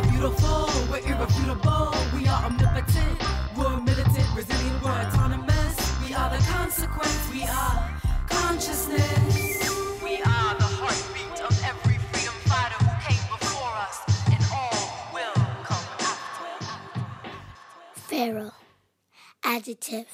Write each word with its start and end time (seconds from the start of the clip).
are 0.00 0.10
beautiful, 0.10 0.68
we're 0.90 0.98
irrefutable, 1.00 1.94
we 2.14 2.26
are 2.26 2.44
omnipotent, 2.44 3.22
we're 3.56 3.80
militant, 3.80 4.26
resilient, 4.34 4.82
we're 4.82 4.90
autonomous. 4.90 5.76
We 6.06 6.14
are 6.14 6.30
the 6.30 6.42
consequence, 6.44 7.30
we 7.32 7.42
are 7.42 8.00
consciousness. 8.28 9.70
We 10.02 10.16
are 10.22 10.54
the 10.56 10.70
heartbeat 10.80 11.42
of 11.42 11.52
every 11.64 11.98
freedom 11.98 12.34
fighter 12.48 12.82
who 12.84 12.92
came 13.06 13.24
before 13.28 13.74
us, 13.86 13.98
and 14.26 14.42
all 14.54 15.12
will 15.12 15.44
come 15.64 15.86
after. 16.00 16.48
Feral. 17.94 18.52
Adjective. 19.44 20.08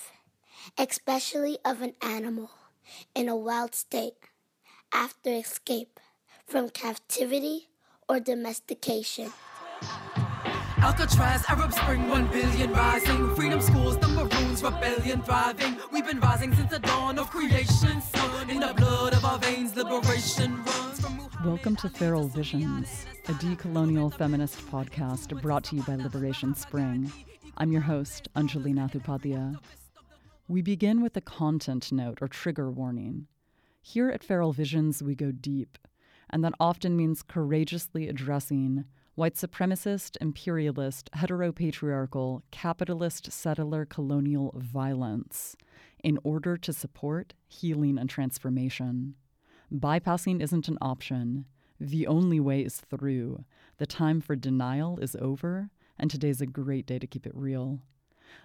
Especially 0.79 1.59
of 1.65 1.81
an 1.83 1.95
animal 2.03 2.51
in 3.15 3.29
a 3.29 3.37
wild 3.37 3.75
state 3.75 4.15
after 4.93 5.31
escape 5.31 6.01
from 6.45 6.71
captivity 6.71 7.69
or 8.09 8.21
domestication. 8.21 9.33
Alcatraz, 10.79 11.45
Arab 11.49 11.73
Spring, 11.73 12.09
one 12.09 12.27
billion 12.29 12.73
rising. 12.73 13.35
Freedom 13.35 13.61
schools, 13.61 13.99
the 13.99 14.09
Maroons, 14.09 14.63
rebellion 14.63 15.23
thriving. 15.23 15.77
We've 15.93 16.07
been 16.07 16.21
rising 16.21 16.55
since 16.55 16.71
the 16.71 16.79
dawn 16.79 17.19
of 17.19 17.31
creation. 17.31 18.01
Sun 18.01 18.51
in 18.51 18.61
the 18.61 18.73
blood 18.77 19.15
of 19.15 19.25
our 19.25 19.39
veins, 19.39 19.75
liberation 19.75 20.63
runs 20.65 21.01
from. 21.01 21.29
Welcome 21.45 21.77
to 21.77 21.89
Feral 21.89 22.29
Visions, 22.29 23.07
a 23.29 23.33
decolonial 23.33 24.13
feminist 24.13 24.59
podcast 24.71 25.41
brought 25.43 25.65
to 25.65 25.77
you 25.77 25.83
by 25.83 25.97
Liberation 25.97 26.55
Spring. 26.55 27.13
I'm 27.57 27.73
your 27.73 27.83
host, 27.83 28.29
Anjali 28.35 28.75
Nathupadia. 28.75 29.59
We 30.49 30.63
begin 30.63 31.03
with 31.03 31.17
a 31.17 31.21
content 31.21 31.91
note 31.93 32.19
or 32.21 32.29
trigger 32.29 32.71
warning. 32.71 33.27
Here 33.83 34.11
at 34.11 34.25
Feral 34.25 34.53
Visions, 34.53 35.03
we 35.03 35.15
go 35.15 35.31
deep, 35.33 35.79
and 36.31 36.45
that 36.45 36.55
often 36.59 36.97
means 36.97 37.23
courageously 37.23 38.09
addressing 38.09 38.85
white 39.17 39.35
supremacist, 39.35 40.17
imperialist, 40.21 41.11
heteropatriarchal, 41.17 42.43
capitalist, 42.51 43.33
settler, 43.33 43.85
colonial 43.85 44.55
violence 44.57 45.57
in 46.05 46.19
order 46.23 46.57
to 46.59 46.73
support 46.73 47.35
healing 47.49 47.99
and 47.99 48.09
transformation. 48.09 49.15
Bypassing 49.73 50.41
isn't 50.41 50.69
an 50.69 50.79
option. 50.81 51.47
The 51.81 52.07
only 52.07 52.39
way 52.39 52.61
is 52.61 52.81
through. 52.81 53.45
The 53.79 53.87
time 53.87 54.21
for 54.21 54.37
denial 54.37 54.99
is 54.99 55.17
over, 55.21 55.71
and 55.99 56.11
today's 56.11 56.43
a 56.43 56.47
great 56.47 56.87
day 56.87 56.99
to 56.99 57.07
keep 57.07 57.27
it 57.27 57.35
real. 57.35 57.81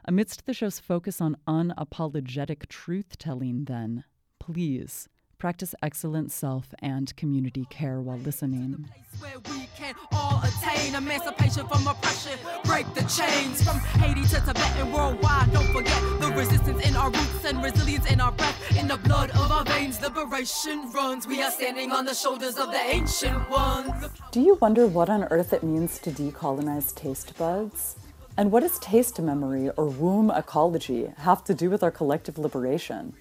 Amidst 0.05 0.45
the 0.45 0.53
show's 0.53 0.79
focus 0.79 1.19
on 1.19 1.37
unapologetic 1.47 2.67
truth 2.69 3.17
telling, 3.17 3.65
then, 3.65 4.05
please 4.39 5.09
practice 5.41 5.73
excellent 5.81 6.31
self 6.31 6.71
and 6.83 7.15
community 7.15 7.65
care 7.71 7.99
while 7.99 8.19
listening. 8.19 8.87
Where 9.17 9.39
we 9.49 9.67
can 9.75 9.95
all 10.11 10.39
attain 10.43 10.93
emancipation 10.93 11.67
from 11.67 11.87
oppression, 11.87 12.37
break 12.63 12.85
the 12.93 13.01
chains 13.05 13.63
from 13.63 13.79
Haiti 13.99 14.21
to 14.21 14.35
Tibet 14.35 14.71
and 14.77 14.93
worldwide. 14.93 15.51
Don't 15.51 15.65
forget 15.73 15.99
the 16.19 16.31
resistance 16.37 16.87
in 16.87 16.95
our 16.95 17.09
roots 17.09 17.43
and 17.43 17.63
resilience 17.63 18.05
in 18.11 18.21
our 18.21 18.31
breath, 18.31 18.77
in 18.77 18.87
the 18.87 18.97
blood 18.97 19.31
of 19.31 19.51
our 19.51 19.65
veins. 19.65 19.99
Liberation 19.99 20.91
runs. 20.91 21.25
We 21.25 21.41
are 21.41 21.49
standing 21.49 21.91
on 21.91 22.05
the 22.05 22.13
shoulders 22.13 22.59
of 22.59 22.67
the 22.67 22.83
ancient 22.97 23.49
ones. 23.49 23.89
Do 24.29 24.41
you 24.41 24.59
wonder 24.61 24.85
what 24.85 25.09
on 25.09 25.23
earth 25.31 25.53
it 25.53 25.63
means 25.63 25.97
to 26.05 26.11
decolonize 26.11 26.93
taste 26.93 27.35
buds? 27.39 27.95
And 28.37 28.51
what 28.51 28.59
does 28.59 28.77
taste 28.77 29.19
memory 29.19 29.71
or 29.71 29.87
womb 29.87 30.29
ecology 30.29 31.11
have 31.17 31.43
to 31.45 31.55
do 31.55 31.71
with 31.71 31.81
our 31.81 31.91
collective 31.91 32.37
liberation? 32.37 33.15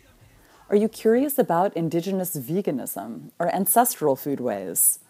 Are 0.71 0.77
you 0.77 0.89
curious 0.89 1.37
about 1.37 1.77
indigenous 1.77 2.37
veganism 2.37 3.33
or 3.41 3.53
ancestral 3.53 4.15
foodways? 4.15 5.01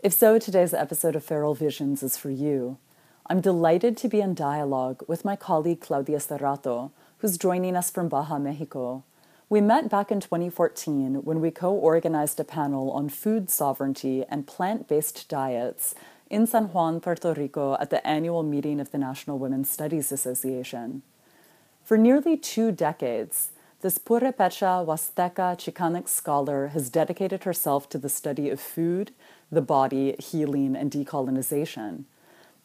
If 0.00 0.12
so, 0.12 0.38
today's 0.38 0.74
episode 0.74 1.16
of 1.16 1.24
Feral 1.24 1.54
Visions 1.54 2.02
is 2.02 2.18
for 2.18 2.28
you. 2.28 2.76
I'm 3.24 3.40
delighted 3.40 3.96
to 3.96 4.08
be 4.08 4.20
in 4.20 4.34
dialogue 4.34 5.02
with 5.08 5.24
my 5.24 5.34
colleague 5.34 5.80
Claudia 5.80 6.18
Serrato, 6.18 6.90
who's 7.20 7.38
joining 7.38 7.76
us 7.76 7.90
from 7.90 8.10
Baja, 8.10 8.38
Mexico. 8.38 9.04
We 9.48 9.62
met 9.62 9.88
back 9.88 10.12
in 10.12 10.20
2014 10.20 11.24
when 11.24 11.40
we 11.40 11.50
co 11.50 11.72
organized 11.72 12.38
a 12.38 12.44
panel 12.44 12.90
on 12.90 13.08
food 13.08 13.48
sovereignty 13.48 14.22
and 14.28 14.46
plant 14.46 14.86
based 14.86 15.30
diets 15.30 15.94
in 16.28 16.46
San 16.46 16.64
Juan, 16.64 17.00
Puerto 17.00 17.32
Rico, 17.32 17.78
at 17.80 17.88
the 17.88 18.06
annual 18.06 18.42
meeting 18.42 18.80
of 18.80 18.90
the 18.90 18.98
National 18.98 19.38
Women's 19.38 19.70
Studies 19.70 20.12
Association. 20.12 21.00
For 21.84 21.96
nearly 21.96 22.36
two 22.36 22.70
decades, 22.70 23.52
this 23.86 23.98
Purepecha 23.98 24.84
Huasteca 24.84 25.56
Chicanx 25.56 26.08
scholar 26.08 26.66
has 26.74 26.90
dedicated 26.90 27.44
herself 27.44 27.88
to 27.90 27.98
the 27.98 28.08
study 28.08 28.50
of 28.50 28.58
food, 28.58 29.12
the 29.48 29.62
body, 29.62 30.16
healing, 30.18 30.74
and 30.74 30.90
decolonization. 30.90 32.02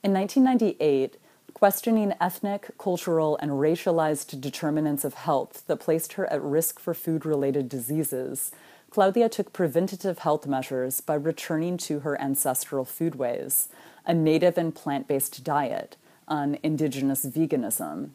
In 0.03 0.13
1998, 0.13 1.17
questioning 1.53 2.15
ethnic, 2.19 2.71
cultural, 2.79 3.37
and 3.37 3.51
racialized 3.51 4.41
determinants 4.41 5.05
of 5.05 5.13
health 5.13 5.63
that 5.67 5.75
placed 5.75 6.13
her 6.13 6.25
at 6.33 6.41
risk 6.41 6.79
for 6.79 6.95
food 6.95 7.23
related 7.23 7.69
diseases, 7.69 8.51
Claudia 8.89 9.29
took 9.29 9.53
preventative 9.53 10.17
health 10.17 10.47
measures 10.47 11.01
by 11.01 11.13
returning 11.13 11.77
to 11.77 11.99
her 11.99 12.19
ancestral 12.19 12.83
foodways, 12.83 13.67
a 14.07 14.13
native 14.15 14.57
and 14.57 14.73
plant 14.73 15.07
based 15.07 15.43
diet, 15.43 15.97
an 16.27 16.57
indigenous 16.63 17.27
veganism. 17.27 18.09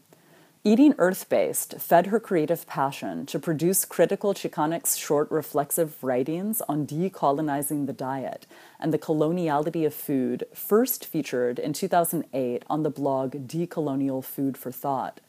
Eating 0.67 0.97
earth 0.99 1.29
based 1.29 1.79
fed 1.79 2.09
her 2.09 2.19
creative 2.19 2.67
passion 2.67 3.25
to 3.27 3.39
produce 3.39 3.85
critical 3.85 4.35
Chicanx 4.35 4.99
short 4.99 5.31
reflexive 5.31 6.03
writings 6.03 6.61
on 6.63 6.89
decolonizing 6.89 7.87
the 7.87 7.93
diet 7.93 8.49
and 8.81 8.93
the 8.93 8.99
coloniality 8.99 9.87
of 9.87 9.95
food, 9.95 10.43
first 10.53 11.05
featured 11.05 11.61
in 11.61 11.73
2008 11.73 12.65
on 12.69 12.83
the 12.83 12.91
blog 12.91 13.47
Decolonial 13.47 14.25
Food 14.25 14.59
for 14.59 14.73
Thought. 14.73 15.21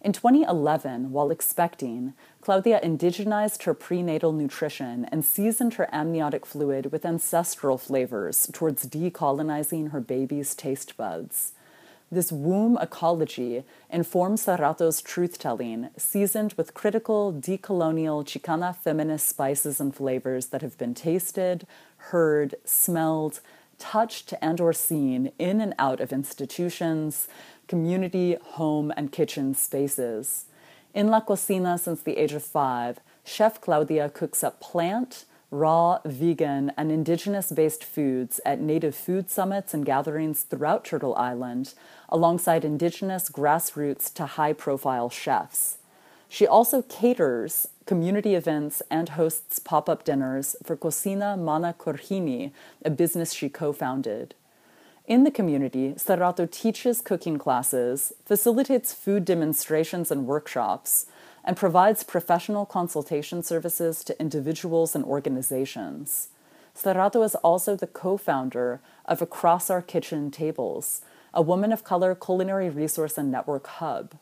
In 0.00 0.12
2011, 0.12 1.10
while 1.10 1.32
expecting, 1.32 2.14
Claudia 2.40 2.80
indigenized 2.80 3.64
her 3.64 3.74
prenatal 3.74 4.32
nutrition 4.32 5.06
and 5.06 5.24
seasoned 5.24 5.74
her 5.74 5.92
amniotic 5.92 6.46
fluid 6.46 6.92
with 6.92 7.04
ancestral 7.04 7.78
flavors 7.78 8.48
towards 8.52 8.86
decolonizing 8.86 9.90
her 9.90 10.00
baby's 10.00 10.54
taste 10.54 10.96
buds. 10.96 11.54
This 12.10 12.32
womb 12.32 12.78
ecology 12.80 13.64
informs 13.90 14.42
Serrato's 14.42 15.02
truth 15.02 15.38
telling, 15.38 15.90
seasoned 15.98 16.54
with 16.54 16.72
critical, 16.72 17.34
decolonial 17.34 18.24
Chicana 18.24 18.74
feminist 18.74 19.28
spices 19.28 19.78
and 19.78 19.94
flavors 19.94 20.46
that 20.46 20.62
have 20.62 20.78
been 20.78 20.94
tasted, 20.94 21.66
heard, 22.08 22.54
smelled, 22.64 23.40
touched, 23.78 24.32
and 24.40 24.58
or 24.58 24.72
seen 24.72 25.32
in 25.38 25.60
and 25.60 25.74
out 25.78 26.00
of 26.00 26.10
institutions, 26.10 27.28
community, 27.66 28.38
home, 28.42 28.90
and 28.96 29.12
kitchen 29.12 29.54
spaces. 29.54 30.46
In 30.94 31.08
La 31.08 31.20
Cocina 31.20 31.78
since 31.78 32.00
the 32.00 32.16
age 32.16 32.32
of 32.32 32.42
five, 32.42 33.00
Chef 33.22 33.60
Claudia 33.60 34.08
cooks 34.08 34.42
up 34.42 34.60
plant, 34.60 35.26
raw, 35.50 35.98
vegan, 36.04 36.72
and 36.76 36.90
indigenous 36.90 37.52
based 37.52 37.84
foods 37.84 38.40
at 38.44 38.60
native 38.60 38.94
food 38.94 39.30
summits 39.30 39.72
and 39.72 39.84
gatherings 39.84 40.42
throughout 40.42 40.84
Turtle 40.84 41.14
Island, 41.14 41.74
alongside 42.08 42.64
indigenous, 42.64 43.28
grassroots 43.30 44.12
to 44.14 44.26
high 44.26 44.52
profile 44.52 45.10
chefs. 45.10 45.78
She 46.28 46.46
also 46.46 46.82
caters 46.82 47.68
community 47.86 48.34
events 48.34 48.82
and 48.90 49.10
hosts 49.10 49.58
pop 49.58 49.88
up 49.88 50.04
dinners 50.04 50.54
for 50.62 50.76
Cocina 50.76 51.36
Mana 51.38 51.74
Corhini, 51.78 52.52
a 52.84 52.90
business 52.90 53.32
she 53.32 53.48
co 53.48 53.72
founded. 53.72 54.34
In 55.06 55.24
the 55.24 55.30
community, 55.30 55.94
Serrato 55.94 56.50
teaches 56.50 57.00
cooking 57.00 57.38
classes, 57.38 58.12
facilitates 58.26 58.92
food 58.92 59.24
demonstrations 59.24 60.10
and 60.10 60.26
workshops, 60.26 61.06
and 61.42 61.56
provides 61.56 62.04
professional 62.04 62.66
consultation 62.66 63.42
services 63.42 64.04
to 64.04 64.20
individuals 64.20 64.94
and 64.94 65.02
organizations. 65.06 66.28
Serrato 66.76 67.24
is 67.24 67.34
also 67.36 67.74
the 67.74 67.86
co 67.86 68.18
founder 68.18 68.80
of 69.06 69.22
Across 69.22 69.70
Our 69.70 69.80
Kitchen 69.80 70.30
Tables, 70.30 71.00
a 71.32 71.42
woman 71.42 71.72
of 71.72 71.84
color 71.84 72.14
culinary 72.14 72.70
resource 72.70 73.18
and 73.18 73.30
network 73.30 73.66
hub. 73.66 74.14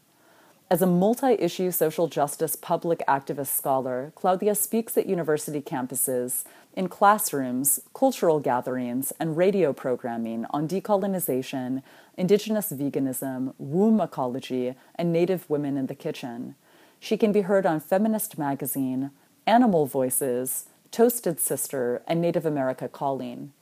As 0.68 0.82
a 0.82 0.86
multi 0.86 1.34
issue 1.34 1.70
social 1.70 2.08
justice 2.08 2.56
public 2.56 3.00
activist 3.06 3.56
scholar, 3.56 4.12
Claudia 4.16 4.56
speaks 4.56 4.98
at 4.98 5.06
university 5.06 5.60
campuses, 5.60 6.44
in 6.74 6.88
classrooms, 6.88 7.80
cultural 7.94 8.40
gatherings, 8.40 9.12
and 9.18 9.36
radio 9.36 9.72
programming 9.72 10.44
on 10.50 10.68
decolonization, 10.68 11.82
indigenous 12.16 12.70
veganism, 12.72 13.54
womb 13.58 14.00
ecology, 14.00 14.74
and 14.96 15.12
Native 15.12 15.48
women 15.48 15.76
in 15.76 15.86
the 15.86 15.94
kitchen. 15.94 16.54
She 16.98 17.16
can 17.16 17.32
be 17.32 17.42
heard 17.42 17.64
on 17.64 17.80
Feminist 17.80 18.36
Magazine, 18.36 19.10
Animal 19.46 19.86
Voices, 19.86 20.66
Toasted 20.90 21.40
Sister, 21.40 22.02
and 22.06 22.20
Native 22.20 22.44
America 22.44 22.88
Calling. 22.88 23.52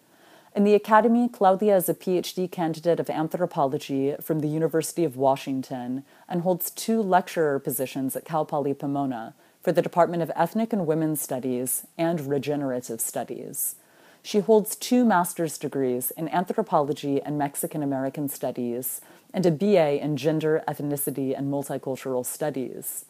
In 0.54 0.62
the 0.62 0.74
Academy, 0.74 1.28
Claudia 1.28 1.76
is 1.76 1.88
a 1.88 1.94
PhD 1.94 2.48
candidate 2.48 3.00
of 3.00 3.10
anthropology 3.10 4.14
from 4.20 4.38
the 4.38 4.46
University 4.46 5.02
of 5.02 5.16
Washington 5.16 6.04
and 6.28 6.42
holds 6.42 6.70
two 6.70 7.02
lecturer 7.02 7.58
positions 7.58 8.14
at 8.14 8.24
Cal 8.24 8.44
Poly 8.44 8.72
Pomona 8.72 9.34
for 9.60 9.72
the 9.72 9.82
Department 9.82 10.22
of 10.22 10.30
Ethnic 10.36 10.72
and 10.72 10.86
Women's 10.86 11.20
Studies 11.20 11.88
and 11.98 12.28
Regenerative 12.28 13.00
Studies. 13.00 13.74
She 14.22 14.38
holds 14.38 14.76
two 14.76 15.04
master's 15.04 15.58
degrees 15.58 16.12
in 16.12 16.28
anthropology 16.28 17.20
and 17.20 17.36
Mexican 17.36 17.82
American 17.82 18.28
studies 18.28 19.00
and 19.32 19.44
a 19.44 19.50
BA 19.50 20.00
in 20.00 20.16
gender, 20.16 20.62
ethnicity, 20.68 21.36
and 21.36 21.52
multicultural 21.52 22.24
studies. 22.24 23.06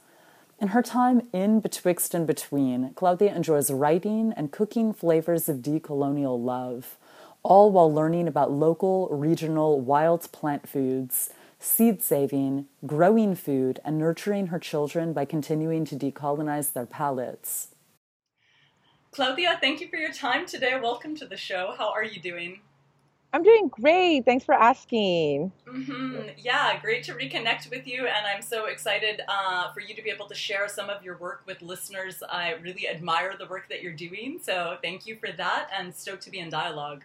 In 0.58 0.68
her 0.68 0.82
time 0.82 1.28
in 1.32 1.60
Betwixt 1.60 2.14
and 2.14 2.26
Between, 2.26 2.94
Claudia 2.94 3.34
enjoys 3.36 3.70
writing 3.70 4.32
and 4.34 4.50
cooking 4.50 4.94
flavors 4.94 5.46
of 5.46 5.58
decolonial 5.58 6.42
love, 6.42 6.96
all 7.44 7.70
while 7.70 7.92
learning 7.92 8.26
about 8.26 8.50
local, 8.50 9.06
regional, 9.10 9.80
wild 9.80 10.32
plant 10.32 10.68
foods, 10.68 11.30
seed 11.58 12.02
saving, 12.02 12.66
growing 12.86 13.34
food, 13.34 13.78
and 13.84 13.98
nurturing 13.98 14.48
her 14.48 14.58
children 14.58 15.12
by 15.12 15.24
continuing 15.24 15.84
to 15.84 15.94
decolonize 15.94 16.72
their 16.72 16.86
palates. 16.86 17.68
Claudia, 19.12 19.58
thank 19.60 19.80
you 19.80 19.88
for 19.88 19.96
your 19.96 20.12
time 20.12 20.46
today. 20.46 20.78
Welcome 20.80 21.14
to 21.16 21.26
the 21.26 21.36
show. 21.36 21.74
How 21.78 21.92
are 21.92 22.02
you 22.02 22.20
doing? 22.20 22.60
I'm 23.34 23.42
doing 23.42 23.68
great. 23.68 24.24
Thanks 24.24 24.44
for 24.44 24.54
asking. 24.54 25.50
Mm-hmm. 25.66 26.28
Yeah, 26.38 26.80
great 26.80 27.02
to 27.04 27.14
reconnect 27.14 27.68
with 27.68 27.86
you, 27.86 28.06
and 28.06 28.26
I'm 28.26 28.42
so 28.42 28.66
excited 28.66 29.22
uh, 29.26 29.72
for 29.72 29.80
you 29.80 29.94
to 29.94 30.02
be 30.02 30.10
able 30.10 30.28
to 30.28 30.34
share 30.34 30.68
some 30.68 30.88
of 30.88 31.02
your 31.02 31.16
work 31.18 31.42
with 31.44 31.60
listeners. 31.60 32.22
I 32.30 32.52
really 32.62 32.88
admire 32.88 33.34
the 33.36 33.46
work 33.46 33.68
that 33.70 33.82
you're 33.82 33.92
doing, 33.92 34.38
so 34.40 34.78
thank 34.82 35.04
you 35.04 35.16
for 35.16 35.32
that, 35.36 35.68
and 35.76 35.92
stoked 35.92 36.22
to 36.22 36.30
be 36.30 36.38
in 36.38 36.48
dialogue. 36.48 37.02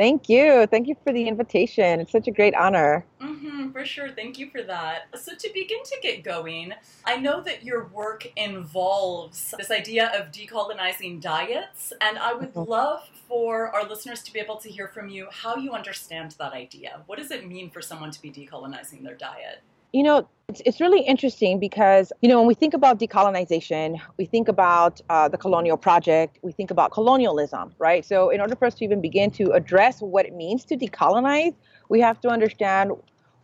Thank 0.00 0.30
you. 0.30 0.66
Thank 0.66 0.88
you 0.88 0.96
for 1.04 1.12
the 1.12 1.28
invitation. 1.28 2.00
It's 2.00 2.10
such 2.10 2.26
a 2.26 2.30
great 2.30 2.54
honor. 2.54 3.04
Mm-hmm, 3.20 3.72
for 3.72 3.84
sure. 3.84 4.08
Thank 4.08 4.38
you 4.38 4.48
for 4.48 4.62
that. 4.62 5.08
So, 5.14 5.32
to 5.34 5.50
begin 5.52 5.82
to 5.84 5.96
get 6.00 6.24
going, 6.24 6.72
I 7.04 7.18
know 7.18 7.42
that 7.42 7.64
your 7.64 7.84
work 7.88 8.26
involves 8.34 9.52
this 9.58 9.70
idea 9.70 10.10
of 10.18 10.32
decolonizing 10.32 11.20
diets, 11.20 11.92
and 12.00 12.16
I 12.16 12.32
would 12.32 12.54
mm-hmm. 12.54 12.70
love 12.70 13.10
for 13.28 13.68
our 13.76 13.86
listeners 13.86 14.22
to 14.22 14.32
be 14.32 14.40
able 14.40 14.56
to 14.56 14.70
hear 14.70 14.88
from 14.88 15.10
you 15.10 15.28
how 15.30 15.56
you 15.56 15.72
understand 15.72 16.34
that 16.38 16.54
idea. 16.54 17.02
What 17.04 17.18
does 17.18 17.30
it 17.30 17.46
mean 17.46 17.68
for 17.68 17.82
someone 17.82 18.10
to 18.10 18.22
be 18.22 18.30
decolonizing 18.30 19.02
their 19.02 19.16
diet? 19.16 19.60
You 19.92 20.02
know, 20.02 20.28
it's, 20.50 20.60
it's 20.66 20.80
really 20.80 21.00
interesting 21.00 21.60
because, 21.60 22.12
you 22.22 22.28
know, 22.28 22.38
when 22.38 22.48
we 22.48 22.54
think 22.54 22.74
about 22.74 22.98
decolonization, 22.98 24.00
we 24.18 24.24
think 24.24 24.48
about 24.48 25.00
uh, 25.08 25.28
the 25.28 25.38
colonial 25.38 25.76
project, 25.76 26.38
we 26.42 26.52
think 26.52 26.70
about 26.72 26.90
colonialism, 26.90 27.72
right? 27.78 28.04
So, 28.04 28.30
in 28.30 28.40
order 28.40 28.56
for 28.56 28.66
us 28.66 28.74
to 28.76 28.84
even 28.84 29.00
begin 29.00 29.30
to 29.32 29.52
address 29.52 30.00
what 30.00 30.26
it 30.26 30.34
means 30.34 30.64
to 30.66 30.76
decolonize, 30.76 31.54
we 31.88 32.00
have 32.00 32.20
to 32.22 32.28
understand 32.28 32.92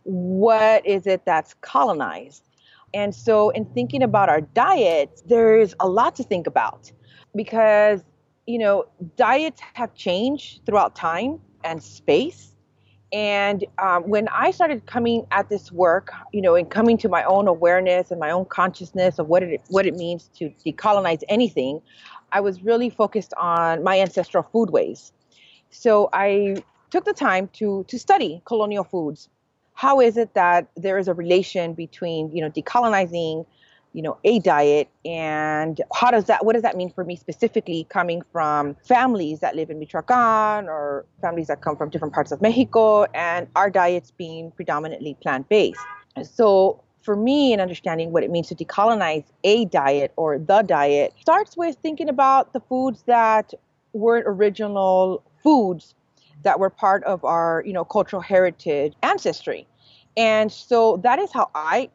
what 0.03 0.85
is 0.85 1.07
it 1.07 1.23
that's 1.25 1.53
colonized. 1.61 2.43
And 2.93 3.15
so, 3.15 3.49
in 3.51 3.65
thinking 3.65 4.03
about 4.03 4.27
our 4.27 4.41
diets, 4.41 5.23
there's 5.25 5.73
a 5.79 5.87
lot 5.87 6.15
to 6.17 6.23
think 6.23 6.45
about 6.45 6.91
because, 7.35 8.01
you 8.45 8.57
know, 8.57 8.85
diets 9.15 9.61
have 9.73 9.93
changed 9.95 10.65
throughout 10.65 10.95
time 10.95 11.39
and 11.63 11.81
space 11.81 12.53
and 13.17 13.65
um, 13.79 14.03
when 14.03 14.27
I 14.27 14.51
started 14.51 14.85
coming 14.85 15.25
at 15.31 15.49
this 15.49 15.71
work, 15.71 16.11
you 16.33 16.39
know, 16.39 16.53
and 16.53 16.69
coming 16.69 16.99
to 16.99 17.09
my 17.09 17.23
own 17.23 17.47
awareness 17.47 18.11
and 18.11 18.19
my 18.19 18.29
own 18.29 18.45
consciousness 18.45 19.17
of 19.17 19.27
what 19.27 19.41
it 19.41 19.59
what 19.69 19.87
it 19.87 19.95
means 19.95 20.29
to 20.35 20.51
decolonize 20.63 21.23
anything, 21.27 21.81
I 22.31 22.41
was 22.41 22.61
really 22.61 22.91
focused 22.91 23.33
on 23.35 23.83
my 23.83 23.99
ancestral 23.99 24.43
foodways. 24.43 25.13
So 25.71 26.09
I 26.13 26.57
took 26.91 27.05
the 27.05 27.13
time 27.13 27.49
to 27.53 27.85
to 27.87 27.97
study 27.97 28.43
colonial 28.45 28.83
foods. 28.83 29.29
How 29.73 29.99
is 29.99 30.15
it 30.15 30.35
that 30.35 30.67
there 30.75 30.99
is 30.99 31.07
a 31.07 31.15
relation 31.15 31.73
between 31.73 32.29
you 32.31 32.43
know 32.43 32.51
decolonizing 32.51 33.47
you 33.97 34.03
know 34.03 34.15
a 34.23 34.37
diet 34.37 34.87
and 35.05 35.81
how 35.91 36.11
does 36.11 36.25
that 36.25 36.45
what 36.45 36.53
does 36.53 36.61
that 36.61 36.77
mean 36.77 36.91
for 36.91 37.03
me 37.03 37.15
specifically 37.15 37.87
coming 37.89 38.21
from 38.31 38.75
families 38.87 39.39
that 39.39 39.55
live 39.55 39.71
in 39.71 39.79
michoacan 39.79 40.69
or 40.69 41.03
families 41.19 41.47
that 41.47 41.61
come 41.61 41.75
from 41.75 41.89
different 41.89 42.13
parts 42.13 42.31
of 42.31 42.39
mexico 42.39 43.05
and 43.15 43.47
our 43.55 43.71
diets 43.71 44.11
being 44.11 44.51
predominantly 44.51 45.17
plant-based? 45.23 45.79
So 46.23 46.83
for 47.01 47.15
me 47.15 47.53
in 47.53 47.59
understanding 47.59 48.11
what 48.11 48.23
it 48.23 48.29
means 48.29 48.49
to 48.49 48.55
decolonize 48.55 49.25
a 49.43 49.65
diet 49.65 50.11
or 50.15 50.37
the 50.37 50.61
diet 50.61 51.13
starts 51.19 51.57
with 51.57 51.75
thinking 51.77 52.07
about 52.07 52.53
the 52.53 52.59
foods 52.59 53.01
that 53.07 53.51
weren't 53.93 54.25
original 54.27 55.23
foods 55.41 55.95
that 56.43 56.59
were 56.59 56.69
part 56.69 57.03
of 57.05 57.25
our 57.25 57.63
you 57.65 57.73
know 57.73 57.83
cultural 57.83 58.21
heritage 58.21 58.93
ancestry. 59.01 59.65
And 60.15 60.51
so 60.51 60.97
that 60.97 61.17
is 61.17 61.31
how 61.31 61.49
i 61.55 61.89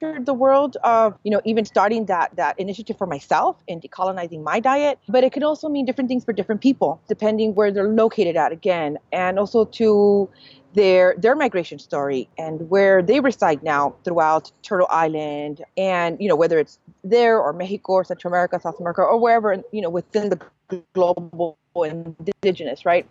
the 0.00 0.34
world 0.34 0.76
of 0.84 1.18
you 1.24 1.30
know 1.30 1.40
even 1.44 1.64
starting 1.64 2.06
that 2.06 2.34
that 2.36 2.58
initiative 2.58 2.96
for 2.96 3.06
myself 3.06 3.56
in 3.66 3.80
decolonizing 3.80 4.42
my 4.44 4.60
diet 4.60 4.98
but 5.08 5.24
it 5.24 5.32
could 5.32 5.42
also 5.42 5.68
mean 5.68 5.84
different 5.84 6.08
things 6.08 6.24
for 6.24 6.32
different 6.32 6.60
people 6.60 7.00
depending 7.08 7.54
where 7.54 7.72
they're 7.72 7.88
located 7.88 8.36
at 8.36 8.52
again 8.52 8.96
and 9.12 9.38
also 9.38 9.64
to 9.64 10.28
their 10.74 11.14
their 11.18 11.34
migration 11.34 11.78
story 11.78 12.28
and 12.38 12.70
where 12.70 13.02
they 13.02 13.18
reside 13.20 13.62
now 13.62 13.94
throughout 14.04 14.52
Turtle 14.62 14.86
Island 14.90 15.64
and 15.76 16.16
you 16.20 16.28
know 16.28 16.36
whether 16.36 16.58
it's 16.58 16.78
there 17.02 17.40
or 17.40 17.52
Mexico 17.52 17.94
or 17.94 18.04
Central 18.04 18.30
America, 18.30 18.60
South 18.60 18.78
America 18.78 19.00
or 19.02 19.18
wherever 19.18 19.56
you 19.72 19.80
know 19.80 19.90
within 19.90 20.28
the 20.28 20.38
global 20.94 21.58
indigenous, 21.74 22.84
right? 22.84 23.06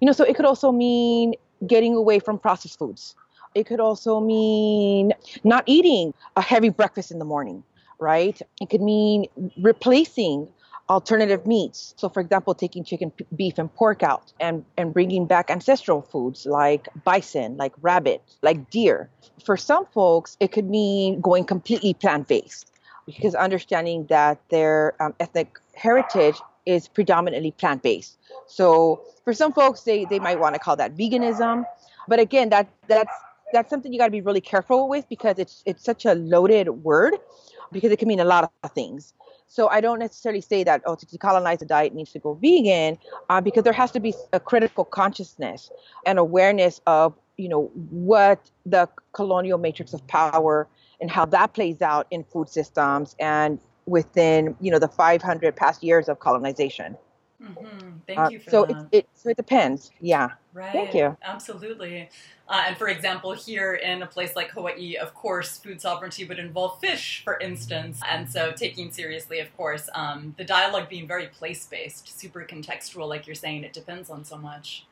You 0.00 0.06
know, 0.06 0.12
so 0.12 0.24
it 0.24 0.36
could 0.36 0.44
also 0.44 0.70
mean 0.70 1.34
getting 1.66 1.94
away 1.94 2.20
from 2.20 2.38
processed 2.38 2.78
foods 2.78 3.16
it 3.54 3.66
could 3.66 3.80
also 3.80 4.20
mean 4.20 5.12
not 5.44 5.64
eating 5.66 6.12
a 6.36 6.42
heavy 6.42 6.68
breakfast 6.68 7.10
in 7.10 7.18
the 7.18 7.24
morning, 7.24 7.62
right? 7.98 8.40
It 8.60 8.70
could 8.70 8.82
mean 8.82 9.26
replacing 9.60 10.48
alternative 10.90 11.46
meats. 11.46 11.94
So, 11.96 12.08
for 12.08 12.20
example, 12.20 12.54
taking 12.54 12.84
chicken, 12.84 13.12
beef, 13.34 13.58
and 13.58 13.72
pork 13.74 14.02
out 14.02 14.32
and, 14.40 14.64
and 14.76 14.92
bringing 14.92 15.26
back 15.26 15.50
ancestral 15.50 16.02
foods 16.02 16.46
like 16.46 16.88
bison, 17.04 17.56
like 17.56 17.72
rabbit, 17.80 18.22
like 18.42 18.70
deer. 18.70 19.08
For 19.44 19.56
some 19.56 19.86
folks, 19.86 20.36
it 20.40 20.52
could 20.52 20.68
mean 20.68 21.20
going 21.20 21.44
completely 21.44 21.94
plant 21.94 22.28
based 22.28 22.70
because 23.06 23.34
understanding 23.34 24.06
that 24.06 24.40
their 24.50 24.94
um, 25.00 25.14
ethnic 25.20 25.58
heritage 25.74 26.40
is 26.66 26.88
predominantly 26.88 27.52
plant 27.52 27.82
based. 27.82 28.18
So, 28.46 29.02
for 29.24 29.32
some 29.32 29.52
folks, 29.52 29.82
they, 29.82 30.04
they 30.04 30.18
might 30.18 30.38
want 30.38 30.54
to 30.54 30.58
call 30.58 30.76
that 30.76 30.96
veganism. 30.96 31.64
But 32.08 32.20
again, 32.20 32.50
that 32.50 32.68
that's 32.86 33.14
that's 33.52 33.70
something 33.70 33.92
you 33.92 33.98
got 33.98 34.06
to 34.06 34.12
be 34.12 34.20
really 34.20 34.40
careful 34.40 34.88
with 34.88 35.08
because 35.08 35.38
it's 35.38 35.62
it's 35.66 35.84
such 35.84 36.04
a 36.04 36.14
loaded 36.14 36.68
word 36.68 37.14
because 37.72 37.90
it 37.90 37.98
can 37.98 38.08
mean 38.08 38.20
a 38.20 38.24
lot 38.24 38.50
of 38.62 38.72
things. 38.72 39.14
So 39.46 39.68
I 39.68 39.80
don't 39.80 39.98
necessarily 39.98 40.40
say 40.40 40.64
that 40.64 40.82
oh 40.86 40.94
to 40.94 41.06
decolonize 41.06 41.58
the 41.58 41.66
diet 41.66 41.94
needs 41.94 42.12
to 42.12 42.18
go 42.18 42.34
vegan 42.34 42.98
uh, 43.28 43.40
because 43.40 43.62
there 43.64 43.72
has 43.72 43.90
to 43.92 44.00
be 44.00 44.14
a 44.32 44.40
critical 44.40 44.84
consciousness 44.84 45.70
and 46.06 46.18
awareness 46.18 46.80
of 46.86 47.14
you 47.36 47.48
know 47.48 47.70
what 47.90 48.50
the 48.66 48.88
colonial 49.12 49.58
matrix 49.58 49.92
of 49.92 50.06
power 50.06 50.66
and 51.00 51.10
how 51.10 51.24
that 51.26 51.52
plays 51.52 51.82
out 51.82 52.06
in 52.10 52.24
food 52.24 52.48
systems 52.48 53.14
and 53.20 53.58
within 53.86 54.56
you 54.60 54.70
know 54.70 54.78
the 54.78 54.88
500 54.88 55.54
past 55.54 55.82
years 55.82 56.08
of 56.08 56.20
colonization. 56.20 56.96
Mm-hmm. 57.42 57.90
Thank 58.06 58.18
uh, 58.18 58.28
you 58.30 58.38
for 58.38 58.50
so 58.50 58.64
that. 58.64 58.88
It, 58.92 58.98
it, 58.98 59.08
so 59.14 59.28
it 59.30 59.36
depends. 59.36 59.90
Yeah. 60.00 60.28
Right. 60.52 60.72
Thank 60.72 60.94
you. 60.94 61.16
Absolutely. 61.22 62.08
Uh, 62.46 62.64
and 62.68 62.76
for 62.76 62.88
example, 62.88 63.32
here 63.32 63.74
in 63.74 64.02
a 64.02 64.06
place 64.06 64.36
like 64.36 64.50
Hawaii, 64.50 64.96
of 64.96 65.14
course, 65.14 65.58
food 65.58 65.80
sovereignty 65.80 66.24
would 66.24 66.38
involve 66.38 66.78
fish, 66.78 67.22
for 67.24 67.38
instance. 67.38 68.00
And 68.10 68.30
so 68.30 68.52
taking 68.52 68.92
seriously, 68.92 69.40
of 69.40 69.54
course, 69.56 69.88
um, 69.94 70.34
the 70.36 70.44
dialogue 70.44 70.90
being 70.90 71.08
very 71.08 71.28
place 71.28 71.64
based, 71.66 72.18
super 72.18 72.44
contextual, 72.44 73.08
like 73.08 73.26
you're 73.26 73.34
saying, 73.34 73.64
it 73.64 73.72
depends 73.72 74.10
on 74.10 74.24
so 74.24 74.36
much. 74.36 74.86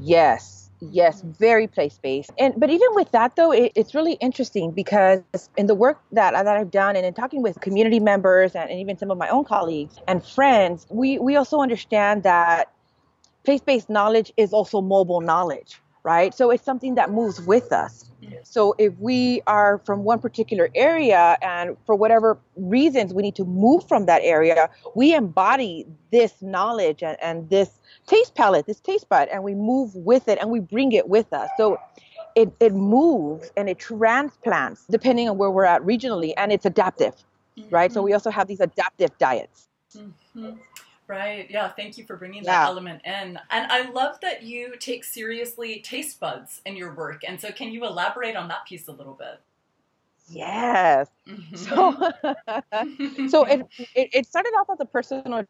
Yes. 0.00 0.70
Yes, 0.80 1.22
very 1.22 1.66
place 1.66 1.98
based. 2.02 2.30
And 2.38 2.58
but 2.58 2.68
even 2.68 2.88
with 2.92 3.10
that 3.12 3.36
though, 3.36 3.52
it, 3.52 3.72
it's 3.74 3.94
really 3.94 4.14
interesting 4.14 4.70
because 4.70 5.22
in 5.56 5.66
the 5.66 5.74
work 5.74 6.00
that 6.12 6.32
that 6.32 6.46
I've 6.46 6.70
done 6.70 6.96
and 6.96 7.06
in 7.06 7.14
talking 7.14 7.42
with 7.42 7.60
community 7.60 8.00
members 8.00 8.54
and, 8.54 8.68
and 8.68 8.80
even 8.80 8.98
some 8.98 9.10
of 9.10 9.16
my 9.16 9.28
own 9.28 9.44
colleagues 9.44 9.96
and 10.08 10.22
friends, 10.24 10.86
we 10.90 11.18
we 11.18 11.36
also 11.36 11.60
understand 11.60 12.24
that 12.24 12.72
place 13.44 13.60
based 13.60 13.88
knowledge 13.88 14.32
is 14.36 14.52
also 14.52 14.82
mobile 14.82 15.20
knowledge 15.20 15.80
right? 16.04 16.34
So 16.34 16.50
it's 16.50 16.62
something 16.62 16.94
that 16.94 17.10
moves 17.10 17.40
with 17.40 17.72
us. 17.72 18.10
So 18.42 18.74
if 18.78 18.98
we 18.98 19.42
are 19.46 19.78
from 19.84 20.04
one 20.04 20.18
particular 20.18 20.70
area 20.74 21.36
and 21.42 21.76
for 21.86 21.94
whatever 21.94 22.38
reasons 22.56 23.12
we 23.12 23.22
need 23.22 23.34
to 23.36 23.44
move 23.44 23.86
from 23.88 24.06
that 24.06 24.20
area, 24.22 24.70
we 24.94 25.14
embody 25.14 25.86
this 26.10 26.40
knowledge 26.40 27.02
and, 27.02 27.16
and 27.22 27.48
this 27.50 27.80
taste 28.06 28.34
palette, 28.34 28.66
this 28.66 28.80
taste 28.80 29.08
bud, 29.08 29.28
and 29.28 29.42
we 29.42 29.54
move 29.54 29.94
with 29.94 30.28
it 30.28 30.38
and 30.40 30.50
we 30.50 30.60
bring 30.60 30.92
it 30.92 31.08
with 31.08 31.32
us. 31.32 31.50
So 31.56 31.78
it, 32.34 32.52
it 32.60 32.72
moves 32.72 33.50
and 33.56 33.68
it 33.68 33.78
transplants 33.78 34.84
depending 34.90 35.28
on 35.28 35.38
where 35.38 35.50
we're 35.50 35.64
at 35.64 35.82
regionally 35.82 36.32
and 36.36 36.52
it's 36.52 36.66
adaptive, 36.66 37.14
mm-hmm. 37.58 37.74
right? 37.74 37.92
So 37.92 38.02
we 38.02 38.12
also 38.12 38.30
have 38.30 38.46
these 38.46 38.60
adaptive 38.60 39.16
diets. 39.18 39.68
Mm-hmm. 39.96 40.50
Right. 41.06 41.50
Yeah. 41.50 41.68
Thank 41.68 41.98
you 41.98 42.04
for 42.04 42.16
bringing 42.16 42.44
that 42.44 42.62
yeah. 42.62 42.66
element 42.66 43.02
in. 43.04 43.38
And 43.50 43.70
I 43.70 43.90
love 43.90 44.20
that 44.22 44.42
you 44.42 44.76
take 44.78 45.04
seriously 45.04 45.80
taste 45.80 46.18
buds 46.18 46.62
in 46.64 46.76
your 46.76 46.94
work. 46.94 47.22
And 47.28 47.38
so, 47.38 47.52
can 47.52 47.70
you 47.72 47.84
elaborate 47.84 48.36
on 48.36 48.48
that 48.48 48.64
piece 48.66 48.88
a 48.88 48.92
little 48.92 49.12
bit? 49.12 49.40
Yes. 50.28 51.08
Mm-hmm. 51.28 51.56
So, 51.56 53.28
so 53.28 53.44
it, 53.44 53.66
it, 53.94 54.08
it 54.14 54.26
started 54.26 54.52
off 54.58 54.68
as 54.72 54.80
a 54.80 54.86
personal 54.86 55.44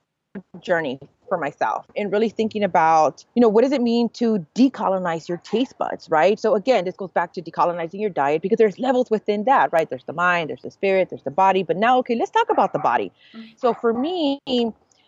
journey 0.60 0.98
for 1.28 1.38
myself 1.38 1.86
and 1.96 2.10
really 2.10 2.28
thinking 2.28 2.64
about, 2.64 3.24
you 3.34 3.40
know, 3.40 3.48
what 3.48 3.62
does 3.62 3.72
it 3.72 3.80
mean 3.80 4.08
to 4.10 4.44
decolonize 4.54 5.28
your 5.28 5.38
taste 5.38 5.78
buds, 5.78 6.10
right? 6.10 6.38
So 6.38 6.54
again, 6.54 6.84
this 6.84 6.96
goes 6.96 7.10
back 7.10 7.32
to 7.34 7.42
decolonizing 7.42 8.00
your 8.00 8.10
diet 8.10 8.42
because 8.42 8.58
there's 8.58 8.78
levels 8.78 9.10
within 9.10 9.44
that, 9.44 9.72
right? 9.72 9.88
There's 9.88 10.04
the 10.04 10.12
mind, 10.12 10.50
there's 10.50 10.62
the 10.62 10.70
spirit, 10.70 11.10
there's 11.10 11.22
the 11.22 11.30
body. 11.30 11.62
But 11.62 11.76
now, 11.76 11.98
okay, 11.98 12.16
let's 12.16 12.30
talk 12.30 12.50
about 12.50 12.72
the 12.72 12.78
body. 12.78 13.12
So 13.56 13.74
for 13.74 13.92
me, 13.92 14.40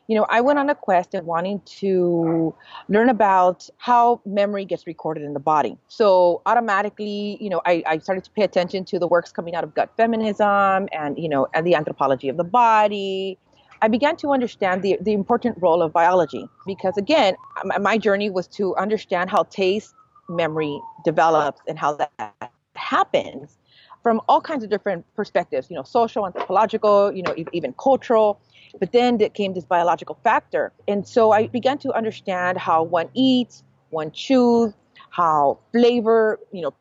you 0.08 0.14
know, 0.14 0.26
I 0.28 0.40
went 0.40 0.58
on 0.58 0.70
a 0.70 0.75
quest 0.75 1.14
of 1.14 1.25
wanting 1.25 1.60
to 1.80 2.54
learn 2.88 3.08
about 3.08 3.68
how 3.78 4.20
memory 4.25 4.64
gets 4.64 4.86
recorded 4.86 5.25
in 5.25 5.32
the 5.32 5.40
body. 5.40 5.76
So 5.88 6.42
automatically, 6.46 7.38
you 7.40 7.50
know, 7.50 7.60
I, 7.66 7.82
I 7.86 7.98
started 7.98 8.25
to 8.25 8.30
pay 8.30 8.42
attention 8.42 8.84
to 8.86 8.98
the 8.98 9.08
works 9.08 9.32
coming 9.32 9.54
out 9.54 9.64
of 9.64 9.75
gut 9.75 9.90
feminism 9.96 10.88
and, 10.92 11.18
you 11.18 11.28
know, 11.28 11.48
and 11.54 11.66
the 11.66 11.75
anthropology 11.75 12.28
of 12.28 12.36
the 12.36 12.44
body. 12.44 13.38
I 13.82 13.88
began 13.88 14.16
to 14.18 14.32
understand 14.32 14.82
the, 14.82 14.96
the 15.00 15.12
important 15.12 15.58
role 15.60 15.82
of 15.82 15.92
biology 15.92 16.48
because, 16.66 16.96
again, 16.96 17.34
my 17.80 17.98
journey 17.98 18.30
was 18.30 18.46
to 18.48 18.75
understand 18.76 19.28
how 19.28 19.42
taste 19.44 19.94
memory 20.28 20.80
develops 21.04 21.60
and 21.68 21.78
how 21.78 21.94
that 21.96 22.52
happens 22.75 23.58
from 24.02 24.20
all 24.28 24.40
kinds 24.40 24.62
of 24.62 24.70
different 24.70 25.04
perspectives, 25.16 25.68
you 25.68 25.75
know, 25.75 25.82
social, 25.82 26.25
anthropological, 26.26 27.12
you 27.12 27.22
know, 27.22 27.34
even 27.52 27.75
cultural. 27.75 28.40
But 28.78 28.92
then 28.92 29.18
there 29.18 29.28
came 29.28 29.54
this 29.54 29.64
biological 29.64 30.18
factor. 30.23 30.73
And 30.87 31.06
so 31.06 31.33
I 31.33 31.47
began 31.47 31.78
to 31.78 31.92
understand 31.92 32.59
how 32.59 32.83
one 32.83 33.09
eats, 33.14 33.62
one 33.90 34.11
chews, 34.11 34.75
how 35.11 35.59
flavor, 35.73 36.38
you 36.52 36.62
know, 36.62 36.75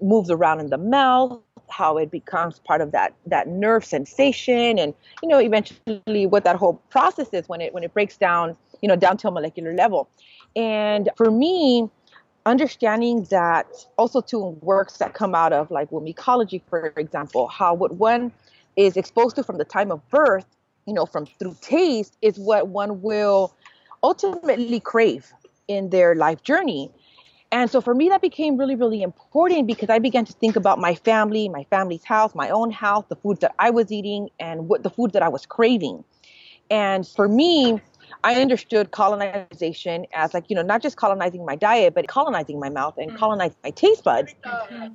moves 0.00 0.30
around 0.30 0.60
in 0.60 0.70
the 0.70 0.78
mouth, 0.78 1.40
how 1.72 1.96
it 1.96 2.10
becomes 2.10 2.58
part 2.60 2.80
of 2.80 2.92
that 2.92 3.14
that 3.26 3.48
nerve 3.48 3.84
sensation 3.84 4.78
and 4.78 4.92
you 5.22 5.28
know 5.28 5.38
eventually 5.38 6.26
what 6.26 6.44
that 6.44 6.56
whole 6.56 6.74
process 6.90 7.28
is 7.32 7.48
when 7.48 7.60
it 7.60 7.72
when 7.72 7.82
it 7.82 7.92
breaks 7.94 8.16
down 8.16 8.56
you 8.82 8.88
know 8.88 8.94
down 8.94 9.16
to 9.16 9.26
a 9.26 9.30
molecular 9.30 9.74
level 9.74 10.08
and 10.54 11.08
for 11.16 11.30
me 11.30 11.88
understanding 12.44 13.24
that 13.30 13.66
also 13.96 14.20
to 14.20 14.38
works 14.60 14.98
that 14.98 15.14
come 15.14 15.34
out 15.34 15.52
of 15.52 15.70
like 15.70 15.90
womb 15.90 16.06
ecology 16.06 16.62
for 16.68 16.92
example 16.96 17.48
how 17.48 17.72
what 17.72 17.92
one 17.96 18.30
is 18.76 18.96
exposed 18.96 19.36
to 19.36 19.42
from 19.42 19.58
the 19.58 19.64
time 19.64 19.90
of 19.90 20.06
birth 20.10 20.46
you 20.86 20.92
know, 20.92 21.06
from 21.06 21.26
through 21.26 21.56
taste 21.60 22.16
is 22.22 22.38
what 22.38 22.68
one 22.68 23.02
will 23.02 23.54
ultimately 24.02 24.80
crave 24.80 25.32
in 25.68 25.90
their 25.90 26.14
life 26.14 26.42
journey. 26.42 26.90
And 27.52 27.70
so 27.70 27.80
for 27.82 27.94
me, 27.94 28.08
that 28.08 28.22
became 28.22 28.56
really, 28.56 28.74
really 28.74 29.02
important 29.02 29.66
because 29.66 29.90
I 29.90 29.98
began 29.98 30.24
to 30.24 30.32
think 30.32 30.56
about 30.56 30.78
my 30.78 30.94
family, 30.94 31.48
my 31.48 31.64
family's 31.64 32.02
house, 32.02 32.34
my 32.34 32.48
own 32.48 32.70
house, 32.70 33.04
the 33.08 33.16
food 33.16 33.40
that 33.42 33.54
I 33.58 33.70
was 33.70 33.92
eating, 33.92 34.30
and 34.40 34.68
what 34.68 34.82
the 34.82 34.90
food 34.90 35.12
that 35.12 35.22
I 35.22 35.28
was 35.28 35.44
craving. 35.44 36.02
And 36.70 37.06
for 37.06 37.28
me, 37.28 37.78
I 38.24 38.40
understood 38.40 38.90
colonization 38.90 40.06
as 40.14 40.32
like, 40.32 40.48
you 40.48 40.56
know, 40.56 40.62
not 40.62 40.80
just 40.80 40.96
colonizing 40.96 41.44
my 41.44 41.56
diet, 41.56 41.94
but 41.94 42.08
colonizing 42.08 42.58
my 42.58 42.70
mouth 42.70 42.96
and 42.96 43.10
mm. 43.10 43.18
colonizing 43.18 43.56
my 43.62 43.70
taste 43.70 44.04
buds. 44.04 44.34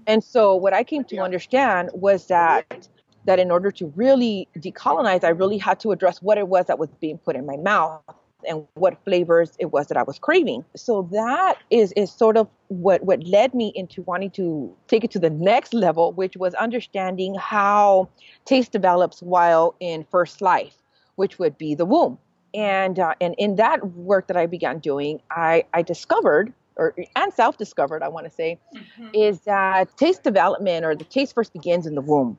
And 0.08 0.24
so 0.24 0.56
what 0.56 0.74
I 0.74 0.84
came 0.84 1.03
to 1.06 1.17
understand 1.17 1.91
was 1.94 2.27
that 2.27 2.88
that 3.27 3.39
in 3.39 3.51
order 3.51 3.69
to 3.72 3.93
really 3.96 4.48
decolonize, 4.57 5.24
I 5.24 5.29
really 5.29 5.57
had 5.57 5.79
to 5.81 5.91
address 5.91 6.22
what 6.22 6.38
it 6.38 6.48
was 6.48 6.65
that 6.65 6.79
was 6.79 6.89
being 7.00 7.19
put 7.19 7.36
in 7.36 7.46
my 7.46 7.57
mouth 7.57 8.01
and 8.48 8.65
what 8.75 9.03
flavors 9.03 9.51
it 9.60 9.72
was 9.72 9.88
that 9.88 9.98
I 9.98 10.03
was 10.03 10.17
craving. 10.17 10.63
So 10.75 11.07
that 11.12 11.57
is 11.69 11.91
is 11.93 12.12
sort 12.12 12.38
of 12.38 12.48
what 12.69 13.03
what 13.03 13.24
led 13.25 13.53
me 13.53 13.74
into 13.75 14.01
wanting 14.03 14.31
to 14.31 14.74
take 14.88 15.03
it 15.03 15.12
to 15.12 15.19
the 15.19 15.29
next 15.29 15.74
level, 15.74 16.13
which 16.13 16.38
was 16.38 16.53
understanding 16.55 17.36
how 17.36 18.07
taste 18.46 18.72
develops 18.72 19.22
while 19.22 19.75
in 19.79 20.05
first 20.10 20.41
life, 20.41 20.77
which 21.15 21.38
would 21.38 21.57
be 21.57 21.75
the 21.75 21.86
womb. 21.86 22.17
And 22.53 22.98
uh, 22.98 23.13
and 23.19 23.36
in 23.38 23.57
that 23.57 23.86
work 23.91 24.27
that 24.27 24.38
I 24.38 24.46
began 24.46 24.79
doing, 24.79 25.22
I 25.31 25.65
I 25.74 25.81
discovered 25.81 26.53
or 26.77 26.96
and 27.15 27.34
self-discovered, 27.34 28.03
I 28.03 28.07
want 28.07 28.27
to 28.27 28.31
say, 28.31 28.60
mm-hmm. 28.74 29.10
is 29.13 29.41
that 29.41 29.98
taste 29.98 30.24
development 30.24 30.86
or 30.86 30.96
the 30.96 31.03
taste 31.03 31.34
first 31.34 31.51
begins 31.51 31.88
in 31.88 31.96
the 31.96 32.01
womb 32.01 32.38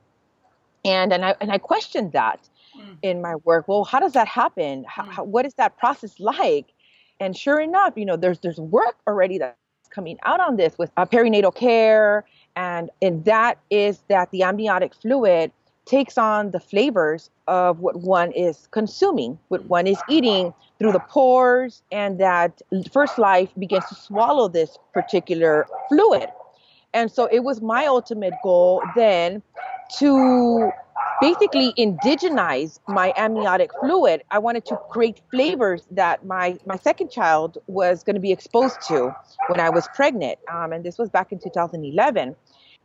and 0.85 1.13
and 1.13 1.25
I 1.25 1.35
and 1.41 1.51
I 1.51 1.57
questioned 1.57 2.11
that 2.13 2.47
mm. 2.77 2.97
in 3.01 3.21
my 3.21 3.35
work. 3.35 3.67
Well, 3.67 3.83
how 3.83 3.99
does 3.99 4.13
that 4.13 4.27
happen? 4.27 4.85
How, 4.87 5.03
mm. 5.03 5.11
how, 5.11 5.23
what 5.23 5.45
is 5.45 5.53
that 5.55 5.77
process 5.77 6.19
like? 6.19 6.67
And 7.19 7.35
sure 7.35 7.59
enough, 7.59 7.93
you 7.95 8.05
know, 8.05 8.15
there's 8.15 8.39
there's 8.39 8.59
work 8.59 8.95
already 9.07 9.37
that's 9.37 9.55
coming 9.89 10.17
out 10.23 10.39
on 10.39 10.55
this 10.57 10.77
with 10.77 10.91
uh, 10.97 11.05
perinatal 11.05 11.53
care, 11.55 12.25
and 12.55 12.89
and 13.01 13.25
that 13.25 13.57
is 13.69 13.99
that 14.07 14.31
the 14.31 14.43
amniotic 14.43 14.93
fluid 14.93 15.51
takes 15.85 16.17
on 16.19 16.51
the 16.51 16.59
flavors 16.59 17.31
of 17.47 17.79
what 17.79 17.95
one 18.01 18.31
is 18.33 18.67
consuming, 18.69 19.39
what 19.47 19.65
one 19.65 19.87
is 19.87 19.97
eating 20.07 20.53
through 20.77 20.91
the 20.91 20.99
pores, 20.99 21.81
and 21.91 22.19
that 22.19 22.61
first 22.93 23.17
life 23.17 23.49
begins 23.57 23.85
to 23.87 23.95
swallow 23.95 24.47
this 24.47 24.77
particular 24.93 25.65
fluid. 25.89 26.29
And 26.93 27.11
so 27.11 27.27
it 27.31 27.39
was 27.39 27.61
my 27.61 27.85
ultimate 27.85 28.33
goal 28.43 28.83
then 28.95 29.41
to 29.97 30.71
basically 31.21 31.73
indigenize 31.77 32.79
my 32.87 33.13
amniotic 33.17 33.71
fluid. 33.81 34.23
I 34.31 34.39
wanted 34.39 34.65
to 34.65 34.77
create 34.89 35.21
flavors 35.31 35.87
that 35.91 36.25
my, 36.25 36.57
my 36.65 36.77
second 36.77 37.11
child 37.11 37.57
was 37.67 38.03
going 38.03 38.15
to 38.15 38.21
be 38.21 38.31
exposed 38.31 38.81
to 38.87 39.13
when 39.47 39.59
I 39.59 39.69
was 39.69 39.87
pregnant. 39.95 40.39
Um, 40.51 40.71
and 40.71 40.83
this 40.83 40.97
was 40.97 41.09
back 41.09 41.31
in 41.31 41.39
2011 41.39 42.35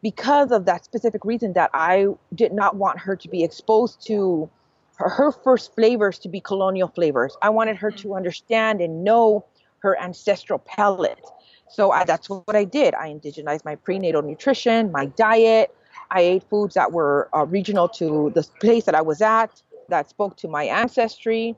because 0.02 0.50
of 0.50 0.66
that 0.66 0.84
specific 0.84 1.24
reason 1.24 1.52
that 1.54 1.70
I 1.72 2.08
did 2.34 2.52
not 2.52 2.76
want 2.76 2.98
her 2.98 3.16
to 3.16 3.28
be 3.28 3.44
exposed 3.44 4.04
to 4.06 4.50
her, 4.96 5.08
her 5.08 5.32
first 5.32 5.74
flavors 5.74 6.18
to 6.20 6.28
be 6.28 6.40
colonial 6.40 6.88
flavors. 6.88 7.36
I 7.42 7.50
wanted 7.50 7.76
her 7.76 7.90
to 7.92 8.14
understand 8.14 8.80
and 8.80 9.04
know 9.04 9.44
her 9.78 10.00
ancestral 10.00 10.58
palate. 10.58 11.20
So 11.68 11.90
I, 11.90 12.04
that's 12.04 12.28
what 12.28 12.54
I 12.54 12.64
did. 12.64 12.94
I 12.94 13.08
indigenized 13.08 13.64
my 13.64 13.76
prenatal 13.76 14.22
nutrition, 14.22 14.92
my 14.92 15.06
diet, 15.06 15.74
I 16.10 16.20
ate 16.20 16.42
foods 16.44 16.74
that 16.74 16.92
were 16.92 17.28
uh, 17.34 17.46
regional 17.46 17.88
to 17.90 18.30
the 18.34 18.42
place 18.60 18.84
that 18.84 18.94
I 18.94 19.02
was 19.02 19.20
at, 19.20 19.62
that 19.88 20.08
spoke 20.08 20.36
to 20.38 20.48
my 20.48 20.64
ancestry. 20.64 21.56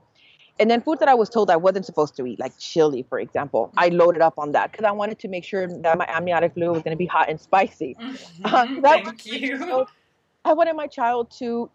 And 0.59 0.71
then 0.71 0.81
food 0.81 1.01
that 1.01 1.09
I 1.09 1.15
was 1.15 1.29
told 1.29 1.51
I 1.51 1.57
wasn't 1.57 1.85
supposed 1.85 2.17
to 2.17 2.27
eat, 2.27 2.41
like 2.41 2.57
chili, 2.59 3.05
for 3.09 3.21
example. 3.21 3.71
I 3.77 3.89
loaded 3.89 4.23
up 4.23 4.39
on 4.39 4.53
that 4.53 4.73
because 4.73 4.87
I 4.87 4.91
wanted 4.91 5.19
to 5.19 5.29
make 5.29 5.45
sure 5.45 5.67
that 5.69 5.99
my 5.99 6.07
amniotic 6.09 6.55
fluid 6.55 6.73
was 6.73 6.83
going 6.83 6.95
to 6.95 6.99
be 6.99 7.07
hot 7.07 7.29
and 7.29 7.41
spicy. 7.41 7.95
Mm-hmm. 8.01 8.47
Uh, 8.57 8.67
Thank 8.83 9.27
you. 9.27 9.87
I 10.45 10.53
wanted 10.53 10.77
my 10.77 10.87
child 10.87 11.31
to 11.39 11.69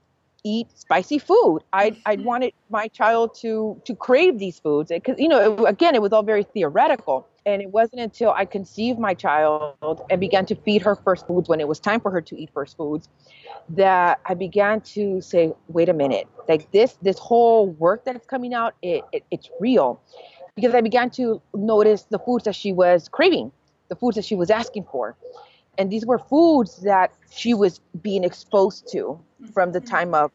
eat 0.44 0.68
spicy 0.76 1.20
food. 1.20 1.60
I 1.74 1.98
I 2.06 2.16
mm-hmm. 2.16 2.24
wanted 2.24 2.54
my 2.70 2.88
child 2.88 3.36
to 3.42 3.80
to 3.86 3.96
crave 3.96 4.40
these 4.40 4.60
foods 4.60 4.90
because 4.90 5.20
you 5.20 5.28
know 5.28 5.54
it, 5.54 5.70
again 5.70 5.94
it 5.94 6.02
was 6.02 6.12
all 6.14 6.24
very 6.24 6.44
theoretical. 6.44 7.28
And 7.46 7.62
it 7.62 7.70
wasn't 7.70 8.02
until 8.02 8.32
I 8.32 8.46
conceived 8.46 9.00
my 9.00 9.14
child 9.14 10.06
and 10.10 10.20
began 10.20 10.46
to 10.46 10.56
feed 10.56 10.82
her 10.84 10.96
first 10.96 11.26
foods 11.26 11.50
when 11.50 11.60
it 11.60 11.68
was 11.68 11.80
time 11.80 12.00
for 12.00 12.12
her 12.12 12.22
to 12.22 12.40
eat 12.40 12.52
first 12.54 12.78
foods 12.78 13.10
that 13.70 14.20
I 14.26 14.34
began 14.36 14.82
to 14.82 15.22
say, 15.22 15.54
wait 15.68 15.90
a 15.90 15.94
minute, 15.94 16.28
like 16.48 16.72
this 16.72 16.98
this 17.02 17.18
whole 17.18 17.68
work 17.68 18.06
that's 18.06 18.26
coming 18.28 18.54
out, 18.54 18.76
it, 18.82 19.04
it 19.12 19.24
it's 19.32 19.50
real. 19.60 20.00
Because 20.56 20.76
I 20.76 20.82
began 20.82 21.10
to 21.12 21.42
notice 21.54 22.04
the 22.04 22.20
foods 22.20 22.44
that 22.44 22.56
she 22.56 22.74
was 22.74 23.08
craving, 23.08 23.52
the 23.90 23.96
foods 23.96 24.16
that 24.16 24.26
she 24.26 24.36
was 24.36 24.50
asking 24.50 24.86
for. 24.92 25.16
And 25.78 25.90
these 25.90 26.06
were 26.06 26.20
foods 26.20 26.82
that 26.82 27.14
she 27.32 27.54
was 27.54 27.80
being 28.02 28.24
exposed 28.24 28.92
to 28.92 29.20
from 29.54 29.72
the 29.72 29.80
mm-hmm. 29.80 29.90
time 29.90 30.14
of 30.14 30.32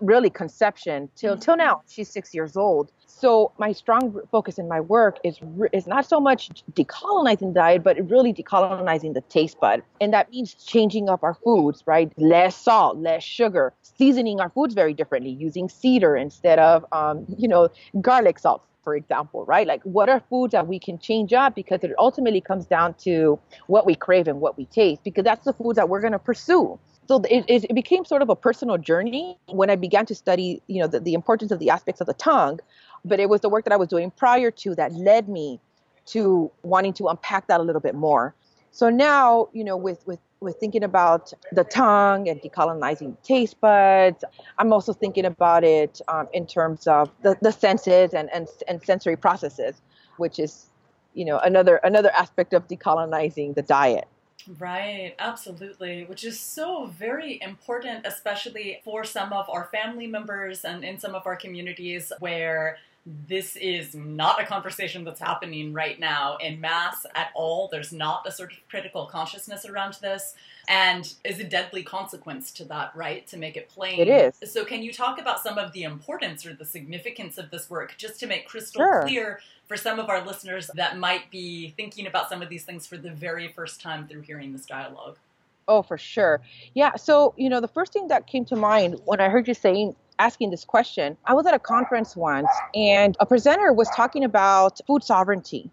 really 0.00 0.30
conception 0.30 1.08
till 1.16 1.36
till 1.36 1.56
now. 1.56 1.82
She's 1.88 2.08
six 2.08 2.34
years 2.34 2.56
old. 2.56 2.90
So 3.06 3.52
my 3.58 3.72
strong 3.72 4.20
focus 4.30 4.58
in 4.58 4.68
my 4.68 4.80
work 4.80 5.18
is 5.24 5.40
is 5.72 5.86
not 5.86 6.04
so 6.04 6.20
much 6.20 6.50
decolonizing 6.72 7.54
diet, 7.54 7.82
but 7.82 7.96
really 8.10 8.34
decolonizing 8.34 9.14
the 9.14 9.22
taste 9.22 9.58
bud, 9.58 9.82
and 10.02 10.12
that 10.12 10.30
means 10.30 10.52
changing 10.54 11.08
up 11.08 11.22
our 11.22 11.34
foods, 11.42 11.82
right? 11.86 12.12
Less 12.18 12.56
salt, 12.56 12.98
less 12.98 13.22
sugar, 13.22 13.72
seasoning 13.82 14.38
our 14.40 14.50
foods 14.50 14.74
very 14.74 14.92
differently, 14.92 15.30
using 15.30 15.68
cedar 15.68 16.14
instead 16.14 16.58
of, 16.58 16.84
um, 16.92 17.24
you 17.38 17.48
know, 17.48 17.70
garlic 18.02 18.38
salt, 18.38 18.62
for 18.84 18.94
example, 18.94 19.44
right? 19.46 19.66
Like, 19.66 19.82
what 19.84 20.10
are 20.10 20.20
foods 20.28 20.52
that 20.52 20.66
we 20.66 20.78
can 20.78 20.98
change 20.98 21.32
up 21.32 21.54
because 21.54 21.82
it 21.82 21.92
ultimately 21.98 22.42
comes 22.42 22.66
down 22.66 22.94
to 23.04 23.38
what 23.66 23.86
we 23.86 23.94
crave 23.94 24.28
and 24.28 24.40
what 24.40 24.58
we 24.58 24.66
taste, 24.66 25.02
because 25.04 25.24
that's 25.24 25.44
the 25.44 25.54
foods 25.54 25.76
that 25.76 25.88
we're 25.88 26.02
going 26.02 26.12
to 26.12 26.18
pursue 26.18 26.78
so 27.08 27.22
it, 27.30 27.44
it, 27.48 27.74
became 27.74 28.04
sort 28.04 28.22
of 28.22 28.28
a 28.28 28.36
personal 28.36 28.78
journey 28.78 29.38
when 29.46 29.70
I 29.70 29.76
began 29.76 30.06
to 30.06 30.14
study, 30.14 30.62
you 30.66 30.80
know, 30.80 30.88
the, 30.88 31.00
the 31.00 31.14
importance 31.14 31.52
of 31.52 31.58
the 31.58 31.70
aspects 31.70 32.00
of 32.00 32.06
the 32.06 32.14
tongue 32.14 32.60
but 33.06 33.20
it 33.20 33.28
was 33.28 33.40
the 33.40 33.48
work 33.48 33.64
that 33.64 33.72
I 33.72 33.76
was 33.76 33.88
doing 33.88 34.10
prior 34.10 34.50
to 34.50 34.74
that 34.74 34.92
led 34.92 35.28
me 35.28 35.60
to 36.06 36.50
wanting 36.62 36.92
to 36.94 37.08
unpack 37.08 37.46
that 37.48 37.60
a 37.60 37.62
little 37.62 37.80
bit 37.80 37.94
more. 37.94 38.34
So 38.72 38.90
now, 38.90 39.48
you 39.52 39.64
know, 39.64 39.76
with 39.76 40.06
with 40.06 40.18
with 40.40 40.56
thinking 40.56 40.84
about 40.84 41.32
the 41.52 41.64
tongue 41.64 42.28
and 42.28 42.40
decolonizing 42.42 43.16
taste 43.22 43.58
buds, 43.60 44.22
I'm 44.58 44.72
also 44.72 44.92
thinking 44.92 45.24
about 45.24 45.64
it 45.64 46.00
um, 46.08 46.28
in 46.34 46.46
terms 46.46 46.86
of 46.86 47.10
the, 47.22 47.36
the 47.40 47.52
senses 47.52 48.12
and, 48.12 48.28
and 48.34 48.46
and 48.68 48.82
sensory 48.82 49.16
processes, 49.16 49.80
which 50.18 50.38
is, 50.38 50.66
you 51.14 51.24
know, 51.24 51.38
another 51.38 51.76
another 51.76 52.10
aspect 52.10 52.52
of 52.52 52.68
decolonizing 52.68 53.54
the 53.54 53.62
diet. 53.62 54.06
Right, 54.48 55.16
absolutely, 55.18 56.04
which 56.04 56.22
is 56.22 56.38
so 56.38 56.86
very 56.86 57.40
important, 57.42 58.06
especially 58.06 58.80
for 58.84 59.02
some 59.02 59.32
of 59.32 59.50
our 59.50 59.64
family 59.64 60.06
members 60.06 60.64
and 60.64 60.84
in 60.84 61.00
some 61.00 61.16
of 61.16 61.26
our 61.26 61.34
communities 61.34 62.12
where 62.20 62.78
this 63.06 63.54
is 63.54 63.94
not 63.94 64.42
a 64.42 64.44
conversation 64.44 65.04
that's 65.04 65.20
happening 65.20 65.72
right 65.72 66.00
now 66.00 66.36
in 66.38 66.60
mass 66.60 67.06
at 67.14 67.28
all. 67.34 67.68
There's 67.70 67.92
not 67.92 68.26
a 68.26 68.32
sort 68.32 68.52
of 68.52 68.58
critical 68.68 69.06
consciousness 69.06 69.64
around 69.64 69.94
this, 70.02 70.34
and 70.68 71.14
is 71.24 71.38
a 71.38 71.44
deadly 71.44 71.84
consequence 71.84 72.50
to 72.52 72.64
that, 72.64 72.94
right? 72.96 73.24
To 73.28 73.36
make 73.36 73.56
it 73.56 73.68
plain. 73.68 74.00
It 74.00 74.08
is. 74.08 74.52
So, 74.52 74.64
can 74.64 74.82
you 74.82 74.92
talk 74.92 75.20
about 75.20 75.40
some 75.40 75.56
of 75.56 75.72
the 75.72 75.84
importance 75.84 76.44
or 76.44 76.54
the 76.54 76.64
significance 76.64 77.38
of 77.38 77.50
this 77.50 77.70
work, 77.70 77.94
just 77.96 78.18
to 78.20 78.26
make 78.26 78.48
crystal 78.48 78.80
Sure. 78.80 79.02
clear 79.02 79.40
for 79.68 79.76
some 79.76 80.00
of 80.00 80.08
our 80.08 80.26
listeners 80.26 80.68
that 80.74 80.98
might 80.98 81.30
be 81.30 81.74
thinking 81.76 82.08
about 82.08 82.28
some 82.28 82.42
of 82.42 82.48
these 82.48 82.64
things 82.64 82.86
for 82.88 82.96
the 82.96 83.10
very 83.10 83.48
first 83.48 83.80
time 83.80 84.08
through 84.08 84.22
hearing 84.22 84.52
this 84.52 84.66
dialogue? 84.66 85.16
Oh, 85.68 85.82
for 85.82 85.98
sure. 85.98 86.40
Yeah. 86.74 86.96
So, 86.96 87.34
you 87.36 87.48
know, 87.48 87.60
the 87.60 87.68
first 87.68 87.92
thing 87.92 88.08
that 88.08 88.26
came 88.26 88.44
to 88.46 88.56
mind 88.56 89.00
when 89.04 89.20
I 89.20 89.28
heard 89.28 89.48
you 89.48 89.54
saying, 89.54 89.96
asking 90.18 90.50
this 90.50 90.64
question, 90.64 91.16
I 91.26 91.34
was 91.34 91.46
at 91.46 91.54
a 91.54 91.58
conference 91.58 92.16
once 92.16 92.48
and 92.74 93.16
a 93.20 93.26
presenter 93.26 93.72
was 93.72 93.88
talking 93.94 94.24
about 94.24 94.80
food 94.86 95.04
sovereignty 95.04 95.70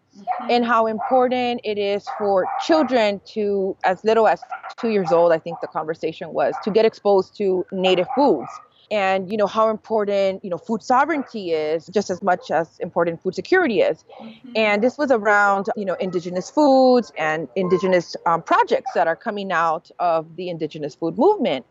and 0.49 0.65
how 0.65 0.87
important 0.87 1.61
it 1.63 1.77
is 1.77 2.05
for 2.17 2.45
children 2.65 3.21
to, 3.33 3.75
as 3.83 4.03
little 4.03 4.27
as 4.27 4.41
two 4.79 4.89
years 4.89 5.11
old, 5.11 5.31
I 5.31 5.39
think 5.39 5.59
the 5.61 5.67
conversation 5.67 6.33
was, 6.33 6.55
to 6.63 6.71
get 6.71 6.85
exposed 6.85 7.35
to 7.37 7.65
native 7.71 8.07
foods. 8.15 8.49
And 8.91 9.31
you 9.31 9.37
know 9.37 9.47
how 9.47 9.69
important 9.69 10.43
you 10.43 10.51
know 10.51 10.57
food 10.57 10.83
sovereignty 10.83 11.51
is, 11.51 11.87
just 11.87 12.09
as 12.11 12.21
much 12.21 12.51
as 12.51 12.77
important 12.79 13.23
food 13.23 13.33
security 13.33 13.79
is. 13.79 14.03
And 14.55 14.83
this 14.83 14.97
was 14.97 15.09
around 15.09 15.67
you 15.75 15.85
know 15.85 15.95
indigenous 15.95 16.51
foods 16.51 17.11
and 17.17 17.47
indigenous 17.55 18.15
um, 18.25 18.43
projects 18.43 18.91
that 18.93 19.07
are 19.07 19.15
coming 19.15 19.51
out 19.51 19.89
of 19.99 20.35
the 20.35 20.49
indigenous 20.49 20.93
food 20.93 21.17
movement. 21.17 21.65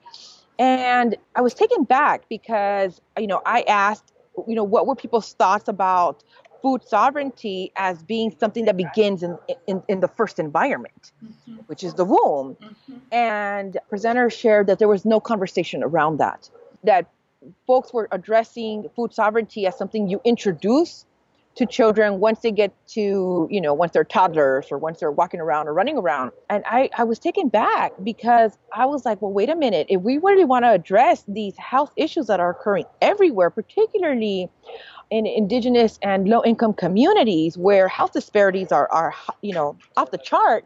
And 0.62 1.16
I 1.34 1.40
was 1.40 1.54
taken 1.54 1.82
back 1.82 2.28
because 2.28 3.00
you 3.18 3.26
know 3.26 3.42
I 3.44 3.62
asked 3.62 4.12
you 4.46 4.54
know 4.54 4.62
what 4.62 4.86
were 4.86 4.94
people's 4.94 5.32
thoughts 5.32 5.66
about 5.66 6.22
food 6.62 6.84
sovereignty 6.86 7.72
as 7.74 8.00
being 8.04 8.32
something 8.38 8.66
that 8.66 8.76
begins 8.76 9.24
in 9.24 9.36
in, 9.66 9.82
in 9.88 9.98
the 9.98 10.06
first 10.06 10.38
environment, 10.38 11.10
mm-hmm. 11.24 11.56
which 11.66 11.82
is 11.82 11.94
the 11.94 12.04
womb. 12.04 12.54
Mm-hmm. 12.54 12.94
And 13.10 13.76
presenter 13.88 14.30
shared 14.30 14.68
that 14.68 14.78
there 14.78 14.86
was 14.86 15.04
no 15.04 15.18
conversation 15.18 15.82
around 15.82 16.18
that. 16.18 16.48
That 16.84 17.06
folks 17.66 17.92
were 17.92 18.06
addressing 18.12 18.88
food 18.94 19.12
sovereignty 19.12 19.66
as 19.66 19.76
something 19.76 20.08
you 20.08 20.20
introduce 20.24 21.06
to 21.54 21.66
children 21.66 22.18
once 22.18 22.40
they 22.40 22.50
get 22.50 22.72
to, 22.88 23.46
you 23.50 23.60
know, 23.60 23.74
once 23.74 23.92
they're 23.92 24.04
toddlers 24.04 24.68
or 24.70 24.78
once 24.78 25.00
they're 25.00 25.10
walking 25.10 25.40
around 25.40 25.68
or 25.68 25.74
running 25.74 25.98
around. 25.98 26.32
And 26.48 26.64
I, 26.66 26.88
I 26.96 27.04
was 27.04 27.18
taken 27.18 27.48
back 27.48 27.92
because 28.02 28.56
I 28.72 28.86
was 28.86 29.04
like, 29.04 29.20
well, 29.20 29.32
wait 29.32 29.50
a 29.50 29.56
minute. 29.56 29.86
If 29.90 30.00
we 30.00 30.18
really 30.18 30.44
want 30.44 30.64
to 30.64 30.70
address 30.70 31.24
these 31.28 31.56
health 31.58 31.92
issues 31.96 32.26
that 32.28 32.40
are 32.40 32.50
occurring 32.50 32.86
everywhere, 33.02 33.50
particularly 33.50 34.48
in 35.10 35.26
indigenous 35.26 35.98
and 36.02 36.26
low 36.26 36.42
income 36.42 36.72
communities 36.72 37.58
where 37.58 37.86
health 37.86 38.12
disparities 38.12 38.72
are, 38.72 38.90
are, 38.90 39.14
you 39.42 39.52
know, 39.52 39.76
off 39.98 40.10
the 40.10 40.18
chart, 40.18 40.64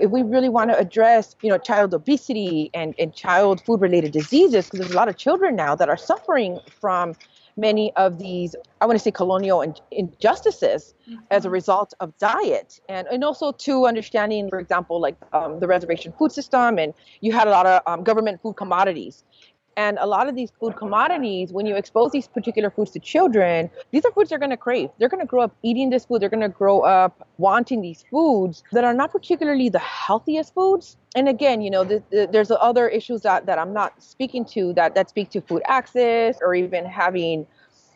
if 0.00 0.10
we 0.10 0.22
really 0.22 0.50
want 0.50 0.70
to 0.70 0.78
address, 0.78 1.34
you 1.42 1.48
know, 1.48 1.58
child 1.58 1.94
obesity 1.94 2.70
and, 2.74 2.94
and 2.98 3.14
child 3.14 3.62
food 3.64 3.80
related 3.80 4.12
diseases, 4.12 4.66
because 4.66 4.80
there's 4.80 4.92
a 4.92 4.96
lot 4.96 5.08
of 5.08 5.16
children 5.16 5.56
now 5.56 5.74
that 5.74 5.88
are 5.88 5.96
suffering 5.96 6.60
from 6.80 7.14
many 7.58 7.92
of 7.96 8.18
these, 8.18 8.54
I 8.80 8.86
want 8.86 8.98
to 8.98 9.02
say 9.02 9.10
colonial 9.10 9.60
in, 9.60 9.74
injustices 9.90 10.94
as 11.30 11.44
a 11.44 11.50
result 11.50 11.92
of 12.00 12.16
diet. 12.18 12.80
And, 12.88 13.06
and 13.08 13.24
also 13.24 13.52
to 13.52 13.86
understanding, 13.86 14.48
for 14.48 14.60
example, 14.60 15.00
like 15.00 15.16
um, 15.32 15.58
the 15.60 15.66
reservation 15.66 16.12
food 16.18 16.32
system, 16.32 16.78
and 16.78 16.94
you 17.20 17.32
had 17.32 17.48
a 17.48 17.50
lot 17.50 17.66
of 17.66 17.82
um, 17.86 18.04
government 18.04 18.40
food 18.40 18.56
commodities. 18.56 19.24
And 19.78 19.96
a 20.00 20.06
lot 20.06 20.28
of 20.28 20.34
these 20.34 20.50
food 20.58 20.74
commodities, 20.74 21.52
when 21.52 21.64
you 21.64 21.76
expose 21.76 22.10
these 22.10 22.26
particular 22.26 22.68
foods 22.68 22.90
to 22.90 22.98
children, 22.98 23.70
these 23.92 24.04
are 24.04 24.10
foods 24.10 24.28
they're 24.28 24.38
going 24.40 24.50
to 24.50 24.56
crave. 24.56 24.90
They're 24.98 25.08
going 25.08 25.20
to 25.20 25.26
grow 25.26 25.42
up 25.42 25.54
eating 25.62 25.88
this 25.88 26.04
food. 26.04 26.20
They're 26.20 26.28
going 26.28 26.42
to 26.42 26.48
grow 26.48 26.80
up 26.80 27.28
wanting 27.36 27.80
these 27.80 28.04
foods 28.10 28.64
that 28.72 28.82
are 28.82 28.92
not 28.92 29.12
particularly 29.12 29.68
the 29.68 29.78
healthiest 29.78 30.52
foods. 30.52 30.96
And 31.14 31.28
again, 31.28 31.60
you 31.60 31.70
know, 31.70 31.84
the, 31.84 32.02
the, 32.10 32.28
there's 32.30 32.50
other 32.50 32.88
issues 32.88 33.22
that, 33.22 33.46
that 33.46 33.56
I'm 33.56 33.72
not 33.72 34.02
speaking 34.02 34.44
to 34.46 34.72
that, 34.72 34.96
that 34.96 35.10
speak 35.10 35.30
to 35.30 35.40
food 35.40 35.62
access 35.66 36.38
or 36.42 36.56
even 36.56 36.84
having 36.84 37.46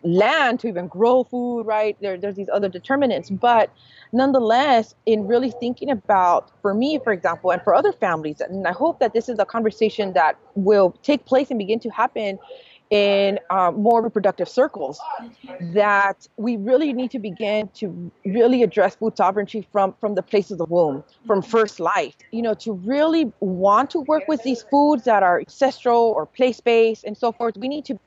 land 0.03 0.61
to 0.61 0.69
even 0.69 0.89
grow 0.89 1.25
food, 1.25 1.63
right? 1.63 1.97
There, 2.01 2.17
there's 2.17 2.37
these 2.37 2.49
other 2.53 2.69
determinants. 2.69 3.31
But 3.31 3.71
nonetheless, 4.13 4.95
in 5.07 5.27
really 5.27 5.51
thinking 5.51 5.91
about, 5.91 6.51
for 6.61 6.75
me, 6.75 6.99
for 7.03 7.13
example, 7.13 7.51
and 7.51 7.63
for 7.63 7.75
other 7.75 7.93
families, 7.93 8.41
and 8.41 8.67
I 8.67 8.73
hope 8.73 9.01
that 9.01 9.13
this 9.13 9.29
is 9.29 9.39
a 9.39 9.45
conversation 9.45 10.13
that 10.15 10.37
will 10.55 10.97
take 11.03 11.25
place 11.25 11.51
and 11.51 11.59
begin 11.59 11.81
to 11.81 11.91
happen 11.91 12.39
in 12.91 13.39
uh, 13.49 13.71
more 13.71 14.03
reproductive 14.03 14.47
circles, 14.47 15.01
that 15.73 16.29
we 16.37 16.59
really 16.59 16.93
need 16.93 17.11
to 17.11 17.19
begin 17.19 17.67
to 17.73 18.13
really 18.27 18.63
address 18.63 18.97
food 18.97 19.17
sovereignty 19.17 19.67
from, 19.73 19.95
from 19.99 20.15
the 20.15 20.23
place 20.23 20.51
of 20.51 20.59
the 20.59 20.67
womb, 20.67 21.03
from 21.27 21.41
first 21.41 21.81
life, 21.81 22.15
you 22.33 22.43
know, 22.43 22.53
to 22.53 22.73
really 22.73 23.33
want 23.41 23.89
to 23.89 24.01
work 24.01 24.25
with 24.29 24.43
these 24.43 24.63
foods 24.65 25.05
that 25.05 25.23
are 25.23 25.39
ancestral 25.41 26.13
or 26.15 26.27
place-based 26.27 27.03
and 27.05 27.17
so 27.17 27.33
forth. 27.33 27.57
We 27.57 27.67
need 27.67 27.87
to 27.87 27.99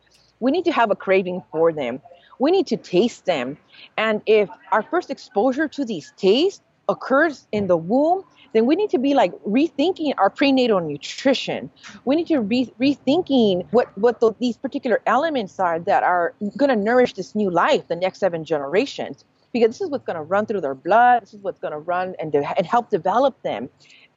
we 0.45 0.51
need 0.51 0.65
to 0.65 0.71
have 0.71 0.91
a 0.91 0.95
craving 0.95 1.41
for 1.51 1.73
them. 1.73 1.99
We 2.37 2.51
need 2.51 2.67
to 2.67 2.77
taste 2.77 3.25
them. 3.25 3.57
And 3.97 4.21
if 4.27 4.47
our 4.71 4.83
first 4.83 5.09
exposure 5.09 5.67
to 5.69 5.83
these 5.83 6.13
tastes 6.17 6.61
occurs 6.87 7.47
in 7.51 7.65
the 7.65 7.75
womb, 7.75 8.23
then 8.53 8.67
we 8.67 8.75
need 8.75 8.91
to 8.91 8.99
be 8.99 9.15
like 9.15 9.31
rethinking 9.43 10.13
our 10.19 10.29
prenatal 10.29 10.81
nutrition. 10.81 11.71
We 12.05 12.15
need 12.15 12.27
to 12.27 12.43
be 12.43 12.71
rethinking 12.79 13.65
what, 13.71 13.87
what 13.97 14.19
the, 14.19 14.35
these 14.39 14.55
particular 14.55 15.01
elements 15.07 15.59
are 15.59 15.79
that 15.79 16.03
are 16.03 16.35
going 16.55 16.69
to 16.69 16.75
nourish 16.75 17.13
this 17.13 17.33
new 17.33 17.49
life, 17.49 17.87
the 17.87 17.95
next 17.95 18.19
seven 18.19 18.45
generations. 18.45 19.25
Because 19.51 19.69
this 19.69 19.81
is 19.81 19.89
what's 19.89 20.05
going 20.05 20.17
to 20.17 20.21
run 20.21 20.45
through 20.45 20.61
their 20.61 20.75
blood. 20.75 21.23
This 21.23 21.33
is 21.33 21.39
what's 21.39 21.59
going 21.59 21.73
to 21.73 21.79
run 21.79 22.13
and, 22.19 22.31
de- 22.31 22.53
and 22.55 22.67
help 22.67 22.91
develop 22.91 23.41
them 23.41 23.67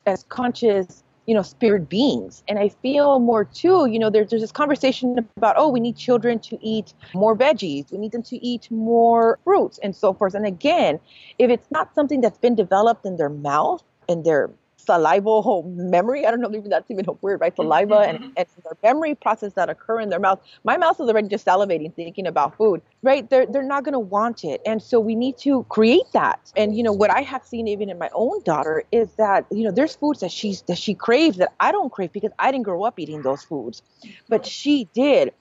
as 0.05 0.25
conscious 0.25 1.05
you 1.29 1.35
know, 1.35 1.43
spirit 1.43 1.91
beings. 1.91 2.43
And 2.49 2.59
I 2.59 2.71
feel 2.71 3.19
more 3.19 3.45
too, 3.45 3.85
you 3.85 3.99
know, 3.99 4.09
there's, 4.09 4.31
there's 4.31 4.41
this 4.41 4.51
conversation 4.51 5.15
about, 5.37 5.57
oh, 5.59 5.69
we 5.69 5.79
need 5.79 5.95
children 5.95 6.39
to 6.39 6.59
eat 6.63 6.95
more 7.13 7.37
veggies. 7.37 7.93
We 7.93 7.99
need 7.99 8.13
them 8.13 8.23
to 8.25 8.43
eat 8.43 8.71
more 8.71 9.39
fruits 9.45 9.79
and 9.83 9.95
so 9.95 10.15
forth. 10.15 10.33
And 10.33 10.47
again, 10.47 10.99
if 11.39 11.51
it's 11.51 11.71
not 11.71 11.95
something 11.95 12.23
that's 12.23 12.39
been 12.39 12.55
developed 12.55 13.05
in 13.05 13.19
their 13.19 13.29
mouth 13.29 13.83
and 14.09 14.25
their 14.25 14.49
salival 14.89 15.65
memory, 15.75 16.27
I 16.27 16.31
don't 16.31 16.41
know 16.41 16.51
if 16.53 16.65
that's 16.65 16.91
even 16.91 17.09
a 17.09 17.13
word, 17.13 17.41
right? 17.41 17.55
Saliva 17.55 17.95
mm-hmm, 17.95 18.11
and, 18.11 18.19
mm-hmm. 18.19 18.31
and 18.37 18.47
their 18.65 18.77
memory 18.83 19.15
process 19.15 19.53
that 19.55 19.69
occur 19.69 20.01
in 20.01 20.09
their 20.09 20.21
mouth. 20.21 20.41
My 20.65 20.77
mouth 20.77 21.01
is 21.01 21.09
already 21.09 21.29
just 21.29 21.47
salivating 21.47 21.95
thinking 21.95 22.27
about 22.27 22.57
food, 22.57 22.83
right? 23.03 23.29
They're, 23.29 23.47
they're 23.47 23.63
not 23.63 23.85
going 23.85 23.93
to 23.93 23.99
want 23.99 24.45
it. 24.45 24.61
And 24.67 24.83
so 24.83 25.01
we 25.01 25.15
need 25.15 25.39
to 25.39 25.65
create 25.69 26.11
that. 26.13 26.53
And, 26.57 26.77
you 26.77 26.83
know, 26.83 26.93
what 26.93 27.11
I 27.11 27.21
have 27.23 27.45
seen 27.45 27.69
even 27.69 27.91
in 27.91 27.99
my 27.99 28.11
own 28.13 28.43
daughter 28.43 28.85
is 28.91 29.09
that, 29.15 29.47
you 29.51 29.65
know, 29.65 29.71
there's 29.71 29.95
foods 29.97 30.21
that 30.21 30.33
she's, 30.33 30.63
that 30.63 30.79
she 30.79 30.95
craves 30.95 31.37
that 31.39 31.53
I 31.61 31.73
don't 31.73 31.93
crave 31.93 32.13
because 32.13 32.33
I 32.39 32.51
didn't 32.51 32.65
grow 32.65 32.85
up 32.85 32.99
eating 32.99 33.23
those 33.23 33.43
foods, 33.43 33.83
but 34.29 34.47
she 34.47 34.89
did. 34.95 35.33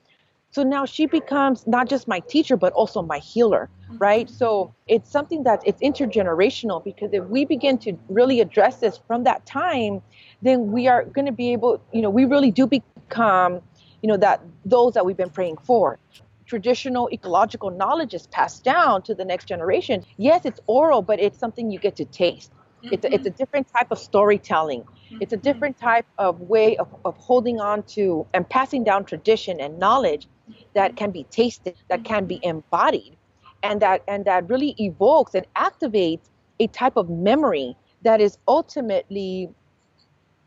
So 0.52 0.64
now 0.64 0.86
she 0.86 1.06
becomes 1.06 1.68
not 1.68 1.90
just 1.90 2.08
my 2.08 2.20
teacher, 2.22 2.58
but 2.58 2.74
also 2.74 3.02
my 3.02 3.20
healer, 3.20 3.70
mm-hmm. 3.84 3.98
right? 3.98 4.30
So 4.30 4.74
it's 4.88 5.12
something 5.12 5.44
that 5.44 5.62
it's 5.66 5.82
intergenerational 5.82 6.84
because 6.84 7.14
if 7.14 7.24
we 7.26 7.46
begin 7.46 7.78
to 7.80 7.94
really 8.10 8.40
address 8.42 8.78
this 8.78 9.00
from 9.08 9.24
that 9.26 9.46
time, 9.46 10.02
then 10.42 10.72
we 10.72 10.88
are 10.88 11.04
going 11.04 11.26
to 11.26 11.32
be 11.32 11.52
able, 11.54 11.82
you 11.92 12.02
know, 12.02 12.10
we 12.10 12.26
really 12.26 12.52
do 12.52 12.66
become, 12.66 13.62
you 14.02 14.08
know, 14.08 14.18
that 14.18 14.42
those 14.66 14.94
that 14.94 15.06
we've 15.06 15.18
been 15.18 15.30
praying 15.30 15.58
for. 15.58 16.00
Traditional 16.46 17.10
ecological 17.12 17.70
knowledge 17.70 18.14
is 18.14 18.28
passed 18.28 18.64
down 18.64 19.02
to 19.02 19.14
the 19.14 19.26
next 19.26 19.46
generation. 19.46 20.06
Yes, 20.16 20.46
it's 20.46 20.62
oral, 20.68 21.02
but 21.02 21.20
it's 21.20 21.38
something 21.38 21.70
you 21.70 21.78
get 21.78 21.98
to 21.98 22.06
taste. 22.06 22.52
It's 22.84 23.06
a, 23.06 23.14
it's 23.14 23.26
a 23.26 23.30
mm-hmm. 23.30 23.38
different 23.38 23.68
type 23.74 23.92
of 23.92 24.00
storytelling. 24.00 24.84
It's 25.20 25.34
a 25.34 25.36
mm-hmm. 25.36 25.44
different 25.44 25.80
type 25.80 26.06
of 26.18 26.42
way 26.42 26.78
of, 26.78 26.88
of 27.06 27.18
holding 27.18 27.60
on 27.60 27.84
to 27.84 28.26
and 28.34 28.48
passing 28.48 28.84
down 28.84 29.06
tradition 29.06 29.60
and 29.60 29.80
knowledge 29.80 30.28
that 30.74 30.92
mm-hmm. 30.92 30.98
can 30.98 31.12
be 31.12 31.24
tasted, 31.26 31.76
that 31.90 32.04
can 32.04 32.26
be 32.26 32.40
embodied, 32.44 33.16
and 33.64 33.82
that 33.82 34.04
and 34.08 34.26
that 34.26 34.50
really 34.50 34.76
evokes 34.78 35.34
and 35.36 35.46
activates 35.56 36.30
a 36.60 36.68
type 36.68 36.98
of 36.98 37.10
memory 37.10 37.76
that 38.04 38.22
is 38.22 38.38
ultimately, 38.48 39.50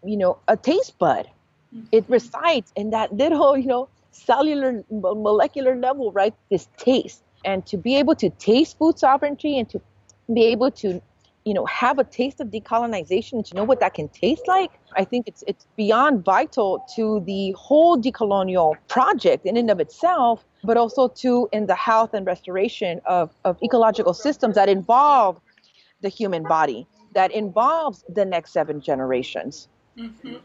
you 0.05 0.17
know, 0.17 0.39
a 0.49 0.57
taste 0.57 0.99
bud. 0.99 1.29
It 1.93 2.05
resides 2.09 2.73
in 2.75 2.91
that 2.91 3.13
little, 3.15 3.57
you 3.63 3.67
know, 3.67 3.89
cellular 4.11 4.85
molecular 4.91 5.77
level, 5.77 6.13
right? 6.13 6.35
This 6.51 6.69
taste. 6.77 7.23
And 7.45 7.65
to 7.67 7.77
be 7.77 7.97
able 7.97 8.15
to 8.17 8.31
taste 8.31 8.79
food 8.79 8.99
sovereignty 8.99 9.59
and 9.59 9.69
to 9.71 9.81
be 10.33 10.45
able 10.47 10.71
to 10.73 11.01
you 11.51 11.55
know 11.59 11.67
have 11.67 11.97
a 12.05 12.07
taste 12.21 12.39
of 12.41 12.47
decolonization. 12.57 13.37
To 13.49 13.53
know 13.57 13.67
what 13.71 13.81
that 13.81 13.95
can 13.99 14.09
taste 14.25 14.47
like? 14.57 14.73
I 15.03 15.05
think 15.11 15.23
it's 15.31 15.43
it's 15.51 15.65
beyond 15.83 16.25
vital 16.35 16.71
to 16.97 17.05
the 17.31 17.43
whole 17.67 17.95
decolonial 18.07 18.69
project 18.97 19.41
in 19.51 19.57
and 19.57 19.71
of 19.75 19.81
itself 19.87 20.37
but 20.63 20.77
also 20.77 21.09
to 21.09 21.49
in 21.53 21.67
the 21.67 21.75
health 21.75 22.13
and 22.15 22.27
restoration 22.27 23.01
of, 23.07 23.31
of 23.45 23.57
ecological 23.63 24.15
systems 24.15 24.55
that 24.57 24.69
involve 24.69 25.41
the 26.03 26.09
human 26.09 26.43
body 26.43 26.87
that 27.15 27.31
involves 27.33 28.05
the 28.09 28.25
next 28.25 28.53
seven 28.53 28.81
generations. 28.81 29.69
Mm-hmm. 29.99 30.37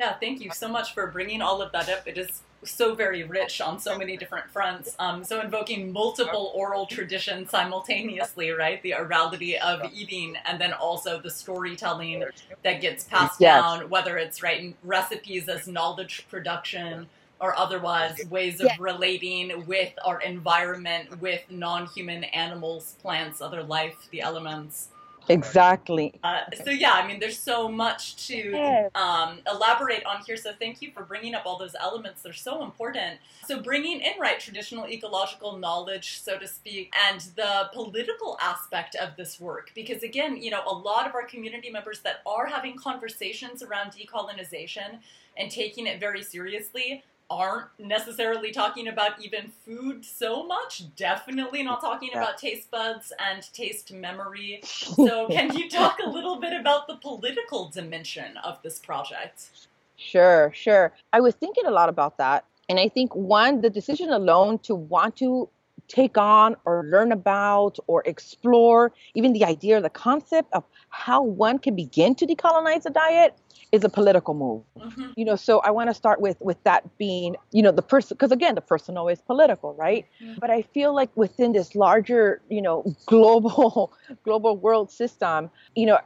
Yeah, 0.00 0.14
thank 0.18 0.40
you 0.40 0.50
so 0.50 0.68
much 0.68 0.94
for 0.94 1.06
bringing 1.08 1.42
all 1.42 1.62
of 1.62 1.72
that 1.72 1.88
up. 1.88 2.06
It 2.06 2.18
is 2.18 2.42
so 2.64 2.94
very 2.94 3.22
rich 3.24 3.60
on 3.60 3.78
so 3.78 3.96
many 3.96 4.16
different 4.16 4.50
fronts. 4.50 4.94
Um, 4.98 5.22
so 5.24 5.40
invoking 5.40 5.92
multiple 5.92 6.52
oral 6.54 6.86
traditions 6.86 7.50
simultaneously, 7.50 8.50
right? 8.50 8.82
The 8.82 8.92
orality 8.92 9.58
of 9.58 9.80
eating, 9.92 10.36
and 10.44 10.60
then 10.60 10.72
also 10.72 11.20
the 11.20 11.30
storytelling 11.30 12.24
that 12.64 12.80
gets 12.80 13.04
passed 13.04 13.40
Yes. 13.40 13.62
down, 13.62 13.88
whether 13.90 14.18
it's 14.18 14.42
right 14.42 14.74
recipes 14.82 15.48
as 15.48 15.66
knowledge 15.68 16.26
production 16.28 17.08
or 17.40 17.56
otherwise 17.56 18.20
ways 18.30 18.60
of 18.60 18.66
Yeah. 18.66 18.76
relating 18.80 19.64
with 19.66 19.92
our 20.04 20.20
environment, 20.20 21.20
with 21.20 21.48
non-human 21.50 22.24
animals, 22.24 22.96
plants, 23.00 23.40
other 23.40 23.62
life, 23.62 24.08
the 24.10 24.20
elements. 24.20 24.88
Exactly. 25.28 26.14
Uh, 26.22 26.40
so 26.64 26.70
yeah, 26.70 26.92
I 26.92 27.06
mean, 27.06 27.20
there's 27.20 27.38
so 27.38 27.68
much 27.68 28.26
to 28.28 28.90
um, 28.94 29.40
elaborate 29.50 30.04
on 30.04 30.22
here. 30.26 30.36
So 30.36 30.52
thank 30.58 30.82
you 30.82 30.90
for 30.92 31.02
bringing 31.02 31.34
up 31.34 31.42
all 31.46 31.58
those 31.58 31.74
elements. 31.80 32.22
They're 32.22 32.32
so 32.32 32.62
important. 32.64 33.18
So 33.46 33.60
bringing 33.60 34.00
in 34.00 34.12
right 34.20 34.38
traditional 34.40 34.86
ecological 34.86 35.56
knowledge, 35.56 36.20
so 36.20 36.38
to 36.38 36.46
speak, 36.46 36.92
and 37.08 37.20
the 37.36 37.70
political 37.72 38.38
aspect 38.40 38.94
of 38.96 39.16
this 39.16 39.40
work, 39.40 39.70
because 39.74 40.02
again, 40.02 40.36
you 40.36 40.50
know, 40.50 40.62
a 40.66 40.74
lot 40.74 41.06
of 41.06 41.14
our 41.14 41.24
community 41.24 41.70
members 41.70 42.00
that 42.00 42.22
are 42.26 42.46
having 42.46 42.76
conversations 42.76 43.62
around 43.62 43.92
decolonization 43.92 44.98
and 45.36 45.50
taking 45.50 45.86
it 45.86 46.00
very 46.00 46.22
seriously 46.22 47.04
aren't 47.30 47.68
necessarily 47.78 48.50
talking 48.52 48.88
about 48.88 49.22
even 49.22 49.52
food 49.64 50.04
so 50.04 50.46
much. 50.46 50.82
Definitely 50.96 51.62
not 51.62 51.80
talking 51.80 52.10
Yeah. 52.12 52.22
about 52.22 52.38
taste 52.38 52.70
buds 52.70 53.12
and 53.18 53.42
taste 53.52 53.92
memory. 53.92 54.62
So, 55.08 55.28
can 55.28 55.56
you 55.56 55.68
talk 55.70 55.98
a 56.04 56.08
little 56.08 56.40
bit 56.40 56.52
about 56.58 56.86
the 56.88 56.96
political 56.96 57.68
dimension 57.68 58.36
of 58.38 58.60
this 58.62 58.78
project? 58.78 59.50
Sure, 59.96 60.52
sure. 60.54 60.92
I 61.12 61.20
was 61.20 61.34
thinking 61.34 61.66
a 61.66 61.70
lot 61.70 61.88
about 61.88 62.18
that. 62.18 62.44
And 62.68 62.78
I 62.78 62.88
think 62.88 63.14
one, 63.14 63.60
the 63.60 63.70
decision 63.70 64.10
alone 64.10 64.58
to 64.60 64.74
want 64.74 65.16
to 65.16 65.48
take 65.88 66.16
on 66.18 66.56
or 66.64 66.84
learn 66.86 67.12
about 67.12 67.78
or 67.86 68.02
explore 68.06 68.92
even 69.14 69.32
the 69.32 69.44
idea 69.44 69.78
or 69.78 69.80
the 69.80 69.90
concept 69.90 70.48
of 70.52 70.64
how 70.90 71.22
one 71.22 71.58
can 71.58 71.74
begin 71.74 72.14
to 72.14 72.26
decolonize 72.26 72.84
a 72.86 72.90
diet 72.90 73.34
is 73.72 73.84
a 73.84 73.88
political 73.88 74.34
move. 74.34 74.62
Mhm. 74.78 75.12
You 75.16 75.24
know, 75.24 75.36
so 75.36 75.58
I 75.60 75.70
want 75.70 75.90
to 75.90 75.94
start 75.94 76.20
with 76.20 76.36
with 76.40 76.62
that 76.64 76.96
being, 76.98 77.36
you 77.52 77.62
know, 77.62 77.72
the 77.72 77.82
person 77.82 78.14
because 78.16 78.32
again, 78.32 78.54
the 78.54 78.60
personal 78.60 79.08
is 79.08 79.20
political, 79.20 79.74
right? 79.74 80.06
Mhm. 80.22 80.38
But 80.40 80.50
I 80.50 80.62
feel 80.62 80.94
like 80.94 81.10
within 81.16 81.52
this 81.52 81.74
larger, 81.74 82.40
you 82.48 82.62
know, 82.62 82.84
global 83.06 83.92
global 84.24 84.56
world 84.56 84.90
system, 84.90 85.50
you 85.74 85.86
know, 85.86 85.98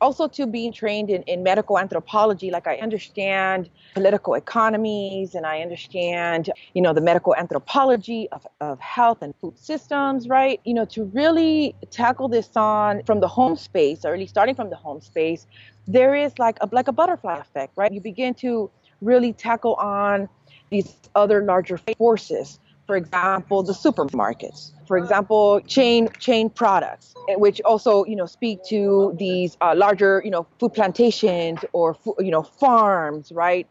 also 0.00 0.28
to 0.28 0.46
being 0.46 0.72
trained 0.72 1.10
in, 1.10 1.22
in 1.22 1.42
medical 1.42 1.78
anthropology 1.78 2.50
like 2.50 2.66
i 2.66 2.76
understand 2.76 3.68
political 3.94 4.34
economies 4.34 5.34
and 5.34 5.46
i 5.46 5.60
understand 5.60 6.50
you 6.74 6.82
know 6.82 6.92
the 6.92 7.00
medical 7.00 7.34
anthropology 7.34 8.28
of, 8.32 8.46
of 8.60 8.80
health 8.80 9.22
and 9.22 9.34
food 9.40 9.58
systems 9.58 10.28
right? 10.28 10.60
You 10.64 10.74
know 10.74 10.84
to 10.86 11.04
really 11.04 11.74
tackle 11.90 12.28
this 12.28 12.50
on 12.56 13.02
from 13.04 13.20
the 13.20 13.28
home 13.28 13.56
space 13.56 14.04
or 14.04 14.14
at 14.14 14.18
least 14.18 14.30
starting 14.30 14.54
from 14.54 14.70
the 14.70 14.76
home 14.76 15.00
space 15.00 15.46
there 15.86 16.14
is 16.14 16.38
like 16.38 16.58
a 16.60 16.68
like 16.72 16.88
a 16.88 16.92
butterfly 16.92 17.38
effect 17.38 17.72
right? 17.76 17.92
You 17.92 18.00
begin 18.00 18.34
to 18.34 18.70
really 19.00 19.32
tackle 19.32 19.74
on 19.74 20.28
these 20.70 20.94
other 21.14 21.42
larger 21.42 21.78
forces 21.96 22.58
for 22.88 22.96
example 22.96 23.62
the 23.62 23.72
supermarkets 23.72 24.72
for 24.88 24.98
example 24.98 25.60
chain 25.68 26.08
chain 26.18 26.50
products 26.50 27.14
eh, 27.28 27.36
which 27.36 27.60
also 27.60 28.04
you 28.06 28.16
know 28.16 28.26
speak 28.26 28.58
to 28.64 29.14
these 29.18 29.56
uh, 29.60 29.74
larger 29.76 30.22
you 30.24 30.30
know 30.30 30.46
food 30.58 30.74
plantations 30.74 31.60
or 31.72 31.96
you 32.18 32.32
know 32.32 32.42
farms 32.42 33.30
right 33.30 33.68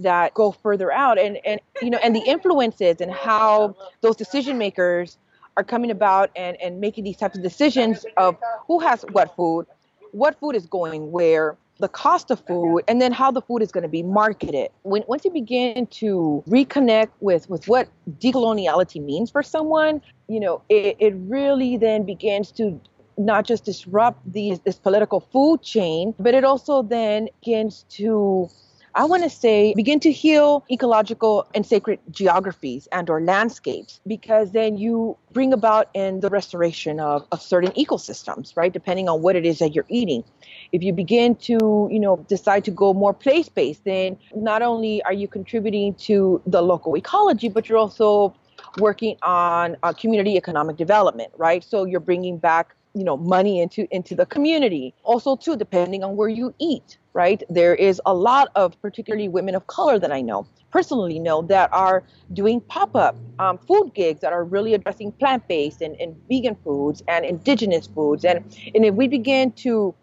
that 0.00 0.34
go 0.34 0.52
further 0.52 0.90
out. 0.92 1.18
And 1.18 1.38
and 1.44 1.60
you 1.82 1.90
know 1.90 1.98
and 2.02 2.16
the 2.16 2.20
influences 2.20 3.00
and 3.00 3.12
how 3.12 3.76
those 4.00 4.16
decision 4.16 4.58
makers 4.58 5.18
are 5.56 5.64
coming 5.64 5.90
about 5.90 6.30
and 6.36 6.56
and 6.60 6.80
making 6.80 7.04
these 7.04 7.16
types 7.16 7.36
of 7.36 7.42
decisions 7.42 8.06
of 8.16 8.36
who 8.66 8.80
has 8.80 9.04
what 9.12 9.36
food 9.36 9.66
what 10.12 10.38
food 10.40 10.56
is 10.56 10.66
going 10.66 11.12
where 11.12 11.56
the 11.80 11.88
cost 11.88 12.30
of 12.30 12.40
food 12.46 12.82
and 12.86 13.00
then 13.00 13.10
how 13.12 13.30
the 13.30 13.40
food 13.42 13.62
is 13.62 13.72
going 13.72 13.82
to 13.82 13.88
be 13.88 14.02
marketed 14.02 14.70
when 14.82 15.02
once 15.08 15.24
you 15.24 15.30
begin 15.30 15.86
to 15.86 16.44
reconnect 16.46 17.08
with 17.20 17.48
with 17.48 17.66
what 17.66 17.88
decoloniality 18.18 19.02
means 19.02 19.30
for 19.30 19.42
someone 19.42 20.00
you 20.28 20.38
know 20.38 20.62
it, 20.68 20.96
it 21.00 21.14
really 21.16 21.76
then 21.76 22.04
begins 22.04 22.52
to 22.52 22.78
not 23.16 23.44
just 23.46 23.64
disrupt 23.64 24.20
these 24.30 24.60
this 24.60 24.78
political 24.78 25.20
food 25.20 25.62
chain 25.62 26.14
but 26.18 26.34
it 26.34 26.44
also 26.44 26.82
then 26.82 27.28
begins 27.40 27.84
to 27.88 28.48
I 28.94 29.04
want 29.04 29.22
to 29.22 29.30
say 29.30 29.72
begin 29.76 30.00
to 30.00 30.10
heal 30.10 30.64
ecological 30.70 31.46
and 31.54 31.64
sacred 31.64 32.00
geographies 32.10 32.88
and 32.90 33.08
or 33.08 33.20
landscapes 33.20 34.00
because 34.06 34.50
then 34.50 34.78
you 34.78 35.16
bring 35.32 35.52
about 35.52 35.88
in 35.94 36.20
the 36.20 36.28
restoration 36.28 36.98
of, 36.98 37.26
of 37.30 37.40
certain 37.40 37.70
ecosystems, 37.72 38.56
right? 38.56 38.72
Depending 38.72 39.08
on 39.08 39.22
what 39.22 39.36
it 39.36 39.46
is 39.46 39.60
that 39.60 39.74
you're 39.74 39.86
eating. 39.88 40.24
If 40.72 40.82
you 40.82 40.92
begin 40.92 41.36
to, 41.36 41.88
you 41.90 42.00
know, 42.00 42.16
decide 42.28 42.64
to 42.64 42.72
go 42.72 42.92
more 42.92 43.14
place-based, 43.14 43.84
then 43.84 44.18
not 44.34 44.60
only 44.60 45.02
are 45.04 45.12
you 45.12 45.28
contributing 45.28 45.94
to 46.06 46.42
the 46.46 46.60
local 46.60 46.96
ecology, 46.96 47.48
but 47.48 47.68
you're 47.68 47.78
also 47.78 48.34
working 48.78 49.16
on 49.22 49.76
uh, 49.82 49.92
community 49.92 50.36
economic 50.36 50.76
development, 50.76 51.32
right? 51.36 51.62
So 51.62 51.84
you're 51.84 52.00
bringing 52.00 52.38
back 52.38 52.74
you 52.94 53.04
know 53.04 53.16
money 53.16 53.60
into 53.60 53.86
into 53.94 54.14
the 54.14 54.26
community. 54.26 54.94
Also 55.02 55.36
too 55.36 55.56
depending 55.56 56.04
on 56.04 56.16
where 56.16 56.28
you 56.28 56.54
eat 56.58 56.98
right? 57.12 57.42
There 57.50 57.74
is 57.74 58.00
a 58.06 58.14
lot 58.14 58.48
of 58.54 58.80
particularly 58.80 59.28
women 59.28 59.56
of 59.56 59.66
color 59.66 59.98
that 59.98 60.12
i 60.12 60.20
know 60.20 60.46
personally 60.70 61.18
know 61.18 61.42
that 61.42 61.68
are 61.72 62.02
doing 62.32 62.60
pop-up 62.60 63.16
um, 63.38 63.58
food 63.58 63.92
gigs 63.94 64.20
that 64.20 64.32
are 64.32 64.44
really 64.44 64.74
addressing 64.74 65.12
plant-based 65.12 65.80
and, 65.80 65.96
and 66.00 66.16
vegan 66.28 66.56
foods 66.64 67.02
and 67.08 67.24
indigenous 67.24 67.86
foods. 67.86 68.24
And 68.24 68.38
and 68.74 68.84
if 68.84 68.94
we 68.94 69.08
begin 69.08 69.52
to 69.52 69.94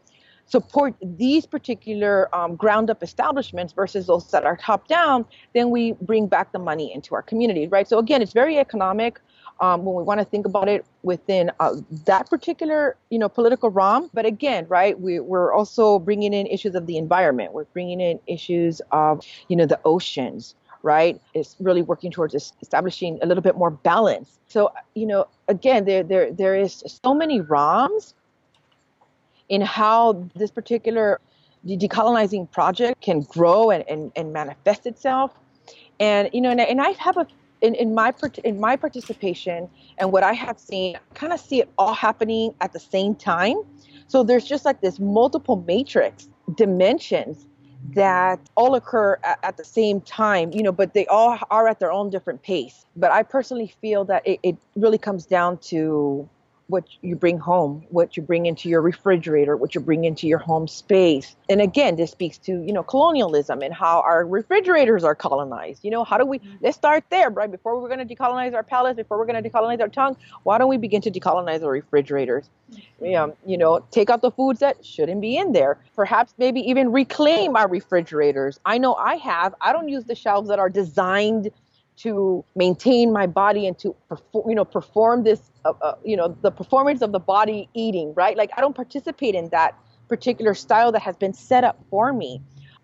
support 0.45 0.95
these 1.01 1.45
particular 1.45 2.33
um, 2.33 2.55
ground 2.55 2.89
up 2.89 3.03
establishments 3.03 3.73
versus 3.73 4.07
those 4.07 4.29
that 4.31 4.45
are 4.45 4.55
top 4.55 4.87
down 4.87 5.25
then 5.53 5.69
we 5.69 5.91
bring 6.01 6.25
back 6.25 6.53
the 6.53 6.59
money 6.59 6.93
into 6.93 7.15
our 7.15 7.21
community 7.21 7.67
right? 7.67 7.87
So 7.87 7.97
again 7.99 8.21
it's 8.21 8.33
very 8.33 8.57
economic 8.57 9.19
um, 9.59 9.85
when 9.85 9.95
we 9.95 10.03
want 10.03 10.19
to 10.19 10.25
think 10.25 10.45
about 10.45 10.67
it 10.69 10.85
within 11.03 11.51
uh, 11.59 11.75
that 12.05 12.29
particular 12.29 12.95
you 13.09 13.19
know 13.19 13.29
political 13.29 13.69
realm. 13.69 14.09
But 14.13 14.25
again 14.25 14.65
right 14.69 14.99
we, 14.99 15.19
we're 15.19 15.53
also 15.53 15.99
bringing 15.99 16.33
in 16.33 16.47
issues 16.47 16.75
of 16.75 16.87
the 16.87 16.97
environment. 16.97 17.53
We're 17.53 17.65
bringing 17.65 18.01
in 18.01 18.19
issues 18.27 18.81
of 18.91 19.25
you 19.47 19.55
know 19.55 19.65
the 19.65 19.79
oceans 19.85 20.55
right? 20.83 21.19
It's 21.33 21.55
really 21.59 21.81
working 21.81 22.11
towards 22.11 22.33
establishing 22.61 23.19
a 23.21 23.25
little 23.25 23.41
bit 23.41 23.57
more 23.57 23.71
balance. 23.71 24.39
So 24.47 24.71
you 24.93 25.05
know 25.05 25.27
again 25.47 25.85
there 25.85 26.03
there 26.03 26.31
there 26.31 26.55
is 26.55 26.83
so 27.03 27.13
many 27.13 27.41
realms 27.41 28.13
in 29.49 29.61
how 29.61 30.29
this 30.35 30.51
particular 30.51 31.19
decolonizing 31.65 32.49
project 32.51 33.01
can 33.01 33.21
grow 33.21 33.71
and, 33.71 33.83
and, 33.89 34.11
and 34.15 34.31
manifest 34.31 34.85
itself. 34.85 35.31
And 35.99 36.29
you 36.33 36.41
know 36.41 36.51
and, 36.51 36.61
and 36.61 36.79
i 36.81 36.91
have 36.91 37.17
a 37.17 37.27
in, 37.61 37.75
in 37.75 37.93
my 37.93 38.13
in 38.43 38.59
my 38.59 38.75
participation 38.75 39.69
and 39.97 40.11
what 40.11 40.23
I 40.23 40.33
have 40.33 40.59
seen, 40.59 40.97
kind 41.13 41.33
of 41.33 41.39
see 41.39 41.61
it 41.61 41.69
all 41.77 41.93
happening 41.93 42.53
at 42.61 42.73
the 42.73 42.79
same 42.79 43.15
time. 43.15 43.55
So 44.07 44.23
there's 44.23 44.45
just 44.45 44.65
like 44.65 44.81
this 44.81 44.99
multiple 44.99 45.63
matrix 45.67 46.29
dimensions 46.55 47.47
that 47.95 48.39
all 48.55 48.75
occur 48.75 49.17
at, 49.23 49.39
at 49.43 49.57
the 49.57 49.63
same 49.63 50.01
time, 50.01 50.51
you 50.51 50.63
know, 50.63 50.71
but 50.71 50.93
they 50.93 51.05
all 51.07 51.37
are 51.51 51.67
at 51.67 51.79
their 51.79 51.91
own 51.91 52.09
different 52.09 52.41
pace. 52.43 52.85
But 52.95 53.11
I 53.11 53.23
personally 53.23 53.73
feel 53.81 54.05
that 54.05 54.25
it, 54.25 54.39
it 54.43 54.57
really 54.75 54.97
comes 54.97 55.25
down 55.25 55.57
to 55.69 56.29
what 56.67 56.83
you 57.01 57.15
bring 57.15 57.39
home, 57.39 57.85
what 57.89 58.17
you 58.17 58.23
bring 58.23 58.45
into 58.45 58.67
your 58.67 58.81
refrigerator, 58.81 59.55
what 59.55 59.73
you 59.73 59.79
bring 59.79 60.03
into 60.03 60.27
your 60.27 60.37
home 60.37 60.67
space. 60.67 61.35
And 61.49 61.61
again, 61.61 61.95
this 61.95 62.11
speaks 62.11 62.37
to, 62.39 62.51
you 62.51 62.73
know, 62.73 62.83
colonialism 62.83 63.61
and 63.61 63.73
how 63.73 64.01
our 64.01 64.25
refrigerators 64.25 65.05
are 65.05 65.15
colonized. 65.15 65.85
You 65.85 65.91
know, 65.91 66.03
how 66.03 66.17
do 66.17 66.25
we 66.25 66.41
let's 66.61 66.75
start 66.75 67.05
there, 67.09 67.29
right? 67.29 67.49
Before 67.49 67.79
we're 67.81 67.87
going 67.87 68.05
to 68.05 68.15
decolonize 68.15 68.53
our 68.53 68.63
palates, 68.63 68.97
before 68.97 69.17
we're 69.17 69.25
going 69.25 69.41
to 69.41 69.49
decolonize 69.49 69.79
our 69.79 69.87
tongue, 69.87 70.17
why 70.43 70.57
don't 70.57 70.69
we 70.69 70.77
begin 70.77 71.01
to 71.01 71.11
decolonize 71.11 71.63
our 71.63 71.71
refrigerators? 71.71 72.49
Um, 73.15 73.33
you 73.45 73.57
know, 73.57 73.85
take 73.91 74.09
out 74.09 74.21
the 74.21 74.31
foods 74.31 74.59
that 74.59 74.85
shouldn't 74.85 75.21
be 75.21 75.37
in 75.37 75.53
there. 75.53 75.77
Perhaps 75.95 76.33
maybe 76.37 76.59
even 76.61 76.91
reclaim 76.91 77.55
our 77.55 77.69
refrigerators. 77.69 78.59
I 78.65 78.77
know 78.77 78.95
I 78.95 79.15
have. 79.15 79.55
I 79.61 79.71
don't 79.71 79.87
use 79.87 80.03
the 80.03 80.15
shelves 80.15 80.49
that 80.49 80.59
are 80.59 80.69
designed 80.69 81.51
to 81.97 82.45
maintain 82.55 83.11
my 83.11 83.25
body 83.25 83.67
and 83.67 83.77
to 83.79 83.95
perform, 84.07 84.49
you 84.49 84.55
know, 84.55 84.65
perform 84.65 85.23
this, 85.23 85.41
uh, 85.65 85.73
uh, 85.81 85.95
you 86.03 86.15
know, 86.15 86.37
the 86.41 86.51
performance 86.51 87.01
of 87.01 87.11
the 87.11 87.19
body 87.19 87.67
eating, 87.73 88.13
right? 88.13 88.37
Like 88.37 88.51
I 88.55 88.61
don't 88.61 88.75
participate 88.75 89.35
in 89.35 89.49
that 89.49 89.75
particular 90.07 90.53
style 90.53 90.91
that 90.91 91.01
has 91.01 91.17
been 91.17 91.33
set 91.33 91.63
up 91.63 91.83
for 91.89 92.13
me. 92.13 92.41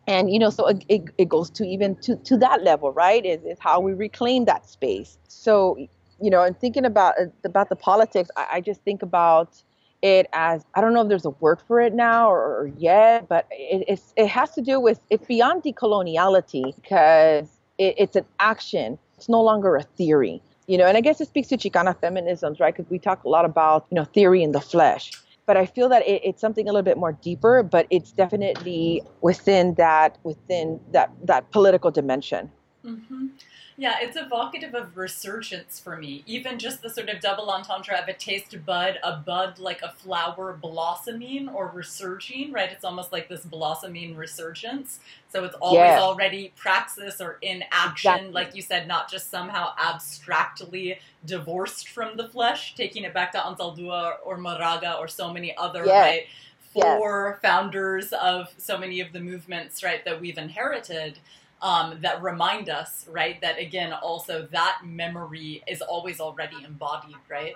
And, 0.07 0.31
you 0.31 0.39
know, 0.39 0.49
so 0.49 0.67
it, 0.67 0.83
it, 0.89 1.03
it 1.17 1.29
goes 1.29 1.49
to 1.51 1.63
even 1.63 1.95
to, 1.97 2.17
to 2.17 2.37
that 2.37 2.63
level, 2.63 2.91
right? 2.91 3.25
Is, 3.25 3.43
is 3.43 3.57
how 3.59 3.79
we 3.79 3.93
reclaim 3.93 4.45
that 4.45 4.67
space. 4.67 5.17
So, 5.27 5.77
you 6.19 6.29
know, 6.29 6.41
and 6.43 6.59
thinking 6.59 6.83
about, 6.83 7.13
uh, 7.19 7.25
about 7.45 7.69
the 7.69 7.75
politics, 7.75 8.29
I, 8.35 8.47
I 8.53 8.61
just 8.61 8.81
think 8.81 9.01
about 9.01 9.63
it 10.01 10.27
as, 10.33 10.65
I 10.75 10.81
don't 10.81 10.93
know 10.93 11.03
if 11.03 11.07
there's 11.07 11.23
a 11.23 11.29
word 11.29 11.61
for 11.65 11.79
it 11.79 11.93
now 11.93 12.29
or, 12.29 12.63
or 12.63 12.71
yet, 12.77 13.29
but 13.29 13.47
it, 13.51 13.85
it's, 13.87 14.13
it 14.17 14.27
has 14.27 14.51
to 14.55 14.61
do 14.61 14.79
with, 14.79 14.99
it's 15.09 15.25
beyond 15.25 15.63
decoloniality 15.63 16.75
because 16.75 17.47
it, 17.83 17.95
it's 17.97 18.15
an 18.15 18.25
action. 18.39 18.97
It's 19.17 19.29
no 19.29 19.41
longer 19.41 19.75
a 19.75 19.83
theory. 19.83 20.41
You 20.67 20.77
know, 20.77 20.85
and 20.85 20.95
I 20.95 21.01
guess 21.01 21.19
it 21.19 21.27
speaks 21.27 21.49
to 21.49 21.57
Chicana 21.57 21.93
feminisms, 21.95 22.59
right? 22.59 22.73
Because 22.75 22.89
we 22.89 22.97
talk 22.97 23.23
a 23.25 23.29
lot 23.29 23.43
about, 23.43 23.85
you 23.91 23.95
know, 23.95 24.05
theory 24.05 24.41
in 24.43 24.53
the 24.53 24.61
flesh. 24.61 25.11
But 25.45 25.57
I 25.57 25.65
feel 25.65 25.89
that 25.89 26.07
it, 26.07 26.21
it's 26.23 26.39
something 26.39 26.69
a 26.69 26.71
little 26.71 26.83
bit 26.83 26.97
more 26.97 27.11
deeper, 27.11 27.63
but 27.63 27.85
it's 27.89 28.13
definitely 28.13 29.01
within 29.21 29.73
that 29.73 30.17
within 30.23 30.79
that 30.93 31.11
that 31.23 31.51
political 31.51 31.91
dimension. 31.91 32.49
Mm-hmm. 32.85 33.27
Yeah, 33.75 33.95
it's 34.01 34.15
evocative 34.15 34.75
of 34.75 34.95
resurgence 34.95 35.79
for 35.79 35.97
me. 35.97 36.23
Even 36.27 36.59
just 36.59 36.83
the 36.83 36.89
sort 36.91 37.09
of 37.09 37.19
double 37.19 37.49
entendre 37.49 37.97
of 37.99 38.07
a 38.07 38.13
taste 38.13 38.55
bud, 38.65 38.99
a 39.03 39.17
bud 39.17 39.57
like 39.57 39.81
a 39.81 39.89
flower 39.91 40.53
blossoming 40.61 41.49
or 41.49 41.69
resurging, 41.73 42.51
right? 42.51 42.71
It's 42.71 42.85
almost 42.85 43.11
like 43.11 43.29
this 43.29 43.41
blossoming 43.45 44.15
resurgence. 44.15 44.99
So 45.31 45.43
it's 45.43 45.55
always 45.55 45.79
Yeah. 45.89 46.01
already 46.01 46.53
praxis 46.55 47.19
or 47.19 47.39
in 47.41 47.63
action, 47.71 48.11
Exactly. 48.11 48.31
like 48.31 48.55
you 48.55 48.61
said, 48.61 48.87
not 48.87 49.09
just 49.09 49.31
somehow 49.31 49.73
abstractly 49.79 50.99
divorced 51.25 51.89
from 51.89 52.15
the 52.15 52.27
flesh, 52.29 52.75
taking 52.75 53.03
it 53.03 53.13
back 53.13 53.31
to 53.31 53.39
Anzaldúa 53.39 54.17
or 54.23 54.37
Moraga 54.37 54.97
or 54.97 55.07
so 55.07 55.33
many 55.33 55.55
other, 55.57 55.83
Yes. 55.85 56.03
right? 56.05 56.27
Four 56.73 57.39
founders 57.41 58.13
of 58.13 58.53
so 58.57 58.77
many 58.77 58.99
of 58.99 59.13
the 59.13 59.19
movements, 59.19 59.83
right, 59.83 60.03
that 60.05 60.19
we've 60.21 60.37
inherited 60.37 61.17
um, 61.63 61.99
that 62.01 62.21
remind 62.23 62.69
us, 62.69 63.07
right, 63.09 63.41
that 63.41 63.59
again, 63.59 63.93
also 63.93 64.47
that 64.51 64.81
memory 64.85 65.63
is 65.67 65.81
always 65.81 66.21
already 66.21 66.63
embodied, 66.65 67.17
right? 67.29 67.55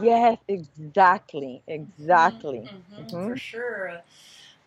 Yes, 0.00 0.38
exactly, 0.48 1.62
exactly. 1.66 2.70
Mhm, 2.98 3.06
Mhm. 3.06 3.28
For 3.28 3.36
sure. 3.36 4.02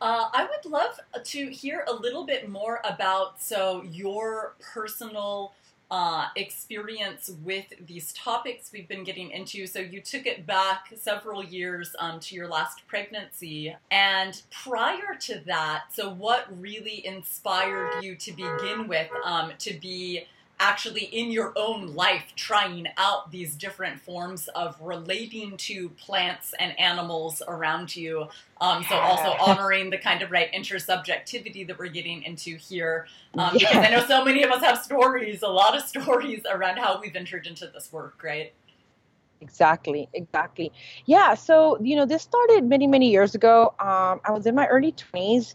Uh, 0.01 0.29
I 0.33 0.45
would 0.45 0.71
love 0.71 0.99
to 1.23 1.49
hear 1.51 1.85
a 1.87 1.93
little 1.93 2.25
bit 2.25 2.49
more 2.49 2.81
about 2.83 3.41
so 3.41 3.83
your 3.83 4.55
personal 4.59 5.53
uh, 5.89 6.27
experience 6.35 7.31
with 7.43 7.65
these 7.85 8.11
topics 8.13 8.71
we've 8.73 8.87
been 8.87 9.03
getting 9.03 9.31
into. 9.31 9.67
So 9.67 9.79
you 9.79 10.01
took 10.01 10.25
it 10.25 10.45
back 10.45 10.93
several 10.95 11.43
years 11.43 11.95
um, 11.99 12.19
to 12.21 12.35
your 12.35 12.47
last 12.47 12.85
pregnancy, 12.87 13.75
and 13.89 14.41
prior 14.51 15.15
to 15.21 15.39
that, 15.45 15.85
so 15.93 16.09
what 16.09 16.45
really 16.59 17.05
inspired 17.05 18.03
you 18.03 18.15
to 18.15 18.31
begin 18.31 18.87
with 18.87 19.09
um, 19.23 19.53
to 19.59 19.73
be 19.79 20.25
actually 20.59 21.03
in 21.05 21.31
your 21.31 21.53
own 21.55 21.93
life 21.93 22.33
trying 22.35 22.87
out 22.97 23.31
these 23.31 23.55
different 23.55 23.99
forms 24.01 24.47
of 24.49 24.75
relating 24.81 25.55
to 25.57 25.89
plants 25.89 26.53
and 26.59 26.77
animals 26.79 27.41
around 27.47 27.95
you. 27.95 28.27
Um, 28.59 28.83
so 28.89 28.95
also 28.95 29.35
honoring 29.39 29.91
the 29.91 29.99
kind 29.99 30.21
of 30.23 30.31
right 30.31 30.51
intersubjectivity 30.51 31.67
that 31.67 31.77
we're 31.77 31.89
getting 31.89 32.23
into 32.23 32.57
here, 32.57 33.07
um, 33.37 33.51
Yeah. 33.55 33.69
because 33.69 33.85
I 33.85 33.89
know 33.91 34.05
so 34.07 34.25
many 34.25 34.43
of 34.43 34.51
us 34.51 34.63
have 34.63 34.79
stories, 34.79 35.43
a 35.43 35.47
lot 35.47 35.75
of 35.77 35.83
stories 35.83 36.43
around 36.49 36.77
how 36.77 36.99
we've 36.99 37.15
entered 37.15 37.45
into 37.45 37.67
this 37.67 37.91
work, 37.91 38.23
right? 38.23 38.51
Exactly, 39.41 40.09
exactly. 40.13 40.71
Yeah, 41.05 41.35
so 41.35 41.77
you 41.81 41.95
know, 41.95 42.05
this 42.05 42.23
started 42.23 42.63
many, 42.63 42.87
many 42.87 43.11
years 43.11 43.35
ago. 43.35 43.75
Um, 43.79 44.19
I 44.25 44.31
was 44.31 44.47
in 44.47 44.55
my 44.55 44.65
early 44.67 44.93
20s, 44.93 45.53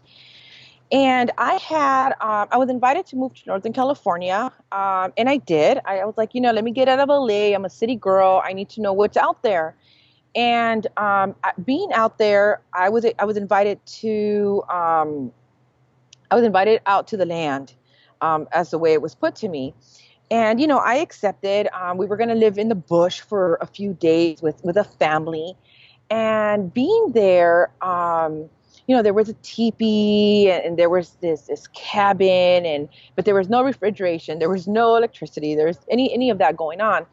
and 0.93 1.31
I 1.39 1.55
had 1.55 2.09
um, 2.21 2.47
I 2.51 2.57
was 2.57 2.69
invited 2.69 3.07
to 3.07 3.15
move 3.15 3.33
to 3.33 3.41
Northern 3.47 3.73
California, 3.73 4.51
um, 4.71 5.11
and 5.17 5.27
I 5.27 5.37
did. 5.37 5.79
I, 5.85 5.99
I 5.99 6.05
was 6.05 6.15
like, 6.17 6.35
you 6.35 6.39
know, 6.39 6.51
let 6.51 6.63
me 6.63 6.71
get 6.71 6.87
out 6.87 6.99
of 6.99 7.09
LA. 7.09 7.55
I'm 7.55 7.65
a 7.65 7.69
city 7.69 7.95
girl. 7.95 8.41
I 8.45 8.53
need 8.53 8.69
to 8.69 8.81
know 8.81 8.93
what's 8.93 9.17
out 9.17 9.41
there. 9.41 9.75
And 10.35 10.85
um, 10.97 11.35
being 11.65 11.91
out 11.93 12.19
there, 12.19 12.61
I 12.75 12.89
was 12.89 13.05
I 13.17 13.25
was 13.25 13.37
invited 13.37 13.83
to 14.01 14.63
um, 14.69 15.31
I 16.29 16.35
was 16.35 16.43
invited 16.45 16.81
out 16.85 17.07
to 17.07 17.17
the 17.17 17.25
land, 17.25 17.73
um, 18.21 18.47
as 18.51 18.69
the 18.69 18.77
way 18.77 18.93
it 18.93 19.01
was 19.01 19.15
put 19.15 19.35
to 19.37 19.49
me. 19.49 19.73
And 20.29 20.61
you 20.61 20.67
know, 20.67 20.77
I 20.77 20.95
accepted. 20.95 21.67
Um, 21.73 21.97
we 21.97 22.05
were 22.05 22.17
going 22.17 22.29
to 22.29 22.35
live 22.35 22.59
in 22.59 22.69
the 22.69 22.75
bush 22.75 23.19
for 23.19 23.57
a 23.61 23.65
few 23.65 23.93
days 23.95 24.43
with 24.43 24.63
with 24.63 24.77
a 24.77 24.83
family, 24.83 25.55
and 26.11 26.71
being 26.71 27.13
there, 27.13 27.71
you 28.87 28.95
know, 28.95 29.01
there 29.01 29.13
was 29.13 29.29
a 29.29 29.33
teepee 29.43 30.49
and, 30.51 30.77
there 30.77 30.89
was 30.89 31.17
this 31.21 31.43
this 31.43 31.67
cabin, 31.67 32.65
and 32.65 32.89
but 33.15 33.25
there 33.25 33.35
was 33.35 33.49
no 33.49 33.63
refrigeration, 33.63 34.39
there 34.39 34.49
was 34.49 34.67
no 34.67 34.95
electricity, 34.95 35.55
there 35.55 35.67
was 35.67 35.79
any 35.89 36.13
any 36.13 36.29
of 36.29 36.37
that 36.39 36.57
going 36.57 36.81
on. 36.81 37.05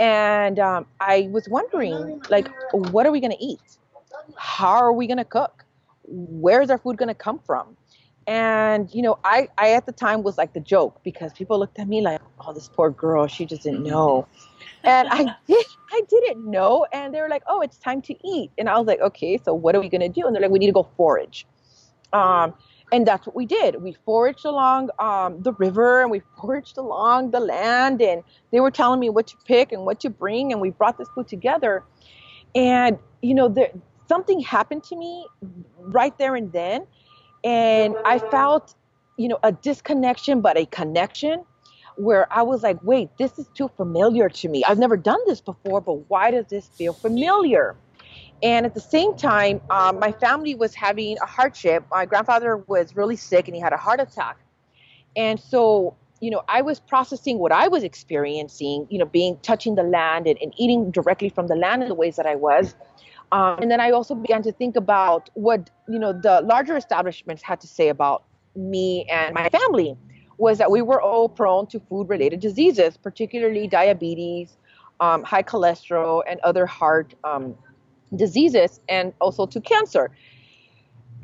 And 0.00 0.58
um, 0.58 0.86
I 1.00 1.28
was 1.32 1.48
wondering, 1.48 2.22
like, 2.30 2.48
what 2.72 3.06
are 3.06 3.10
we 3.10 3.20
going 3.20 3.32
to 3.32 3.44
eat? 3.44 3.78
How 4.36 4.78
are 4.80 4.92
we 4.92 5.06
going 5.06 5.18
to 5.18 5.24
cook? 5.24 5.64
Where's 6.04 6.70
our 6.70 6.78
food 6.78 6.96
going 6.96 7.08
to 7.08 7.14
come 7.14 7.40
from? 7.40 7.76
And 8.28 8.94
you 8.94 9.00
know, 9.00 9.18
I, 9.24 9.48
I 9.56 9.72
at 9.72 9.86
the 9.86 9.92
time 9.92 10.22
was 10.22 10.36
like 10.36 10.52
the 10.52 10.60
joke 10.60 11.00
because 11.02 11.32
people 11.32 11.58
looked 11.58 11.78
at 11.78 11.88
me 11.88 12.02
like, 12.02 12.20
"Oh, 12.40 12.52
this 12.52 12.68
poor 12.68 12.90
girl, 12.90 13.26
she 13.26 13.46
just 13.46 13.62
didn't 13.62 13.82
know." 13.82 14.28
And 14.84 15.08
I 15.10 15.34
did, 15.48 15.66
I 15.90 16.02
didn't 16.10 16.44
know. 16.44 16.86
And 16.92 17.14
they 17.14 17.22
were 17.22 17.30
like, 17.30 17.42
"Oh, 17.46 17.62
it's 17.62 17.78
time 17.78 18.02
to 18.02 18.14
eat." 18.28 18.50
And 18.58 18.68
I 18.68 18.76
was 18.76 18.86
like, 18.86 19.00
"Okay, 19.00 19.40
so 19.42 19.54
what 19.54 19.74
are 19.74 19.80
we 19.80 19.88
gonna 19.88 20.10
do?" 20.10 20.26
And 20.26 20.34
they're 20.34 20.42
like, 20.42 20.50
"We 20.50 20.58
need 20.58 20.66
to 20.66 20.72
go 20.72 20.86
forage." 20.94 21.46
Um, 22.12 22.52
and 22.92 23.06
that's 23.06 23.26
what 23.26 23.34
we 23.34 23.46
did. 23.46 23.82
We 23.82 23.96
foraged 24.04 24.44
along 24.44 24.90
um, 24.98 25.42
the 25.42 25.52
river 25.54 26.02
and 26.02 26.10
we 26.10 26.20
foraged 26.40 26.76
along 26.76 27.30
the 27.30 27.40
land. 27.40 28.02
And 28.02 28.22
they 28.52 28.60
were 28.60 28.70
telling 28.70 29.00
me 29.00 29.08
what 29.08 29.26
to 29.28 29.38
pick 29.46 29.72
and 29.72 29.86
what 29.86 30.00
to 30.00 30.10
bring. 30.10 30.52
And 30.52 30.60
we 30.60 30.68
brought 30.68 30.98
this 30.98 31.08
food 31.14 31.28
together. 31.28 31.82
And 32.54 32.98
you 33.22 33.34
know, 33.34 33.48
there 33.48 33.70
something 34.06 34.40
happened 34.40 34.84
to 34.84 34.96
me 34.96 35.26
right 35.78 36.16
there 36.18 36.34
and 36.34 36.52
then 36.52 36.86
and 37.44 37.96
I 38.04 38.18
felt, 38.18 38.74
you 39.16 39.28
know, 39.28 39.38
a 39.42 39.52
disconnection, 39.52 40.40
but 40.40 40.56
a 40.56 40.66
connection 40.66 41.44
where 41.96 42.32
I 42.32 42.42
was 42.42 42.62
like, 42.62 42.78
wait, 42.82 43.10
this 43.18 43.38
is 43.38 43.48
too 43.54 43.68
familiar 43.76 44.28
to 44.28 44.48
me. 44.48 44.64
I've 44.64 44.78
never 44.78 44.96
done 44.96 45.18
this 45.26 45.40
before, 45.40 45.80
but 45.80 46.08
why 46.08 46.30
does 46.30 46.46
this 46.46 46.68
feel 46.68 46.92
familiar? 46.92 47.76
And 48.42 48.64
at 48.64 48.74
the 48.74 48.80
same 48.80 49.16
time, 49.16 49.60
um, 49.68 49.98
my 49.98 50.12
family 50.12 50.54
was 50.54 50.74
having 50.74 51.18
a 51.20 51.26
hardship. 51.26 51.84
My 51.90 52.06
grandfather 52.06 52.56
was 52.56 52.94
really 52.94 53.16
sick 53.16 53.48
and 53.48 53.54
he 53.54 53.60
had 53.60 53.72
a 53.72 53.76
heart 53.76 54.00
attack. 54.00 54.36
And 55.16 55.40
so, 55.40 55.96
you 56.20 56.30
know, 56.30 56.42
I 56.48 56.62
was 56.62 56.78
processing 56.78 57.38
what 57.38 57.50
I 57.50 57.66
was 57.66 57.82
experiencing, 57.82 58.86
you 58.90 58.98
know, 58.98 59.06
being 59.06 59.36
touching 59.42 59.74
the 59.74 59.82
land 59.82 60.28
and, 60.28 60.38
and 60.40 60.54
eating 60.56 60.92
directly 60.92 61.28
from 61.28 61.48
the 61.48 61.56
land 61.56 61.82
in 61.82 61.88
the 61.88 61.96
ways 61.96 62.14
that 62.14 62.26
I 62.26 62.36
was. 62.36 62.76
Um, 63.30 63.58
and 63.60 63.70
then 63.70 63.80
I 63.80 63.90
also 63.90 64.14
began 64.14 64.42
to 64.42 64.52
think 64.52 64.76
about 64.76 65.30
what 65.34 65.70
you 65.88 65.98
know 65.98 66.12
the 66.12 66.40
larger 66.42 66.76
establishments 66.76 67.42
had 67.42 67.60
to 67.60 67.66
say 67.66 67.88
about 67.88 68.24
me 68.56 69.06
and 69.10 69.34
my 69.34 69.48
family 69.50 69.96
was 70.38 70.58
that 70.58 70.70
we 70.70 70.82
were 70.82 71.02
all 71.02 71.28
prone 71.28 71.66
to 71.66 71.80
food-related 71.80 72.40
diseases, 72.40 72.96
particularly 72.96 73.66
diabetes, 73.66 74.56
um, 75.00 75.24
high 75.24 75.42
cholesterol, 75.42 76.22
and 76.28 76.38
other 76.40 76.64
heart 76.64 77.14
um, 77.24 77.56
diseases, 78.14 78.80
and 78.88 79.12
also 79.20 79.46
to 79.46 79.60
cancer. 79.60 80.10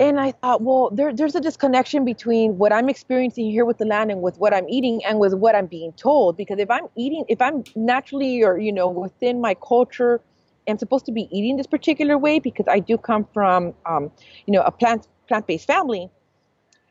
And 0.01 0.19
I 0.19 0.33
thought, 0.33 0.63
well, 0.63 0.91
there, 0.91 1.13
there's 1.15 1.37
a 1.37 1.41
disconnection 1.41 2.05
between 2.05 2.59
what 2.59 2.73
I'm 2.73 2.89
experiencing 2.89 3.49
here 3.49 3.65
with 3.65 3.79
the 3.79 3.85
land 3.85 4.11
and 4.11 4.21
with 4.21 4.37
what 4.39 4.53
I'm 4.53 4.69
eating 4.69 5.05
and 5.05 5.21
with 5.21 5.35
what 5.35 5.55
I'm 5.55 5.67
being 5.67 5.93
told. 5.93 6.37
Because 6.37 6.59
if 6.59 6.69
I'm 6.69 6.89
eating, 6.97 7.25
if 7.29 7.41
I'm 7.41 7.63
naturally 7.77 8.43
or 8.43 8.59
you 8.59 8.73
know 8.73 8.89
within 8.89 9.41
my 9.41 9.55
culture 9.55 10.21
am 10.67 10.79
supposed 10.79 11.07
to 11.07 11.13
be 11.13 11.29
eating 11.31 11.57
this 11.57 11.67
particular 11.67 12.19
way 12.19 12.39
because 12.39 12.67
I 12.69 12.79
do 12.79 12.97
come 12.99 13.27
from, 13.33 13.75
um, 13.87 14.11
you 14.47 14.53
know, 14.53 14.63
a 14.63 14.71
plant 14.71 15.07
plant-based 15.29 15.67
family, 15.67 16.11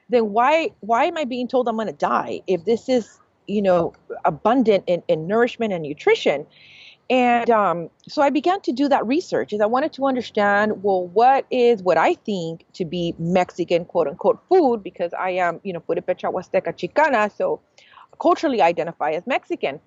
then 0.10 0.32
why 0.32 0.72
why 0.82 1.06
am 1.06 1.18
I 1.18 1.26
being 1.26 1.48
told 1.48 1.68
I'm 1.68 1.76
going 1.76 1.88
to 1.88 1.94
die 1.94 2.42
if 2.48 2.66
this 2.66 2.90
is, 2.90 3.20
you 3.48 3.62
know, 3.62 3.94
abundant 4.26 4.84
in, 4.88 5.04
in 5.08 5.28
nourishment 5.28 5.74
and 5.74 5.84
nutrition? 5.84 6.46
And 7.10 7.50
um, 7.50 7.90
so 8.08 8.22
I 8.22 8.30
began 8.30 8.62
to 8.62 8.72
do 8.72 8.88
that 8.88 9.06
research, 9.06 9.52
as 9.54 9.60
I 9.60 9.66
wanted 9.66 9.92
to 9.94 10.06
understand, 10.06 10.84
well, 10.84 11.06
what 11.08 11.46
is 11.52 11.84
what 11.84 11.98
I 11.98 12.14
think 12.14 12.66
to 12.74 12.86
be 12.86 13.14
Mexican 13.20 13.86
quote 13.86 14.08
unquote 14.08 14.40
food 14.48 14.82
because 14.82 15.14
I 15.14 15.32
am, 15.32 15.60
you 15.64 15.74
know, 15.74 15.82
Purepecha 15.82 16.32
Huasteca 16.34 16.74
Chicana, 16.74 17.36
so 17.36 17.60
culturally 18.22 18.62
identify 18.62 19.12
as 19.12 19.28
Mexican. 19.28 19.80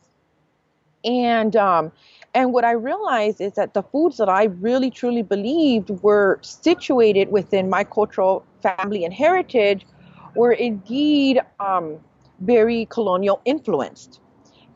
And 1.06 1.54
um, 1.56 1.92
and 2.34 2.52
what 2.52 2.64
I 2.64 2.72
realized 2.72 3.40
is 3.40 3.52
that 3.52 3.72
the 3.72 3.82
foods 3.82 4.18
that 4.18 4.28
I 4.28 4.44
really 4.44 4.90
truly 4.90 5.22
believed 5.22 5.88
were 6.02 6.38
situated 6.42 7.30
within 7.30 7.70
my 7.70 7.84
cultural 7.84 8.44
family 8.60 9.04
and 9.04 9.14
heritage 9.14 9.86
were 10.34 10.52
indeed 10.52 11.40
um, 11.60 11.98
very 12.40 12.86
colonial 12.90 13.40
influenced. 13.44 14.20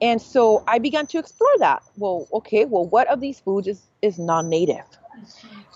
And 0.01 0.23
so 0.23 0.65
I 0.67 0.79
began 0.79 1.07
to 1.09 1.19
explore 1.19 1.55
that. 1.59 1.83
Well, 1.99 2.27
okay, 2.33 2.65
well, 2.65 2.87
what 2.87 3.07
of 3.09 3.21
these 3.21 3.41
foods 3.41 3.67
is, 3.69 3.83
is 4.01 4.19
non-native? 4.19 4.87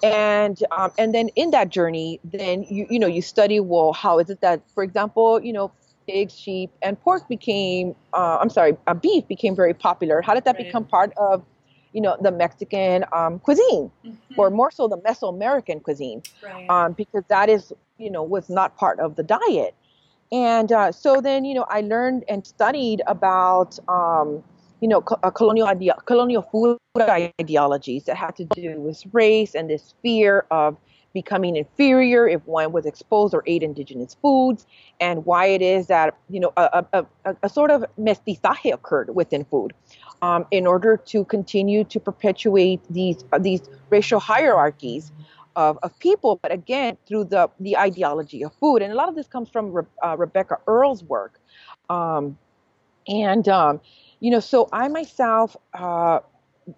And 0.03 0.62
um, 0.71 0.93
and 0.97 1.14
then 1.14 1.29
in 1.37 1.51
that 1.51 1.69
journey, 1.69 2.21
then 2.25 2.62
you 2.64 2.87
you 2.88 2.99
know 2.99 3.07
you 3.07 3.21
study 3.21 3.61
well 3.61 3.93
how 3.93 4.19
is 4.19 4.31
it 4.31 4.40
that, 4.40 4.62
for 4.75 4.83
example, 4.83 5.43
you 5.43 5.53
know 5.53 5.73
pigs, 6.07 6.37
sheep, 6.38 6.71
and 6.83 7.01
pork 7.01 7.29
became 7.29 7.95
uh, 8.12 8.38
I'm 8.40 8.51
sorry, 8.51 8.77
uh, 8.87 8.95
beef 8.95 9.27
became 9.29 9.55
very 9.57 9.75
popular. 9.75 10.23
How 10.23 10.35
did 10.35 10.45
that 10.45 10.57
Right. 10.57 10.67
become 10.67 10.85
part 10.85 11.12
of 11.17 11.43
you 11.93 12.01
know 12.01 12.17
the 12.21 12.31
Mexican 12.33 13.05
um, 13.12 13.38
cuisine, 13.40 13.90
Mhm. 14.07 14.17
or 14.37 14.51
more 14.51 14.71
so 14.71 14.88
the 14.88 14.99
Mesoamerican 14.99 15.83
cuisine? 15.83 16.23
right. 16.43 16.71
um, 16.71 16.93
because 16.93 17.25
that 17.29 17.49
is 17.49 17.73
you 17.99 18.11
know 18.11 18.23
was 18.23 18.49
not 18.49 18.77
part 18.77 18.99
of 19.01 19.17
the 19.17 19.23
diet 19.23 19.75
And 20.33 20.73
uh, 20.73 20.90
so 20.93 21.21
then, 21.21 21.45
you 21.45 21.55
know, 21.55 21.67
I 21.69 21.81
learned 21.83 22.25
and 22.29 22.47
studied 22.47 23.03
about, 23.07 23.79
um, 23.88 24.43
you 24.81 24.88
know, 24.88 25.01
co- 25.03 25.19
uh, 25.23 25.31
colonial 25.31 25.67
idea, 25.69 25.95
colonial 26.07 26.43
food 26.43 26.79
ideologies 27.40 28.05
that 28.05 28.17
had 28.17 28.37
to 28.37 28.45
do 28.45 28.81
with 28.81 29.03
race 29.12 29.55
and 29.55 29.71
this 29.71 29.95
fear 30.03 30.45
of 30.51 30.77
becoming 31.14 31.57
inferior 31.57 32.29
if 32.29 32.44
one 32.46 32.72
was 32.72 32.85
exposed 32.85 33.33
or 33.33 33.42
ate 33.46 33.62
indigenous 33.62 34.14
foods, 34.20 34.66
and 35.00 35.24
why 35.24 35.46
it 35.46 35.62
is 35.62 35.87
that 35.87 36.14
you 36.29 36.40
know 36.40 36.53
a, 36.57 36.85
a, 36.92 37.07
a, 37.24 37.37
a 37.44 37.48
sort 37.48 37.70
of 37.70 37.85
mestizaje 37.98 38.74
occurred 38.74 39.14
within 39.14 39.44
food, 39.46 39.72
um, 40.20 40.44
in 40.50 40.66
order 40.66 40.96
to 40.96 41.24
continue 41.24 41.85
to 41.85 41.98
perpetuate 41.98 42.81
these 42.90 43.24
uh, 43.33 43.38
these 43.38 43.62
racial 43.88 44.20
hierarchies 44.20 45.12
of, 45.57 45.79
of 45.83 45.96
people, 46.00 46.38
but 46.42 46.53
again 46.53 46.98
through 47.07 47.24
the 47.24 47.48
the 47.61 47.79
ideology 47.79 48.42
of 48.44 48.53
food, 48.55 48.83
and 48.83 48.92
a 48.92 48.96
lot 48.96 49.09
of 49.09 49.14
this 49.14 49.29
comes 49.29 49.48
from 49.48 49.72
Re- 49.72 49.85
uh, 50.03 50.16
Rebecca 50.18 50.59
Earle's 50.66 51.05
work, 51.05 51.40
um, 51.88 52.37
and 53.07 53.48
um, 53.48 53.81
you 54.20 54.31
know, 54.31 54.40
so 54.40 54.68
I 54.72 54.88
myself. 54.88 55.57
Uh, 55.72 56.20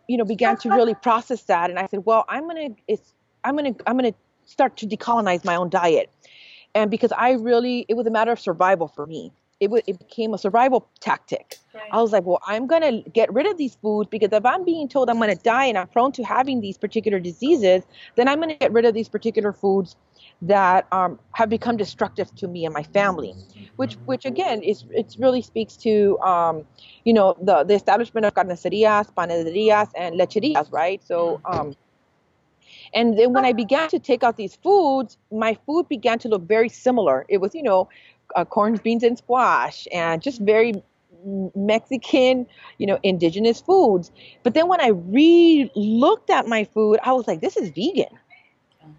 you 0.08 0.16
know, 0.16 0.24
began 0.24 0.56
to 0.56 0.68
really 0.78 0.94
process 0.94 1.42
that, 1.44 1.70
and 1.70 1.78
I 1.78 1.86
said, 1.86 2.04
"Well, 2.04 2.24
I'm 2.28 2.48
gonna, 2.48 2.70
it's, 2.88 3.14
I'm 3.44 3.54
gonna, 3.54 3.76
I'm 3.86 3.96
gonna 3.96 4.14
start 4.46 4.76
to 4.78 4.86
decolonize 4.86 5.44
my 5.44 5.56
own 5.56 5.68
diet. 5.68 6.10
And 6.74 6.90
because 6.90 7.12
I 7.12 7.32
really, 7.32 7.86
it 7.88 7.94
was 7.94 8.06
a 8.06 8.10
matter 8.10 8.32
of 8.32 8.40
survival 8.40 8.88
for 8.88 9.06
me. 9.06 9.32
It, 9.58 9.68
w- 9.68 9.82
it 9.86 9.98
became 9.98 10.34
a 10.34 10.38
survival 10.38 10.86
tactic. 11.00 11.56
Right. 11.74 11.84
I 11.90 12.02
was 12.02 12.12
like, 12.12 12.24
well, 12.24 12.40
I'm 12.46 12.66
going 12.66 12.82
to 12.82 13.10
get 13.10 13.32
rid 13.32 13.46
of 13.46 13.56
these 13.56 13.74
foods 13.76 14.08
because 14.10 14.28
if 14.32 14.44
I'm 14.44 14.64
being 14.64 14.86
told 14.86 15.08
I'm 15.08 15.16
going 15.16 15.34
to 15.34 15.42
die 15.42 15.64
and 15.64 15.78
I'm 15.78 15.88
prone 15.88 16.12
to 16.12 16.22
having 16.22 16.60
these 16.60 16.76
particular 16.76 17.18
diseases, 17.18 17.82
then 18.16 18.28
I'm 18.28 18.38
going 18.38 18.50
to 18.50 18.56
get 18.56 18.72
rid 18.72 18.84
of 18.84 18.92
these 18.92 19.08
particular 19.08 19.54
foods 19.54 19.96
that 20.42 20.86
um, 20.92 21.18
have 21.32 21.48
become 21.48 21.78
destructive 21.78 22.34
to 22.36 22.48
me 22.48 22.66
and 22.66 22.74
my 22.74 22.82
family, 22.82 23.34
which, 23.76 23.94
which 24.04 24.26
again, 24.26 24.62
is 24.62 24.84
it 24.90 25.16
really 25.18 25.40
speaks 25.40 25.76
to, 25.78 26.18
um, 26.20 26.66
you 27.04 27.14
know, 27.14 27.34
the, 27.40 27.64
the 27.64 27.72
establishment 27.72 28.26
of 28.26 28.34
carnicerias, 28.34 29.10
panaderias, 29.14 29.88
and 29.96 30.16
lecherias, 30.20 30.70
right? 30.70 31.02
So, 31.02 31.40
um, 31.46 31.74
and 32.94 33.18
then 33.18 33.32
when 33.32 33.44
I 33.44 33.52
began 33.52 33.88
to 33.90 33.98
take 33.98 34.22
out 34.22 34.36
these 34.36 34.56
foods, 34.56 35.18
my 35.30 35.56
food 35.66 35.88
began 35.88 36.18
to 36.20 36.28
look 36.28 36.42
very 36.42 36.68
similar. 36.68 37.24
It 37.28 37.38
was, 37.38 37.54
you 37.54 37.62
know, 37.62 37.88
uh, 38.34 38.44
corn, 38.44 38.78
beans, 38.82 39.02
and 39.02 39.16
squash, 39.18 39.86
and 39.92 40.22
just 40.22 40.40
very 40.40 40.74
Mexican, 41.54 42.46
you 42.78 42.86
know, 42.86 42.98
indigenous 43.02 43.60
foods. 43.60 44.10
But 44.42 44.54
then 44.54 44.68
when 44.68 44.80
I 44.80 44.88
re 44.88 45.70
looked 45.74 46.30
at 46.30 46.46
my 46.46 46.64
food, 46.64 46.98
I 47.02 47.12
was 47.12 47.26
like, 47.26 47.40
this 47.40 47.56
is 47.56 47.70
vegan. 47.70 48.18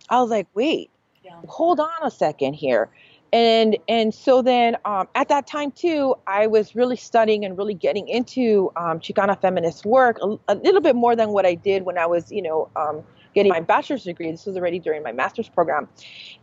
I 0.09 0.21
was 0.21 0.29
like, 0.29 0.47
wait, 0.53 0.89
yeah. 1.23 1.39
hold 1.47 1.79
on 1.79 1.89
a 2.03 2.11
second 2.11 2.53
here. 2.53 2.89
And 3.33 3.77
and 3.89 4.13
so 4.13 4.41
then 4.41 4.77
um, 4.85 5.07
at 5.15 5.27
that 5.29 5.47
time 5.47 5.71
too, 5.71 6.15
I 6.27 6.47
was 6.47 6.75
really 6.75 6.95
studying 6.95 7.43
and 7.43 7.57
really 7.57 7.73
getting 7.73 8.07
into 8.07 8.71
um, 8.77 8.99
Chicana 8.99 9.39
feminist 9.39 9.85
work 9.85 10.17
a, 10.21 10.37
a, 10.47 10.55
little 10.55 10.79
bit 10.79 10.95
more 10.95 11.15
than 11.15 11.29
what 11.29 11.45
I 11.45 11.55
did 11.55 11.83
when 11.83 11.97
I 11.97 12.05
was, 12.05 12.31
you 12.31 12.41
know, 12.41 12.69
um, 12.77 13.03
getting 13.37 13.51
my 13.51 13.59
bachelor's 13.59 14.03
degree. 14.03 14.31
This 14.31 14.47
was 14.47 14.57
already 14.57 14.79
during 14.79 15.03
my 15.03 15.11
master's 15.11 15.47
program. 15.47 15.87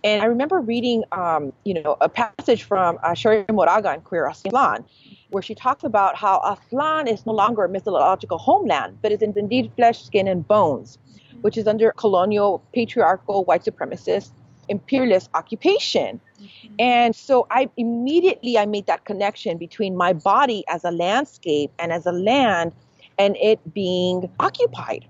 And 0.05 0.23
I 0.23 0.27
remember 0.27 0.61
reading, 0.61 1.03
um, 1.11 1.53
you 1.65 1.75
know, 1.75 1.97
a 2.01 2.09
passage 2.09 2.63
from 2.63 2.99
uh, 3.03 3.09
Cherríe 3.21 3.53
Moraga 3.53 3.93
in 3.95 4.01
Queer 4.03 4.31
Aztlán, 4.31 4.85
where 5.31 5.43
she 5.43 5.57
talks 5.57 5.83
about 5.83 6.15
how 6.15 6.39
Aztlán 6.53 7.13
is 7.13 7.27
no 7.27 7.33
longer 7.33 7.65
a 7.65 7.69
mythological 7.69 8.39
homeland, 8.39 8.99
but 9.03 9.11
is 9.11 9.23
indeed 9.23 9.73
flesh, 9.75 10.05
skin, 10.05 10.29
and 10.29 10.47
bones, 10.47 10.99
which 11.41 11.59
is 11.59 11.67
under 11.67 11.91
colonial, 11.91 12.63
patriarchal, 12.73 13.45
white 13.45 13.65
supremacist, 13.65 14.31
imperialist 14.69 15.29
occupation. 15.35 16.21
Mm-hmm. 16.21 16.75
And 16.79 17.17
so 17.17 17.49
I 17.51 17.69
immediately 17.77 18.57
I 18.57 18.67
made 18.67 18.87
that 18.87 19.05
connection 19.05 19.59
between 19.59 19.97
my 19.97 20.13
body 20.13 20.63
as 20.69 20.85
a 20.85 20.93
landscape 20.93 21.73
and 21.81 21.93
as 21.93 22.07
a 22.07 22.13
land 22.13 22.73
and 23.19 23.37
it 23.37 23.59
being 23.75 24.31
occupied 24.39 25.07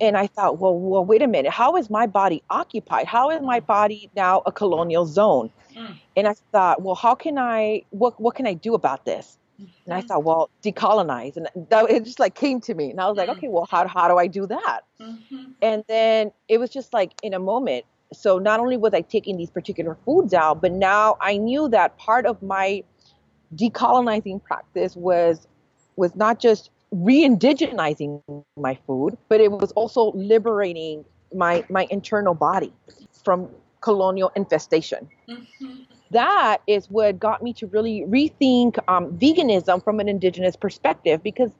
and 0.00 0.16
I 0.16 0.26
thought, 0.26 0.58
well, 0.58 0.78
well, 0.78 1.04
wait 1.04 1.22
a 1.22 1.26
minute. 1.26 1.52
How 1.52 1.76
is 1.76 1.90
my 1.90 2.06
body 2.06 2.42
occupied? 2.50 3.06
How 3.06 3.30
is 3.30 3.40
my 3.42 3.60
body 3.60 4.10
now 4.14 4.42
a 4.46 4.52
colonial 4.52 5.06
zone? 5.06 5.50
Mm. 5.74 5.96
And 6.16 6.28
I 6.28 6.34
thought, 6.52 6.82
well, 6.82 6.94
how 6.94 7.14
can 7.14 7.38
I? 7.38 7.82
What 7.90 8.20
what 8.20 8.34
can 8.34 8.46
I 8.46 8.54
do 8.54 8.74
about 8.74 9.04
this? 9.04 9.38
Mm-hmm. 9.60 9.70
And 9.84 9.94
I 9.94 9.98
mm-hmm. 9.98 10.08
thought, 10.08 10.24
well, 10.24 10.50
decolonize, 10.62 11.36
and 11.36 11.48
that 11.70 11.90
it 11.90 12.04
just 12.04 12.18
like 12.18 12.34
came 12.34 12.60
to 12.62 12.74
me, 12.74 12.90
and 12.90 13.00
I 13.00 13.08
was 13.08 13.16
like, 13.16 13.28
mm. 13.28 13.36
okay, 13.36 13.48
well, 13.48 13.66
how 13.70 13.86
how 13.86 14.08
do 14.08 14.16
I 14.16 14.26
do 14.26 14.46
that? 14.46 14.80
Mm-hmm. 15.00 15.44
And 15.62 15.84
then 15.88 16.32
it 16.48 16.58
was 16.58 16.70
just 16.70 16.92
like 16.92 17.12
in 17.22 17.34
a 17.34 17.40
moment. 17.40 17.84
So 18.12 18.38
not 18.38 18.58
only 18.58 18.76
was 18.76 18.92
I 18.92 19.02
taking 19.02 19.36
these 19.36 19.50
particular 19.50 19.96
foods 20.04 20.34
out, 20.34 20.60
but 20.60 20.72
now 20.72 21.16
I 21.20 21.36
knew 21.36 21.68
that 21.68 21.96
part 21.96 22.26
of 22.26 22.42
my 22.42 22.82
decolonizing 23.54 24.42
practice 24.42 24.96
was 24.96 25.46
was 25.96 26.16
not 26.16 26.40
just 26.40 26.70
re-indigenizing 26.92 28.22
my 28.56 28.78
food, 28.86 29.16
but 29.28 29.40
it 29.40 29.50
was 29.52 29.72
also 29.72 30.12
liberating 30.12 31.04
my 31.34 31.64
my 31.70 31.86
internal 31.90 32.34
body 32.34 32.72
from 33.24 33.48
colonial 33.80 34.32
infestation. 34.34 35.08
Mm-hmm. 35.28 35.82
That 36.10 36.58
is 36.66 36.90
what 36.90 37.20
got 37.20 37.42
me 37.42 37.52
to 37.54 37.66
really 37.68 38.04
rethink 38.08 38.78
um, 38.88 39.16
veganism 39.16 39.82
from 39.82 40.00
an 40.00 40.08
indigenous 40.08 40.56
perspective 40.56 41.22
because 41.22 41.52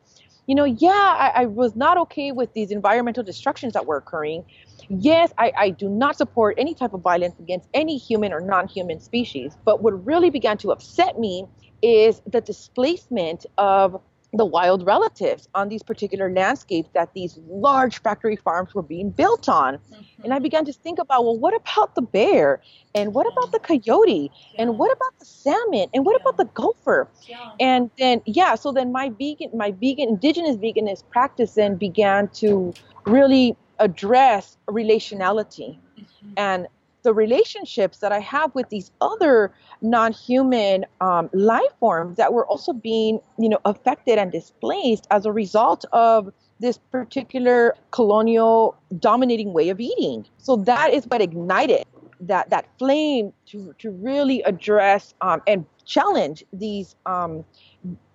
you 0.47 0.57
know, 0.57 0.64
yeah, 0.64 0.90
I, 0.90 1.43
I, 1.43 1.47
was 1.47 1.77
not 1.77 1.97
okay 1.99 2.33
with 2.33 2.53
these 2.55 2.73
environmental 2.73 3.23
destructions 3.23 3.75
that 3.75 3.87
were 3.87 3.99
occurring. 3.99 4.45
Yes, 4.88 5.33
I, 5.38 5.53
I 5.57 5.71
do 5.71 5.88
not 5.88 6.16
support 6.16 6.57
any 6.59 6.75
type 6.75 6.93
of 6.93 7.03
violence 7.03 7.38
against 7.38 7.69
any 7.73 7.97
human 7.97 8.33
or 8.33 8.40
non 8.40 8.66
human 8.66 8.99
species. 8.99 9.57
But 9.64 9.81
what 9.81 10.05
really 10.05 10.29
began 10.29 10.59
to 10.59 10.73
upset 10.73 11.21
me 11.21 11.47
is 11.83 12.21
the 12.27 12.40
displacement 12.40 13.47
of 13.59 14.01
the 14.33 14.45
wild 14.45 14.87
relatives 14.87 15.49
on 15.55 15.69
these 15.69 15.83
particular 15.83 16.31
landscapes 16.33 16.88
that 16.95 17.12
these 17.14 17.38
large 17.49 18.01
factory 18.01 18.37
farms 18.37 18.75
were 18.75 18.83
being 18.83 19.11
built 19.11 19.49
on. 19.49 19.75
Mm-hmm. 19.75 20.23
And 20.23 20.35
I 20.35 20.38
began 20.38 20.64
to 20.66 20.73
think 20.73 20.99
about, 20.99 21.25
well, 21.25 21.38
what 21.38 21.55
about 21.55 21.95
the 21.97 22.03
bear? 22.03 22.61
And 22.95 23.12
what 23.12 23.27
about 23.27 23.51
the 23.51 23.59
coyote? 23.59 24.31
Yeah. 24.55 24.62
And 24.62 24.79
what 24.79 24.93
about 24.93 25.19
the 25.19 25.25
salmon? 25.25 25.88
And 25.93 26.07
what 26.07 26.16
yeah. 26.16 26.23
about 26.23 26.37
the 26.37 26.45
gopher? 26.45 27.09
Yeah. 27.27 27.51
And 27.59 27.90
then, 27.99 28.23
yeah, 28.25 28.55
so 28.55 28.71
then 28.73 28.93
my 28.93 29.09
vegan, 29.11 29.51
my 29.53 29.73
vegan, 29.73 30.09
indigenous 30.11 30.57
veganist 30.57 31.03
practice 31.11 31.55
then 31.55 31.77
began 31.77 32.29
to 32.29 32.73
really 33.07 33.57
address 33.81 34.57
relationality. 34.69 35.77
Mm-hmm. 35.99 36.33
And 36.37 36.66
the 37.03 37.13
relationships 37.15 37.99
that 37.99 38.13
I 38.13 38.21
have 38.21 38.55
with 38.55 38.69
these 38.69 38.91
other 39.01 39.53
non-human 39.83 40.87
um, 41.01 41.31
life 41.33 41.73
forms 41.79 42.17
that 42.17 42.33
were 42.33 42.47
also 42.47 42.73
being, 42.73 43.21
you 43.39 43.49
know, 43.49 43.59
affected 43.65 44.19
and 44.19 44.31
displaced 44.31 45.07
as 45.11 45.27
a 45.27 45.33
result 45.33 45.85
of 45.93 46.33
this 46.61 46.79
particular 46.79 47.75
colonial 47.91 48.77
dominating 48.99 49.53
way 49.53 49.71
of 49.71 49.81
eating. 49.81 50.27
So 50.39 50.57
that 50.57 50.93
is 50.93 51.05
what 51.07 51.23
ignited 51.23 51.85
that 52.21 52.51
that 52.51 52.67
flame 52.79 53.33
to 53.47 53.75
to 53.79 53.91
really 53.91 54.43
address 54.43 55.15
um, 55.23 55.41
and 55.47 55.65
challenge 55.87 56.45
these, 56.53 56.95
um, 57.07 57.45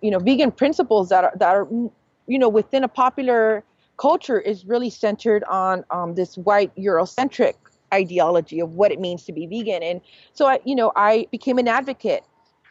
you 0.01 0.11
know, 0.11 0.19
vegan 0.19 0.51
principles 0.51 1.09
that 1.09 1.23
are 1.23 1.33
that 1.37 1.55
are, 1.55 1.67
you 2.27 2.37
know, 2.37 2.49
within 2.49 2.83
a 2.83 2.87
popular 2.87 3.63
culture 3.97 4.39
is 4.39 4.65
really 4.65 4.89
centered 4.89 5.43
on 5.45 5.83
um, 5.89 6.15
this 6.15 6.37
white 6.37 6.75
Eurocentric 6.75 7.55
ideology 7.93 8.59
of 8.59 8.75
what 8.75 8.91
it 8.91 8.99
means 8.99 9.25
to 9.25 9.33
be 9.33 9.45
vegan. 9.47 9.83
And 9.83 10.01
so 10.33 10.47
I, 10.47 10.59
you 10.65 10.75
know, 10.75 10.91
I 10.95 11.27
became 11.31 11.57
an 11.57 11.67
advocate 11.67 12.23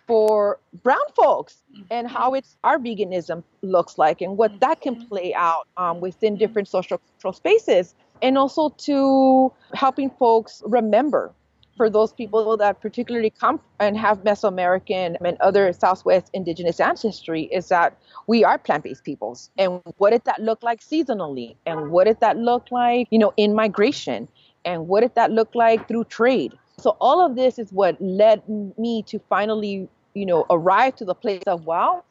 for 0.06 0.58
brown 0.82 0.98
folks 1.16 1.62
and 1.90 2.08
how 2.08 2.34
it's 2.34 2.56
our 2.62 2.78
veganism 2.78 3.42
looks 3.62 3.96
like 3.96 4.20
and 4.20 4.36
what 4.36 4.60
that 4.60 4.80
can 4.80 4.96
mm-hmm. 4.96 5.08
play 5.08 5.34
out 5.34 5.66
um, 5.76 6.00
within 6.00 6.36
different 6.36 6.68
social 6.68 6.98
cultural 6.98 7.32
spaces 7.32 7.94
and 8.22 8.36
also 8.36 8.68
to 8.70 9.52
helping 9.72 10.10
folks 10.10 10.62
remember 10.66 11.32
for 11.76 11.90
those 11.90 12.12
people 12.12 12.56
that 12.56 12.80
particularly 12.80 13.30
come 13.30 13.60
and 13.80 13.96
have 13.98 14.22
Mesoamerican 14.22 15.16
and 15.24 15.36
other 15.40 15.72
Southwest 15.72 16.30
indigenous 16.32 16.80
ancestry 16.80 17.42
is 17.44 17.68
that 17.68 17.98
we 18.26 18.44
are 18.44 18.58
plant-based 18.58 19.04
peoples. 19.04 19.50
And 19.58 19.80
what 19.98 20.10
did 20.10 20.24
that 20.24 20.40
look 20.40 20.62
like 20.62 20.80
seasonally? 20.80 21.56
And 21.66 21.90
what 21.90 22.04
did 22.04 22.20
that 22.20 22.36
look 22.36 22.70
like, 22.70 23.08
you 23.10 23.18
know, 23.18 23.32
in 23.36 23.54
migration? 23.54 24.28
And 24.64 24.88
what 24.88 25.00
did 25.00 25.14
that 25.14 25.30
look 25.30 25.54
like 25.54 25.86
through 25.88 26.04
trade? 26.04 26.54
So 26.78 26.96
all 27.00 27.24
of 27.24 27.36
this 27.36 27.58
is 27.58 27.72
what 27.72 28.00
led 28.00 28.42
me 28.78 29.02
to 29.04 29.18
finally 29.28 29.88
you 30.14 30.26
know 30.26 30.46
arrive 30.50 30.96
to 30.96 31.04
the 31.04 31.14
place 31.14 31.42
of 31.46 31.66
wow 31.66 32.02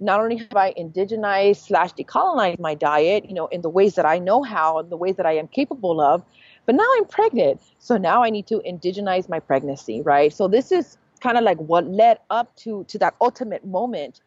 not 0.00 0.20
only 0.20 0.36
have 0.36 0.54
i 0.54 0.72
indigenized 0.74 1.56
slash 1.66 1.92
decolonized 1.94 2.60
my 2.60 2.74
diet 2.74 3.24
you 3.26 3.34
know 3.34 3.46
in 3.48 3.62
the 3.62 3.68
ways 3.68 3.94
that 3.94 4.06
i 4.06 4.18
know 4.18 4.42
how 4.42 4.78
and 4.78 4.90
the 4.90 4.96
ways 4.96 5.16
that 5.16 5.26
i 5.26 5.32
am 5.32 5.48
capable 5.48 6.00
of 6.00 6.22
but 6.66 6.74
now 6.74 6.84
i'm 6.98 7.06
pregnant. 7.06 7.62
So 7.78 7.96
now 7.96 8.22
i 8.22 8.30
need 8.30 8.46
to 8.48 8.60
indigenize 8.60 9.28
my 9.28 9.40
pregnancy 9.40 10.02
right? 10.02 10.32
So 10.32 10.46
this 10.46 10.70
is 10.70 10.98
kind 11.20 11.36
of 11.36 11.42
like 11.42 11.58
what 11.58 11.86
led 11.88 12.18
up 12.30 12.54
to 12.56 12.84
to 12.84 12.98
that 12.98 13.14
ultimate 13.20 13.64
moment 13.64 14.20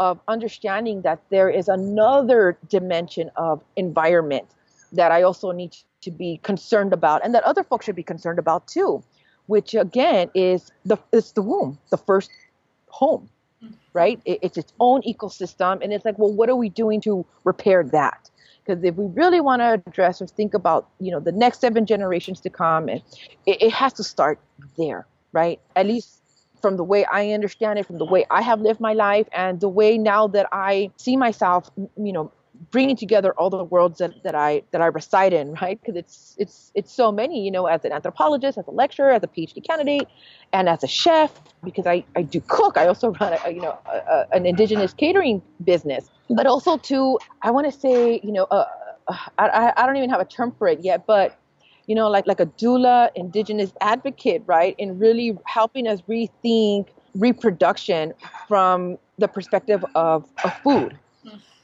of 0.00 0.18
understanding 0.26 1.02
that 1.02 1.22
there 1.30 1.48
is 1.48 1.68
another 1.68 2.58
dimension 2.68 3.30
of 3.36 3.62
environment 3.76 4.48
that 4.92 5.12
i 5.12 5.22
also 5.22 5.52
need 5.52 5.76
to 6.04 6.10
be 6.10 6.40
concerned 6.42 6.92
about 6.92 7.24
and 7.24 7.34
that 7.34 7.42
other 7.44 7.64
folks 7.64 7.86
should 7.86 7.96
be 7.96 8.02
concerned 8.02 8.38
about 8.38 8.66
too, 8.66 9.02
which 9.46 9.74
again 9.74 10.30
is 10.34 10.70
the 10.84 10.96
it's 11.12 11.32
the 11.32 11.42
womb, 11.42 11.78
the 11.90 11.96
first 11.96 12.30
home, 12.88 13.28
mm-hmm. 13.62 13.74
right? 13.92 14.20
It, 14.24 14.38
it's 14.42 14.56
its 14.56 14.72
own 14.80 15.02
ecosystem, 15.02 15.82
and 15.82 15.92
it's 15.92 16.04
like, 16.04 16.18
well, 16.18 16.32
what 16.32 16.48
are 16.48 16.56
we 16.56 16.68
doing 16.68 17.00
to 17.02 17.26
repair 17.44 17.82
that? 17.84 18.30
Because 18.64 18.82
if 18.82 18.94
we 18.94 19.06
really 19.06 19.40
want 19.40 19.60
to 19.60 19.82
address 19.86 20.22
or 20.22 20.26
think 20.26 20.54
about, 20.54 20.88
you 20.98 21.10
know, 21.10 21.20
the 21.20 21.32
next 21.32 21.60
seven 21.60 21.84
generations 21.84 22.40
to 22.40 22.50
come, 22.50 22.88
and 22.88 23.02
it, 23.46 23.60
it 23.60 23.72
has 23.72 23.92
to 23.94 24.04
start 24.04 24.38
there, 24.78 25.06
right? 25.32 25.60
At 25.76 25.86
least 25.86 26.20
from 26.62 26.78
the 26.78 26.84
way 26.84 27.04
I 27.04 27.32
understand 27.32 27.78
it, 27.78 27.86
from 27.86 27.98
the 27.98 28.06
way 28.06 28.24
I 28.30 28.40
have 28.40 28.60
lived 28.62 28.80
my 28.80 28.94
life, 28.94 29.28
and 29.32 29.60
the 29.60 29.68
way 29.68 29.98
now 29.98 30.28
that 30.28 30.46
I 30.50 30.90
see 30.96 31.16
myself, 31.16 31.70
you 31.76 32.12
know, 32.12 32.32
bringing 32.70 32.96
together 32.96 33.32
all 33.32 33.50
the 33.50 33.64
worlds 33.64 33.98
that, 33.98 34.22
that 34.22 34.34
I 34.34 34.62
that 34.70 34.80
I 34.80 34.86
reside 34.86 35.32
in, 35.32 35.54
right? 35.62 35.80
Because 35.80 35.96
it's 35.96 36.36
it's 36.38 36.72
it's 36.74 36.92
so 36.92 37.10
many, 37.12 37.44
you 37.44 37.50
know, 37.50 37.66
as 37.66 37.84
an 37.84 37.92
anthropologist, 37.92 38.58
as 38.58 38.66
a 38.66 38.70
lecturer, 38.70 39.10
as 39.10 39.22
a 39.22 39.26
PhD 39.26 39.64
candidate, 39.66 40.08
and 40.52 40.68
as 40.68 40.82
a 40.84 40.86
chef, 40.86 41.32
because 41.62 41.86
I, 41.86 42.04
I 42.16 42.22
do 42.22 42.40
cook. 42.46 42.76
I 42.76 42.86
also 42.86 43.12
run 43.20 43.36
a, 43.44 43.50
you 43.50 43.60
know 43.60 43.78
a, 43.86 43.96
a, 43.96 44.26
an 44.32 44.46
indigenous 44.46 44.92
catering 44.92 45.42
business, 45.62 46.10
but 46.30 46.46
also 46.46 46.76
to 46.78 47.18
I 47.42 47.50
want 47.50 47.72
to 47.72 47.78
say 47.78 48.20
you 48.22 48.32
know 48.32 48.44
uh, 48.44 48.66
I 49.38 49.72
I 49.76 49.86
don't 49.86 49.96
even 49.96 50.10
have 50.10 50.20
a 50.20 50.24
term 50.24 50.54
for 50.58 50.68
it 50.68 50.80
yet, 50.82 51.06
but 51.06 51.38
you 51.86 51.94
know 51.94 52.08
like 52.08 52.26
like 52.26 52.40
a 52.40 52.46
doula, 52.46 53.10
indigenous 53.14 53.72
advocate, 53.80 54.42
right? 54.46 54.74
In 54.78 54.98
really 54.98 55.36
helping 55.46 55.86
us 55.86 56.00
rethink 56.02 56.88
reproduction 57.14 58.12
from 58.48 58.98
the 59.18 59.28
perspective 59.28 59.84
of, 59.94 60.28
of 60.42 60.52
food 60.64 60.98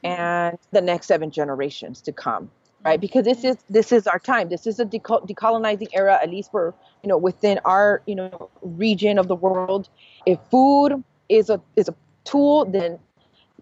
and 0.04 0.58
the 0.72 0.80
next 0.80 1.06
seven 1.06 1.30
generations 1.30 2.00
to 2.02 2.12
come 2.12 2.50
right? 2.84 2.94
Mm-hmm. 2.94 3.00
Because 3.00 3.24
this 3.24 3.44
is 3.44 3.56
this 3.68 3.92
is 3.92 4.06
our 4.06 4.18
time. 4.18 4.48
This 4.48 4.66
is 4.66 4.80
a 4.80 4.84
decolonizing 4.86 5.88
era 5.92 6.18
at 6.22 6.30
least 6.30 6.50
for 6.50 6.74
you 7.02 7.08
know 7.08 7.18
within 7.18 7.60
our 7.64 8.02
you 8.06 8.14
know 8.14 8.50
region 8.62 9.18
of 9.18 9.28
the 9.28 9.36
world. 9.36 9.88
If 10.26 10.38
food 10.50 11.04
is 11.28 11.50
a 11.50 11.60
is 11.76 11.88
a 11.88 11.94
tool 12.24 12.64
then 12.66 12.98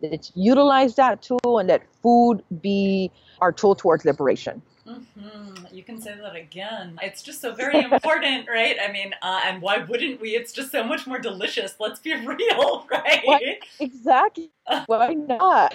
let's 0.03 0.33
utilize 0.35 0.95
that 0.97 1.23
tool 1.23 1.59
and 1.59 1.69
let 1.69 1.83
food 2.03 2.43
be 2.61 3.11
our 3.41 3.53
tool 3.53 3.75
towards 3.75 4.05
liberation 4.05 4.63
Mm-hmm. 4.89 5.75
You 5.75 5.83
can 5.83 6.01
say 6.01 6.17
that 6.17 6.35
again. 6.35 6.99
It's 7.03 7.23
just 7.23 7.41
so 7.41 7.55
very 7.55 7.81
important, 7.81 8.49
right? 8.53 8.77
I 8.83 8.91
mean, 8.91 9.15
uh, 9.21 9.41
and 9.45 9.61
why 9.61 9.79
wouldn't 9.79 10.21
we? 10.21 10.31
It's 10.31 10.53
just 10.53 10.73
so 10.73 10.83
much 10.83 11.07
more 11.07 11.19
delicious. 11.19 11.75
Let's 11.79 12.01
be 12.01 12.15
real, 12.27 12.87
right? 12.91 13.59
Exactly. 13.81 14.51
why 14.87 15.15
not? 15.15 15.75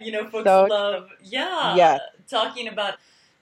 you 0.00 0.12
know, 0.12 0.28
folks 0.28 0.44
so, 0.44 0.66
love, 0.68 1.08
yeah, 1.22 1.76
yeah, 1.76 1.98
talking 2.28 2.68
about 2.68 2.94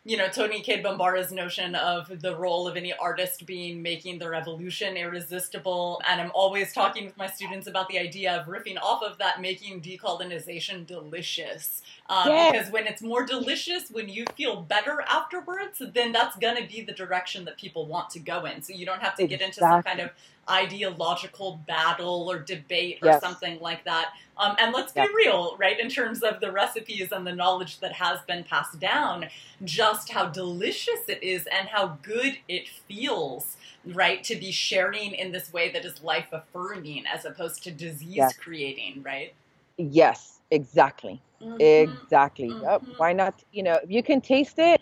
you 0.06 0.18
know, 0.18 0.28
Toni 0.28 0.60
Cade 0.60 0.84
Bambara's 0.84 1.32
notion 1.32 1.74
of 1.74 2.20
the 2.20 2.36
role 2.36 2.68
of 2.68 2.76
any 2.76 2.92
artist 2.92 3.46
being 3.46 3.80
making 3.80 4.18
the 4.18 4.28
revolution 4.28 4.98
irresistible. 4.98 6.02
And 6.06 6.20
I'm 6.20 6.30
always 6.34 6.74
talking 6.74 7.06
with 7.06 7.16
my 7.16 7.26
students 7.26 7.66
about 7.66 7.88
the 7.88 7.98
idea 7.98 8.36
of 8.36 8.46
riffing 8.46 8.78
off 8.80 9.02
of 9.02 9.16
that, 9.18 9.40
making 9.40 9.80
decolonization 9.80 10.86
delicious. 10.86 11.80
Um, 12.10 12.28
yes. 12.28 12.52
Because 12.52 12.70
when 12.70 12.86
it's 12.86 13.00
more 13.00 13.24
delicious, 13.24 13.90
when 13.90 14.10
you 14.10 14.26
feel 14.36 14.60
better 14.60 15.02
afterwards, 15.08 15.80
then 15.94 16.12
that's 16.12 16.36
going 16.36 16.62
to 16.62 16.68
be 16.68 16.82
the 16.82 16.92
direction 16.92 17.46
that 17.46 17.56
people 17.56 17.86
want 17.86 18.10
to 18.10 18.18
go 18.18 18.44
in. 18.44 18.60
So 18.60 18.74
you 18.74 18.84
don't 18.84 19.00
have 19.00 19.16
to 19.16 19.24
exactly. 19.24 19.38
get 19.38 19.40
into 19.40 19.60
some 19.60 19.82
kind 19.82 20.00
of 20.00 20.10
ideological 20.50 21.60
battle 21.66 22.28
or 22.30 22.38
debate 22.38 22.98
or 23.02 23.08
yes. 23.08 23.20
something 23.20 23.58
like 23.60 23.84
that. 23.84 24.12
Um, 24.36 24.56
and 24.58 24.72
let's 24.72 24.92
be 24.92 25.06
real, 25.14 25.56
right, 25.58 25.78
in 25.78 25.88
terms 25.88 26.22
of 26.22 26.40
the 26.40 26.50
recipes 26.50 27.12
and 27.12 27.26
the 27.26 27.34
knowledge 27.34 27.78
that 27.80 27.92
has 27.92 28.20
been 28.26 28.44
passed 28.44 28.80
down, 28.80 29.26
just 29.62 30.10
how 30.10 30.26
delicious 30.26 31.00
it 31.08 31.22
is 31.22 31.46
and 31.46 31.68
how 31.68 31.98
good 32.02 32.38
it 32.48 32.68
feels, 32.68 33.56
right, 33.86 34.24
to 34.24 34.34
be 34.34 34.50
sharing 34.50 35.12
in 35.12 35.30
this 35.30 35.52
way 35.52 35.70
that 35.70 35.84
is 35.84 36.02
life 36.02 36.26
affirming 36.32 37.04
as 37.06 37.24
opposed 37.24 37.62
to 37.64 37.70
disease 37.70 38.16
yes. 38.16 38.36
creating, 38.36 39.02
right? 39.04 39.34
Yes, 39.76 40.40
exactly. 40.50 41.20
Mm-hmm. 41.40 41.60
Exactly. 41.60 42.48
Mm-hmm. 42.48 42.64
Yep. 42.64 42.82
Why 42.96 43.12
not? 43.12 43.42
You 43.52 43.62
know, 43.62 43.78
if 43.82 43.90
you 43.90 44.02
can 44.02 44.20
taste 44.20 44.58
it, 44.58 44.80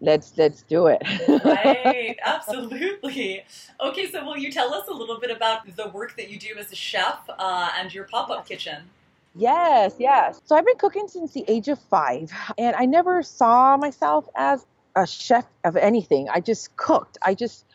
let's 0.00 0.32
let's 0.36 0.62
do 0.62 0.86
it. 0.86 1.02
right, 1.44 2.16
absolutely. 2.24 3.44
Okay, 3.80 4.10
so 4.10 4.24
will 4.24 4.36
you 4.36 4.50
tell 4.50 4.72
us 4.74 4.88
a 4.88 4.92
little 4.92 5.18
bit 5.18 5.30
about 5.30 5.76
the 5.76 5.88
work 5.88 6.16
that 6.16 6.30
you 6.30 6.38
do 6.38 6.54
as 6.58 6.72
a 6.72 6.76
chef 6.76 7.18
uh, 7.28 7.70
and 7.78 7.92
your 7.94 8.04
pop 8.04 8.30
up 8.30 8.46
kitchen? 8.46 8.82
Yes, 9.34 9.96
yes. 9.98 10.40
So 10.44 10.56
I've 10.56 10.64
been 10.64 10.76
cooking 10.76 11.08
since 11.08 11.32
the 11.32 11.44
age 11.48 11.68
of 11.68 11.78
five, 11.78 12.32
and 12.56 12.76
I 12.76 12.86
never 12.86 13.22
saw 13.22 13.76
myself 13.76 14.28
as 14.36 14.64
a 14.94 15.06
chef 15.06 15.44
of 15.64 15.76
anything. 15.76 16.28
I 16.28 16.40
just 16.40 16.76
cooked. 16.76 17.18
I 17.22 17.34
just 17.34 17.66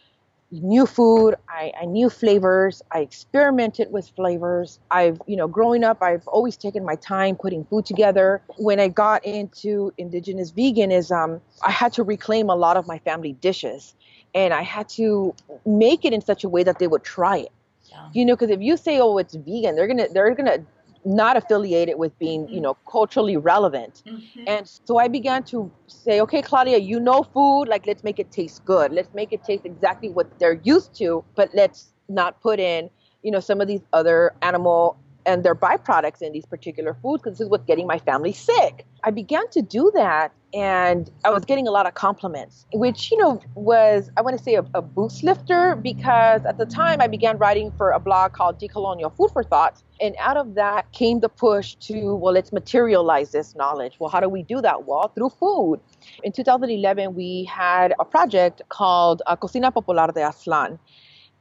knew 0.52 0.86
food. 0.86 1.36
I, 1.47 1.72
I 1.82 1.86
knew 1.86 2.10
flavors. 2.10 2.82
I 2.91 3.00
experimented 3.00 3.91
with 3.91 4.10
flavors. 4.16 4.80
I've, 4.89 5.22
you 5.28 5.36
know, 5.36 5.47
growing 5.47 5.84
up, 5.84 6.02
I've 6.02 6.28
always 6.28 6.58
taken 6.58 6.84
my 6.84 6.95
time 6.95 7.36
putting 7.36 7.66
food 7.66 7.86
together. 7.86 8.41
When 8.58 8.80
I 8.80 8.88
got 8.88 9.26
into 9.26 9.93
indigenous 9.97 10.52
veganism, 10.52 11.36
um, 11.36 11.41
I 11.64 11.72
had 11.72 11.93
to 11.93 12.04
reclaim 12.04 12.50
a 12.50 12.56
lot 12.56 12.78
of 12.78 12.88
my 12.88 13.00
family 13.00 13.34
dishes 13.34 13.93
and 14.36 14.54
I 14.54 14.62
had 14.62 14.89
to 14.89 15.34
make 15.66 16.06
it 16.06 16.14
in 16.14 16.22
such 16.22 16.43
a 16.43 16.50
way 16.50 16.64
that 16.64 16.80
they 16.80 16.88
would 16.88 17.04
try 17.04 17.38
it. 17.38 17.52
Yeah. 17.89 18.10
You 18.14 18.26
know, 18.26 18.36
because 18.36 18.52
if 18.52 18.62
you 18.62 18.78
say, 18.78 19.00
"Oh, 19.00 19.18
it's 19.18 19.36
vegan," 19.36 19.76
they're 19.76 19.88
gonna 19.88 20.08
they're 20.14 20.34
gonna 20.36 20.60
not 21.06 21.38
affiliated 21.38 21.97
with 21.97 22.18
being, 22.20 22.47
you 22.50 22.60
know, 22.60 22.76
culturally 22.89 23.38
relevant. 23.38 24.04
Mm-hmm. 24.06 24.43
And 24.47 24.68
so 24.68 24.97
I 24.97 25.08
began 25.08 25.43
to 25.43 25.72
say, 25.88 26.22
okay, 26.22 26.41
Claudia, 26.41 26.78
you 26.78 27.00
know 27.00 27.24
food, 27.24 27.66
like 27.68 27.88
let's 27.88 28.04
make 28.04 28.20
it 28.20 28.32
taste 28.32 28.66
good. 28.66 28.91
Let's 28.91 29.14
make 29.14 29.32
it 29.32 29.43
taste 29.43 29.66
exactly 29.66 30.10
what 30.10 30.39
they're 30.39 30.60
used 30.64 30.93
to, 30.95 31.24
but 31.36 31.50
let's 31.54 31.93
not 32.10 32.41
put 32.41 32.60
in, 32.60 32.89
you 33.24 33.32
know, 33.32 33.39
some 33.39 33.62
of 33.62 33.68
these 33.68 33.82
other 33.93 34.34
animal 34.41 34.97
and 35.26 35.43
their 35.43 35.55
byproducts 35.55 36.22
in 36.22 36.34
these 36.34 36.45
particular 36.45 36.95
foods 37.01 37.24
because 37.24 37.38
this 37.38 37.45
is 37.45 37.49
what's 37.49 37.65
getting 37.65 37.88
my 37.88 37.99
family 37.99 38.34
sick. 38.34 38.86
I 39.03 39.11
began 39.11 39.49
to 39.51 39.61
do 39.61 39.91
that 39.95 40.32
and 40.53 41.11
I 41.24 41.30
was 41.30 41.45
getting 41.45 41.67
a 41.67 41.72
lot 41.72 41.86
of 41.86 41.93
compliments, 41.93 42.65
which, 42.74 43.11
you 43.11 43.17
know, 43.17 43.39
was, 43.53 44.09
I 44.17 44.22
want 44.22 44.38
to 44.38 44.43
say, 44.43 44.55
a, 44.55 44.65
a 44.74 44.82
boost 44.82 45.24
lifter 45.24 45.76
because 45.76 46.43
at 46.45 46.57
the 46.57 46.65
time 46.65 47.01
I 47.01 47.07
began 47.07 47.38
writing 47.38 47.72
for 47.78 47.91
a 47.91 47.99
blog 47.99 48.34
called 48.34 48.59
Decolonial 48.59 49.15
Food 49.15 49.30
for 49.32 49.43
Thought. 49.43 49.82
And 50.01 50.15
out 50.17 50.38
of 50.38 50.55
that 50.55 50.91
came 50.91 51.20
the 51.20 51.30
push 51.30 51.76
to, 51.76 52.15
well, 52.15 52.34
let's 52.34 52.51
materialize 52.51 53.32
this 53.32 53.55
knowledge. 53.55 53.97
Well, 53.99 54.09
how 54.09 54.20
do 54.20 54.30
we 54.30 54.41
do 54.43 54.59
that? 54.61 54.88
Well, 54.88 55.09
through 55.09 55.30
food. 55.30 55.82
In 56.24 56.32
2011, 56.32 57.13
we 57.13 57.43
had 57.43 57.93
a 57.99 58.05
project 58.05 58.61
called 58.70 59.22
uh, 59.28 59.36
Cocina 59.36 59.72
Popular 59.72 60.07
de 60.07 60.22
Aztlán. 60.22 60.80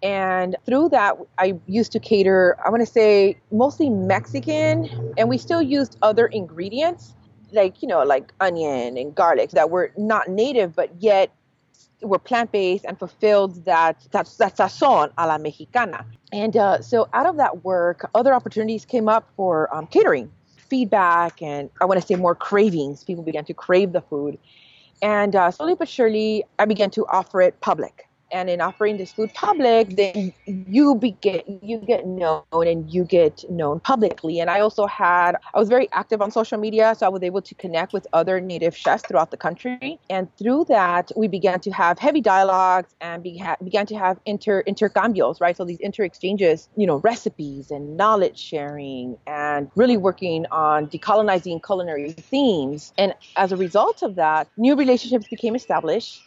And 0.02 0.56
through 0.64 0.90
that, 0.90 1.16
I 1.38 1.58
used 1.66 1.92
to 1.92 1.98
cater, 1.98 2.56
I 2.64 2.70
want 2.70 2.86
to 2.86 2.92
say, 2.92 3.36
mostly 3.50 3.90
Mexican, 3.90 4.88
and 5.18 5.28
we 5.28 5.38
still 5.38 5.62
used 5.62 5.96
other 6.02 6.26
ingredients 6.26 7.14
like 7.52 7.82
you 7.82 7.88
know 7.88 8.02
like 8.02 8.32
onion 8.40 8.96
and 8.96 9.14
garlic 9.14 9.50
that 9.50 9.70
were 9.70 9.92
not 9.96 10.28
native 10.28 10.74
but 10.74 10.90
yet 10.98 11.32
were 12.02 12.18
plant-based 12.18 12.84
and 12.84 12.98
fulfilled 12.98 13.64
that 13.64 14.06
that, 14.12 14.30
that 14.38 14.56
sazon 14.56 15.10
a 15.18 15.26
la 15.26 15.38
mexicana. 15.38 16.04
And 16.32 16.56
uh, 16.56 16.80
so 16.80 17.08
out 17.12 17.26
of 17.26 17.36
that 17.38 17.64
work 17.64 18.08
other 18.14 18.32
opportunities 18.32 18.84
came 18.84 19.08
up 19.08 19.28
for 19.36 19.74
um, 19.74 19.86
catering 19.86 20.30
feedback 20.56 21.40
and 21.40 21.70
i 21.80 21.84
want 21.84 22.00
to 22.00 22.06
say 22.06 22.14
more 22.14 22.34
cravings. 22.34 23.02
People 23.02 23.24
began 23.24 23.44
to 23.46 23.54
crave 23.54 23.92
the 23.92 24.02
food. 24.02 24.38
And 25.00 25.34
uh, 25.34 25.50
slowly 25.50 25.74
but 25.74 25.88
surely 25.88 26.44
i 26.58 26.64
began 26.64 26.90
to 26.90 27.06
offer 27.06 27.40
it 27.40 27.60
public 27.60 28.07
and 28.30 28.50
in 28.50 28.60
offering 28.60 28.96
this 28.96 29.12
food 29.12 29.32
public, 29.34 29.96
then 29.96 30.32
you 30.46 30.94
be 30.94 31.12
get 31.20 31.46
you 31.62 31.78
get 31.78 32.06
known 32.06 32.42
and 32.52 32.92
you 32.92 33.04
get 33.04 33.44
known 33.50 33.80
publicly. 33.80 34.40
And 34.40 34.50
I 34.50 34.60
also 34.60 34.86
had 34.86 35.36
I 35.54 35.58
was 35.58 35.68
very 35.68 35.88
active 35.92 36.20
on 36.20 36.30
social 36.30 36.58
media, 36.58 36.94
so 36.96 37.06
I 37.06 37.08
was 37.08 37.22
able 37.22 37.42
to 37.42 37.54
connect 37.54 37.92
with 37.92 38.06
other 38.12 38.40
native 38.40 38.76
chefs 38.76 39.04
throughout 39.06 39.30
the 39.30 39.36
country. 39.36 39.98
And 40.10 40.28
through 40.36 40.66
that, 40.68 41.10
we 41.16 41.28
began 41.28 41.60
to 41.60 41.70
have 41.70 41.98
heavy 41.98 42.20
dialogues 42.20 42.94
and 43.00 43.22
began 43.22 43.86
to 43.86 43.96
have 43.96 44.18
inter 44.26 44.62
intercambios, 44.64 45.40
right? 45.40 45.56
So 45.56 45.64
these 45.64 45.80
inter 45.80 46.04
exchanges, 46.04 46.68
you 46.76 46.86
know, 46.86 46.96
recipes 46.96 47.70
and 47.70 47.96
knowledge 47.96 48.38
sharing, 48.38 49.16
and 49.26 49.70
really 49.74 49.96
working 49.96 50.46
on 50.50 50.88
decolonizing 50.88 51.64
culinary 51.64 52.12
themes. 52.12 52.92
And 52.98 53.14
as 53.36 53.52
a 53.52 53.56
result 53.56 54.02
of 54.02 54.16
that, 54.16 54.48
new 54.56 54.76
relationships 54.76 55.26
became 55.28 55.54
established 55.54 56.20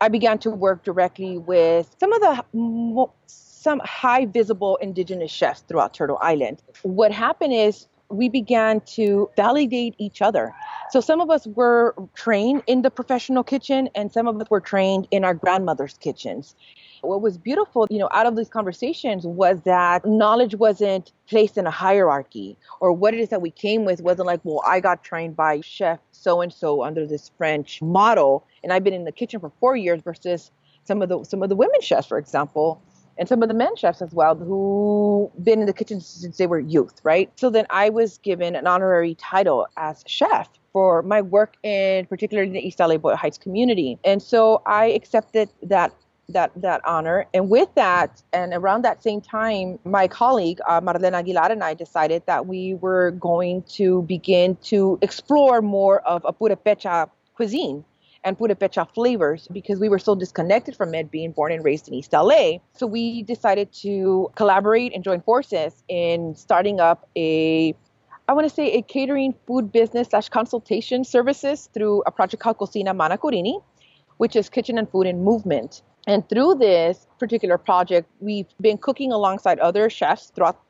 I 0.00 0.08
began 0.08 0.38
to 0.40 0.50
work 0.50 0.84
directly 0.84 1.38
with 1.38 1.94
some 1.98 2.12
of 2.12 2.20
the 2.20 3.06
some 3.26 3.80
high 3.84 4.26
visible 4.26 4.76
indigenous 4.76 5.32
chefs 5.32 5.62
throughout 5.62 5.92
Turtle 5.92 6.18
Island. 6.20 6.62
What 6.82 7.10
happened 7.10 7.52
is 7.52 7.88
we 8.08 8.28
began 8.28 8.80
to 8.82 9.28
validate 9.36 9.94
each 9.98 10.22
other. 10.22 10.54
So 10.90 11.00
some 11.00 11.20
of 11.20 11.30
us 11.30 11.46
were 11.48 11.94
trained 12.14 12.62
in 12.68 12.82
the 12.82 12.90
professional 12.90 13.42
kitchen 13.42 13.88
and 13.94 14.12
some 14.12 14.28
of 14.28 14.40
us 14.40 14.48
were 14.50 14.60
trained 14.60 15.08
in 15.10 15.24
our 15.24 15.34
grandmother's 15.34 15.94
kitchens. 15.98 16.54
What 17.02 17.22
was 17.22 17.38
beautiful, 17.38 17.86
you 17.90 17.98
know, 17.98 18.08
out 18.12 18.26
of 18.26 18.36
these 18.36 18.48
conversations 18.48 19.26
was 19.26 19.60
that 19.62 20.04
knowledge 20.04 20.54
wasn't 20.54 21.12
placed 21.28 21.58
in 21.58 21.66
a 21.66 21.70
hierarchy 21.70 22.56
or 22.80 22.92
what 22.92 23.14
it 23.14 23.20
is 23.20 23.28
that 23.30 23.42
we 23.42 23.50
came 23.50 23.84
with 23.84 24.00
wasn't 24.00 24.26
like, 24.26 24.40
well, 24.44 24.62
I 24.66 24.80
got 24.80 25.04
trained 25.04 25.36
by 25.36 25.60
chef 25.60 25.98
so 26.12 26.40
and 26.40 26.52
so 26.52 26.82
under 26.82 27.06
this 27.06 27.30
French 27.36 27.82
model 27.82 28.46
and 28.62 28.72
I've 28.72 28.84
been 28.84 28.94
in 28.94 29.04
the 29.04 29.12
kitchen 29.12 29.40
for 29.40 29.52
4 29.60 29.76
years 29.76 30.02
versus 30.02 30.50
some 30.84 31.02
of 31.02 31.08
the 31.08 31.24
some 31.24 31.42
of 31.42 31.48
the 31.48 31.56
women 31.56 31.80
chefs, 31.80 32.06
for 32.06 32.18
example, 32.18 32.80
and 33.18 33.28
some 33.28 33.42
of 33.42 33.48
the 33.48 33.54
men 33.54 33.74
chefs 33.76 34.02
as 34.02 34.12
well, 34.12 34.34
who 34.34 35.30
been 35.42 35.60
in 35.60 35.66
the 35.66 35.72
kitchen 35.72 36.00
since 36.00 36.36
they 36.36 36.46
were 36.46 36.60
youth, 36.60 37.00
right? 37.02 37.30
So 37.36 37.50
then 37.50 37.66
I 37.70 37.88
was 37.88 38.18
given 38.18 38.54
an 38.54 38.66
honorary 38.66 39.14
title 39.16 39.66
as 39.76 40.04
chef 40.06 40.48
for 40.72 41.02
my 41.02 41.22
work 41.22 41.56
in 41.62 42.06
particularly 42.06 42.48
in 42.48 42.54
the 42.54 42.66
East 42.66 42.78
LA 42.78 42.98
Boyle 42.98 43.16
Heights 43.16 43.38
community. 43.38 43.98
And 44.04 44.22
so 44.22 44.62
I 44.66 44.86
accepted 44.86 45.48
that 45.62 45.92
that 46.28 46.50
that 46.56 46.80
honor. 46.86 47.26
And 47.32 47.48
with 47.48 47.68
that, 47.74 48.22
and 48.32 48.52
around 48.52 48.82
that 48.82 49.02
same 49.02 49.20
time, 49.20 49.78
my 49.84 50.08
colleague 50.08 50.60
uh, 50.66 50.80
Marlene 50.80 51.12
Aguilar 51.12 51.52
and 51.52 51.62
I 51.62 51.74
decided 51.74 52.22
that 52.26 52.46
we 52.46 52.74
were 52.74 53.12
going 53.12 53.62
to 53.74 54.02
begin 54.02 54.56
to 54.64 54.98
explore 55.02 55.62
more 55.62 56.00
of 56.00 56.24
a 56.24 56.32
Purepecha 56.32 57.10
cuisine 57.34 57.84
and 58.24 58.36
Purepecha 58.36 58.92
flavors 58.92 59.46
because 59.52 59.78
we 59.78 59.88
were 59.88 60.00
so 60.00 60.16
disconnected 60.16 60.74
from 60.74 60.94
it 60.94 61.10
being 61.10 61.30
born 61.30 61.52
and 61.52 61.64
raised 61.64 61.86
in 61.86 61.94
East 61.94 62.12
LA. 62.12 62.58
So 62.74 62.86
we 62.86 63.22
decided 63.22 63.72
to 63.82 64.30
collaborate 64.34 64.92
and 64.94 65.04
join 65.04 65.20
forces 65.20 65.84
in 65.88 66.34
starting 66.34 66.80
up 66.80 67.08
a 67.16 67.74
I 68.28 68.32
want 68.32 68.48
to 68.48 68.52
say 68.52 68.72
a 68.72 68.82
catering 68.82 69.36
food 69.46 69.70
business 69.70 70.08
slash 70.08 70.28
consultation 70.28 71.04
services 71.04 71.70
through 71.72 72.02
a 72.06 72.10
project 72.10 72.42
called 72.42 72.58
Cocina 72.58 72.92
Manakurhini, 72.92 73.62
which 74.16 74.34
is 74.34 74.48
kitchen 74.48 74.78
and 74.78 74.90
food 74.90 75.06
in 75.06 75.22
movement. 75.22 75.82
And 76.06 76.28
through 76.28 76.56
this 76.56 77.06
particular 77.18 77.58
project, 77.58 78.08
we've 78.20 78.46
been 78.60 78.78
cooking 78.78 79.12
alongside 79.12 79.58
other 79.58 79.90
chefs 79.90 80.30
throughout, 80.30 80.60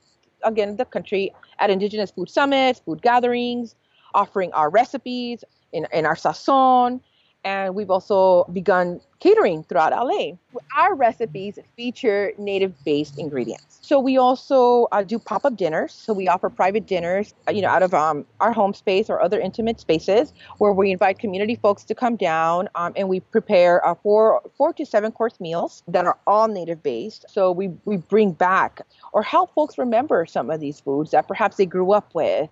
again, 0.44 0.76
the 0.76 0.84
country 0.84 1.34
at 1.58 1.70
Indigenous 1.70 2.10
food 2.10 2.30
summits, 2.30 2.80
food 2.80 3.02
gatherings, 3.02 3.74
offering 4.14 4.52
our 4.52 4.70
recipes 4.70 5.44
in, 5.72 5.86
in 5.92 6.06
our 6.06 6.14
sazon, 6.14 7.00
and 7.46 7.76
we've 7.76 7.90
also 7.90 8.44
begun 8.52 9.00
catering 9.20 9.62
throughout 9.62 9.92
LA. 9.92 10.32
Our 10.76 10.96
recipes 10.96 11.58
feature 11.76 12.32
native 12.38 12.74
based 12.84 13.18
ingredients. 13.18 13.78
So 13.82 14.00
we 14.00 14.18
also 14.18 14.88
uh, 14.90 15.04
do 15.04 15.20
pop 15.20 15.44
up 15.44 15.56
dinners. 15.56 15.92
So 15.92 16.12
we 16.12 16.26
offer 16.26 16.50
private 16.50 16.86
dinners, 16.86 17.34
uh, 17.48 17.52
you 17.52 17.62
know, 17.62 17.68
out 17.68 17.84
of 17.84 17.94
um, 17.94 18.26
our 18.40 18.52
home 18.52 18.74
space 18.74 19.08
or 19.08 19.22
other 19.22 19.38
intimate 19.38 19.78
spaces 19.78 20.32
where 20.58 20.72
we 20.72 20.90
invite 20.90 21.20
community 21.20 21.54
folks 21.54 21.84
to 21.84 21.94
come 21.94 22.16
down 22.16 22.68
um, 22.74 22.92
and 22.96 23.08
we 23.08 23.20
prepare 23.20 23.86
uh, 23.86 23.94
four, 23.94 24.42
four 24.58 24.72
to 24.72 24.84
seven 24.84 25.12
course 25.12 25.38
meals 25.38 25.84
that 25.86 26.04
are 26.04 26.18
all 26.26 26.48
native 26.48 26.82
based. 26.82 27.26
So 27.28 27.52
we, 27.52 27.68
we 27.84 27.96
bring 27.96 28.32
back 28.32 28.80
or 29.12 29.22
help 29.22 29.54
folks 29.54 29.78
remember 29.78 30.26
some 30.26 30.50
of 30.50 30.58
these 30.58 30.80
foods 30.80 31.12
that 31.12 31.28
perhaps 31.28 31.56
they 31.56 31.66
grew 31.66 31.92
up 31.92 32.12
with 32.12 32.50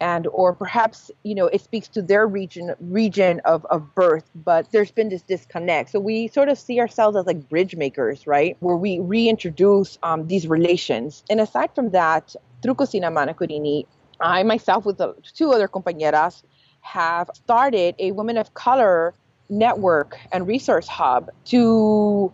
and 0.00 0.26
or 0.28 0.54
perhaps 0.54 1.10
you 1.22 1.34
know 1.34 1.46
it 1.46 1.60
speaks 1.60 1.88
to 1.88 2.02
their 2.02 2.26
region 2.26 2.74
region 2.80 3.40
of, 3.44 3.64
of 3.66 3.94
birth 3.94 4.28
but 4.34 4.70
there's 4.72 4.90
been 4.90 5.08
this 5.08 5.22
disconnect. 5.22 5.90
So 5.90 6.00
we 6.00 6.28
sort 6.28 6.48
of 6.48 6.58
see 6.58 6.80
ourselves 6.80 7.16
as 7.16 7.26
like 7.26 7.48
bridge 7.48 7.76
makers 7.76 8.26
right? 8.26 8.56
Where 8.60 8.76
we 8.76 8.98
reintroduce 8.98 9.98
um, 10.02 10.26
these 10.26 10.46
relations. 10.46 11.22
And 11.30 11.40
aside 11.40 11.74
from 11.74 11.90
that 11.90 12.34
through 12.62 12.74
cocina 12.74 13.10
Manakurhini 13.10 13.86
i 14.20 14.42
myself 14.42 14.84
with 14.84 14.98
the 14.98 15.14
two 15.34 15.50
other 15.52 15.68
compañeras 15.68 16.42
have 16.80 17.30
started 17.34 17.94
a 17.98 18.12
women 18.12 18.36
of 18.36 18.54
color 18.54 19.14
network 19.48 20.18
and 20.32 20.46
resource 20.46 20.88
hub 20.88 21.30
to 21.44 22.32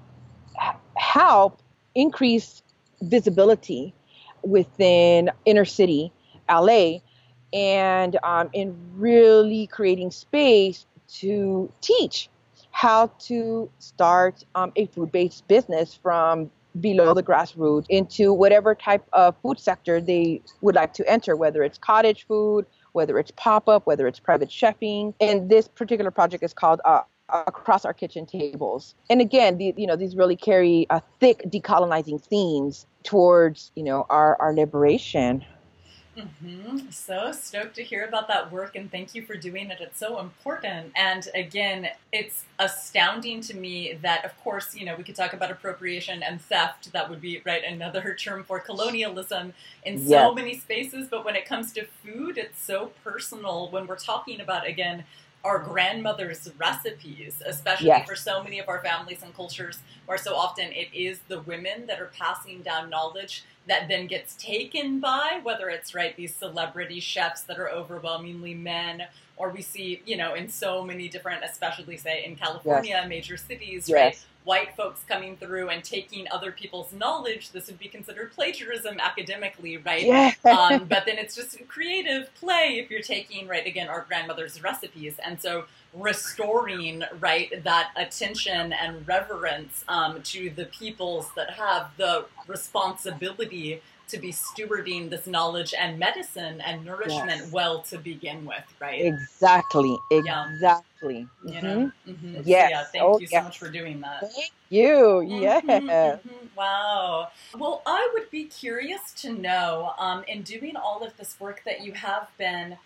help 0.96 1.60
increase 1.94 2.62
visibility 3.02 3.94
within 4.42 5.30
inner 5.44 5.64
city 5.64 6.12
LA 6.48 6.98
and 7.52 8.18
um, 8.22 8.50
in 8.52 8.76
really 8.96 9.66
creating 9.66 10.10
space 10.10 10.86
to 11.08 11.72
teach 11.80 12.28
how 12.70 13.06
to 13.18 13.70
start 13.78 14.44
um, 14.54 14.72
a 14.76 14.86
food 14.86 15.10
based 15.10 15.46
business 15.48 15.98
from 16.00 16.50
below 16.80 17.14
the 17.14 17.22
grassroots 17.22 17.86
into 17.88 18.32
whatever 18.32 18.74
type 18.74 19.04
of 19.12 19.34
food 19.42 19.58
sector 19.58 20.00
they 20.00 20.40
would 20.60 20.74
like 20.74 20.92
to 20.94 21.08
enter, 21.10 21.34
whether 21.34 21.62
it's 21.62 21.78
cottage 21.78 22.26
food, 22.26 22.66
whether 22.92 23.18
it's 23.18 23.32
pop 23.32 23.68
up, 23.68 23.86
whether 23.86 24.06
it's 24.06 24.20
private 24.20 24.48
chefing. 24.48 25.14
And 25.20 25.48
this 25.48 25.66
particular 25.66 26.10
project 26.10 26.42
is 26.44 26.52
called 26.52 26.80
uh, 26.84 27.02
across 27.30 27.84
our 27.84 27.92
kitchen 27.92 28.26
tables. 28.26 28.94
And 29.10 29.20
again, 29.20 29.58
the, 29.58 29.74
you 29.76 29.86
know, 29.86 29.96
these 29.96 30.16
really 30.16 30.36
carry 30.36 30.86
a 30.90 31.02
thick 31.20 31.42
decolonizing 31.46 32.22
themes 32.22 32.86
towards, 33.02 33.72
you 33.74 33.82
know, 33.82 34.06
our, 34.08 34.40
our 34.40 34.54
liberation. 34.54 35.44
Mm-hmm. 36.18 36.90
So 36.90 37.30
stoked 37.32 37.76
to 37.76 37.82
hear 37.82 38.04
about 38.04 38.26
that 38.28 38.50
work 38.50 38.74
and 38.74 38.90
thank 38.90 39.14
you 39.14 39.22
for 39.22 39.36
doing 39.36 39.70
it. 39.70 39.78
It's 39.80 39.98
so 39.98 40.18
important. 40.18 40.92
And 40.96 41.28
again, 41.34 41.88
it's 42.12 42.44
astounding 42.58 43.40
to 43.42 43.56
me 43.56 43.98
that, 44.02 44.24
of 44.24 44.36
course, 44.42 44.74
you 44.74 44.84
know, 44.84 44.96
we 44.96 45.04
could 45.04 45.14
talk 45.14 45.32
about 45.32 45.50
appropriation 45.50 46.22
and 46.22 46.40
theft. 46.40 46.92
That 46.92 47.08
would 47.08 47.20
be, 47.20 47.40
right, 47.46 47.62
another 47.62 48.14
term 48.18 48.42
for 48.42 48.58
colonialism 48.58 49.52
in 49.84 49.98
so 49.98 50.08
yes. 50.10 50.34
many 50.34 50.58
spaces. 50.58 51.08
But 51.08 51.24
when 51.24 51.36
it 51.36 51.46
comes 51.46 51.72
to 51.72 51.86
food, 52.04 52.36
it's 52.36 52.60
so 52.60 52.90
personal 53.04 53.70
when 53.70 53.86
we're 53.86 53.96
talking 53.96 54.40
about, 54.40 54.66
again, 54.66 55.04
our 55.44 55.58
grandmother's 55.58 56.50
recipes, 56.58 57.40
especially 57.46 57.86
yes. 57.86 58.08
for 58.08 58.16
so 58.16 58.42
many 58.42 58.58
of 58.58 58.68
our 58.68 58.82
families 58.82 59.22
and 59.22 59.34
cultures, 59.34 59.78
where 60.06 60.18
so 60.18 60.34
often 60.34 60.72
it 60.72 60.88
is 60.92 61.20
the 61.28 61.40
women 61.40 61.86
that 61.86 62.00
are 62.00 62.10
passing 62.18 62.60
down 62.62 62.90
knowledge 62.90 63.44
that 63.68 63.86
then 63.86 64.06
gets 64.06 64.34
taken 64.36 64.98
by 64.98 65.40
whether 65.42 65.68
it's 65.68 65.94
right 65.94 66.16
these 66.16 66.34
celebrity 66.34 67.00
chefs 67.00 67.42
that 67.42 67.58
are 67.58 67.68
overwhelmingly 67.68 68.54
men 68.54 69.02
or 69.36 69.50
we 69.50 69.62
see 69.62 70.02
you 70.06 70.16
know 70.16 70.34
in 70.34 70.48
so 70.48 70.82
many 70.82 71.08
different 71.08 71.44
especially 71.44 71.96
say 71.96 72.24
in 72.24 72.34
california 72.34 72.96
yes. 73.00 73.08
major 73.08 73.36
cities 73.36 73.88
yes. 73.88 73.94
right 73.94 74.26
white 74.44 74.74
folks 74.76 75.04
coming 75.06 75.36
through 75.36 75.68
and 75.68 75.84
taking 75.84 76.26
other 76.30 76.50
people's 76.50 76.92
knowledge, 76.92 77.50
this 77.50 77.66
would 77.66 77.78
be 77.78 77.88
considered 77.88 78.32
plagiarism 78.32 78.98
academically, 78.98 79.76
right? 79.76 80.04
Yeah. 80.04 80.32
um, 80.44 80.84
but 80.88 81.04
then 81.06 81.18
it's 81.18 81.34
just 81.34 81.56
creative 81.68 82.32
play 82.34 82.80
if 82.82 82.90
you're 82.90 83.02
taking, 83.02 83.46
right, 83.46 83.66
again, 83.66 83.88
our 83.88 84.06
grandmother's 84.08 84.62
recipes. 84.62 85.16
And 85.24 85.40
so 85.40 85.64
restoring, 85.92 87.02
right, 87.20 87.62
that 87.64 87.90
attention 87.96 88.72
and 88.72 89.06
reverence 89.06 89.84
um, 89.88 90.22
to 90.22 90.50
the 90.50 90.66
peoples 90.66 91.30
that 91.36 91.50
have 91.50 91.90
the 91.96 92.24
responsibility 92.46 93.82
to 94.08 94.18
be 94.18 94.32
stewarding 94.32 95.10
this 95.10 95.26
knowledge 95.26 95.74
and 95.78 95.98
medicine 95.98 96.60
and 96.60 96.84
nourishment 96.84 97.40
yes. 97.42 97.52
well 97.52 97.82
to 97.82 97.98
begin 97.98 98.44
with, 98.44 98.64
right? 98.80 99.04
Exactly. 99.04 99.96
Exactly. 100.10 101.26
Yeah. 101.44 101.54
You 101.54 101.62
know? 101.62 101.92
Mm-hmm. 102.06 102.10
mm-hmm. 102.10 102.40
Yes. 102.44 102.68
So 102.68 102.70
yeah, 102.70 102.84
thank 102.84 103.04
oh, 103.04 103.18
you 103.20 103.26
so 103.26 103.42
much 103.42 103.58
for 103.58 103.70
doing 103.70 104.00
that. 104.00 104.20
Thank 104.32 104.52
you. 104.70 104.88
Mm-hmm, 104.88 105.42
yeah. 105.42 105.60
Mm-hmm. 105.60 106.46
Wow. 106.56 107.28
Well, 107.56 107.82
I 107.86 108.10
would 108.14 108.30
be 108.30 108.44
curious 108.44 109.12
to 109.18 109.32
know, 109.32 109.92
um, 109.98 110.24
in 110.26 110.42
doing 110.42 110.76
all 110.76 111.04
of 111.04 111.16
this 111.16 111.36
work 111.38 111.62
that 111.64 111.82
you 111.82 111.92
have 111.92 112.28
been, 112.38 112.76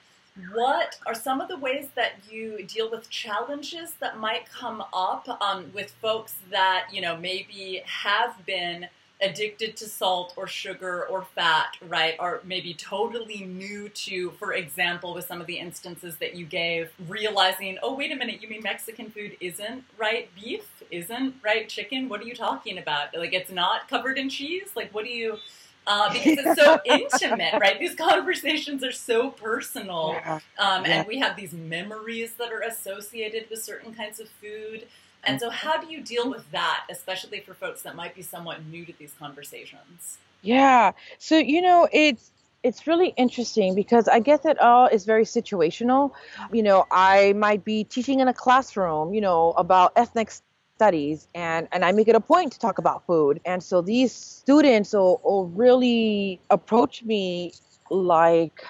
what 0.55 0.99
are 1.07 1.15
some 1.15 1.41
of 1.41 1.49
the 1.49 1.59
ways 1.59 1.89
that 1.95 2.13
you 2.31 2.65
deal 2.65 2.91
with 2.91 3.09
challenges 3.11 3.93
that 4.01 4.19
might 4.19 4.51
come 4.51 4.83
up 4.93 5.29
um, 5.43 5.67
with 5.75 5.91
folks 6.01 6.37
that 6.51 6.87
you 6.91 7.03
know 7.03 7.17
maybe 7.19 7.83
have 7.85 8.35
been 8.47 8.89
addicted 9.23 9.77
to 9.77 9.89
salt 9.89 10.35
or 10.37 10.47
sugar 10.47 11.07
or 11.07 11.23
fat, 11.23 11.77
right, 11.89 12.15
are 12.19 12.41
maybe 12.45 12.75
totally 12.75 13.45
new 13.45 13.89
to, 13.91 14.31
for 14.33 14.53
example, 14.53 15.15
with 15.15 15.25
some 15.25 15.41
of 15.41 15.47
the 15.47 15.59
instances 15.59 16.17
that 16.17 16.35
you 16.35 16.45
gave, 16.45 16.91
realizing, 17.09 17.79
oh, 17.83 17.95
wait 17.95 18.13
a 18.13 18.17
minute, 18.17 18.43
you 18.43 18.49
mean 18.49 18.63
Mexican 18.63 19.11
food 19.11 19.37
isn't, 19.41 19.85
right, 19.97 20.29
beef, 20.35 20.83
isn't, 20.91 21.37
right, 21.43 21.69
chicken? 21.69 22.09
What 22.09 22.21
are 22.21 22.25
you 22.25 22.35
talking 22.35 22.79
about? 22.79 23.17
Like, 23.17 23.33
it's 23.33 23.53
not 23.53 23.89
covered 23.89 24.19
in 24.19 24.29
cheese? 24.29 24.71
Like, 24.75 24.93
what 24.93 25.05
do 25.05 25.11
you. 25.11 25.39
Uh, 25.85 26.13
because 26.13 26.39
it's 26.39 26.63
so 26.63 26.79
intimate, 26.85 27.55
right? 27.61 27.81
These 27.81 27.97
conversations 27.97 28.85
are 28.85 28.93
so 28.93 29.31
personal, 29.31 30.17
um, 30.25 30.41
yeah. 30.59 30.83
and 30.87 31.09
we 31.09 31.19
have 31.19 31.37
these 31.37 31.53
memories 31.53 32.35
that 32.35 32.53
are 32.53 32.61
associated 32.61 33.51
with 33.51 33.61
certain 33.61 33.93
kinds 33.93 34.21
of 34.21 34.29
food. 34.29 34.87
And 35.25 35.41
so, 35.41 35.51
how 35.51 35.81
do 35.81 35.91
you 35.91 36.01
deal 36.01 36.29
with 36.29 36.51
that, 36.51 36.85
especially 36.91 37.41
for 37.41 37.55
folks 37.55 37.83
that 37.83 37.95
might 37.95 38.15
be 38.15 38.23
somewhat 38.23 38.65
new 38.67 38.85
to 38.85 38.93
these 38.99 39.15
conversations? 39.19 40.19
Yeah. 40.43 40.93
So, 41.19 41.39
you 41.39 41.63
know, 41.63 41.89
it's 41.93 42.31
it's 42.63 42.87
really 42.87 43.09
interesting 43.17 43.75
because 43.75 44.09
I 44.09 44.21
guess 44.21 44.45
it 44.45 44.59
all 44.61 44.87
is 44.87 45.05
very 45.05 45.25
situational. 45.25 46.13
You 46.53 46.63
know, 46.63 46.87
I 46.91 47.33
might 47.35 47.65
be 47.65 47.85
teaching 47.85 48.21
in 48.21 48.29
a 48.29 48.35
classroom, 48.35 49.15
you 49.15 49.21
know, 49.21 49.53
about 49.53 49.93
ethnic 49.97 50.31
studies 50.77 51.29
and 51.35 51.69
and 51.73 51.85
I 51.85 51.93
make 51.93 52.09
it 52.09 52.17
a 52.17 52.21
point 52.21 52.53
to 52.53 52.59
talk 52.59 52.79
about 52.79 53.07
food. 53.07 53.41
And 53.45 53.63
so 53.63 53.81
these 53.81 54.13
students 54.13 54.93
will, 54.93 55.21
will 55.25 55.47
really 55.49 56.41
approach 56.51 57.03
me 57.05 57.53
like 57.91 58.65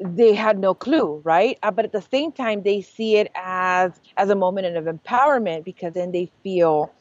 they 0.00 0.34
had 0.34 0.58
no 0.58 0.74
clue, 0.74 1.20
right? 1.24 1.58
Uh, 1.62 1.70
but 1.70 1.84
at 1.84 1.92
the 1.92 2.02
same 2.02 2.30
time, 2.32 2.62
they 2.62 2.80
see 2.80 3.16
it 3.16 3.30
as 3.34 3.92
as 4.16 4.30
a 4.30 4.34
moment 4.34 4.76
of 4.76 4.84
empowerment 4.84 5.64
because 5.64 5.94
then 5.94 6.12
they 6.12 6.30
feel 6.42 6.92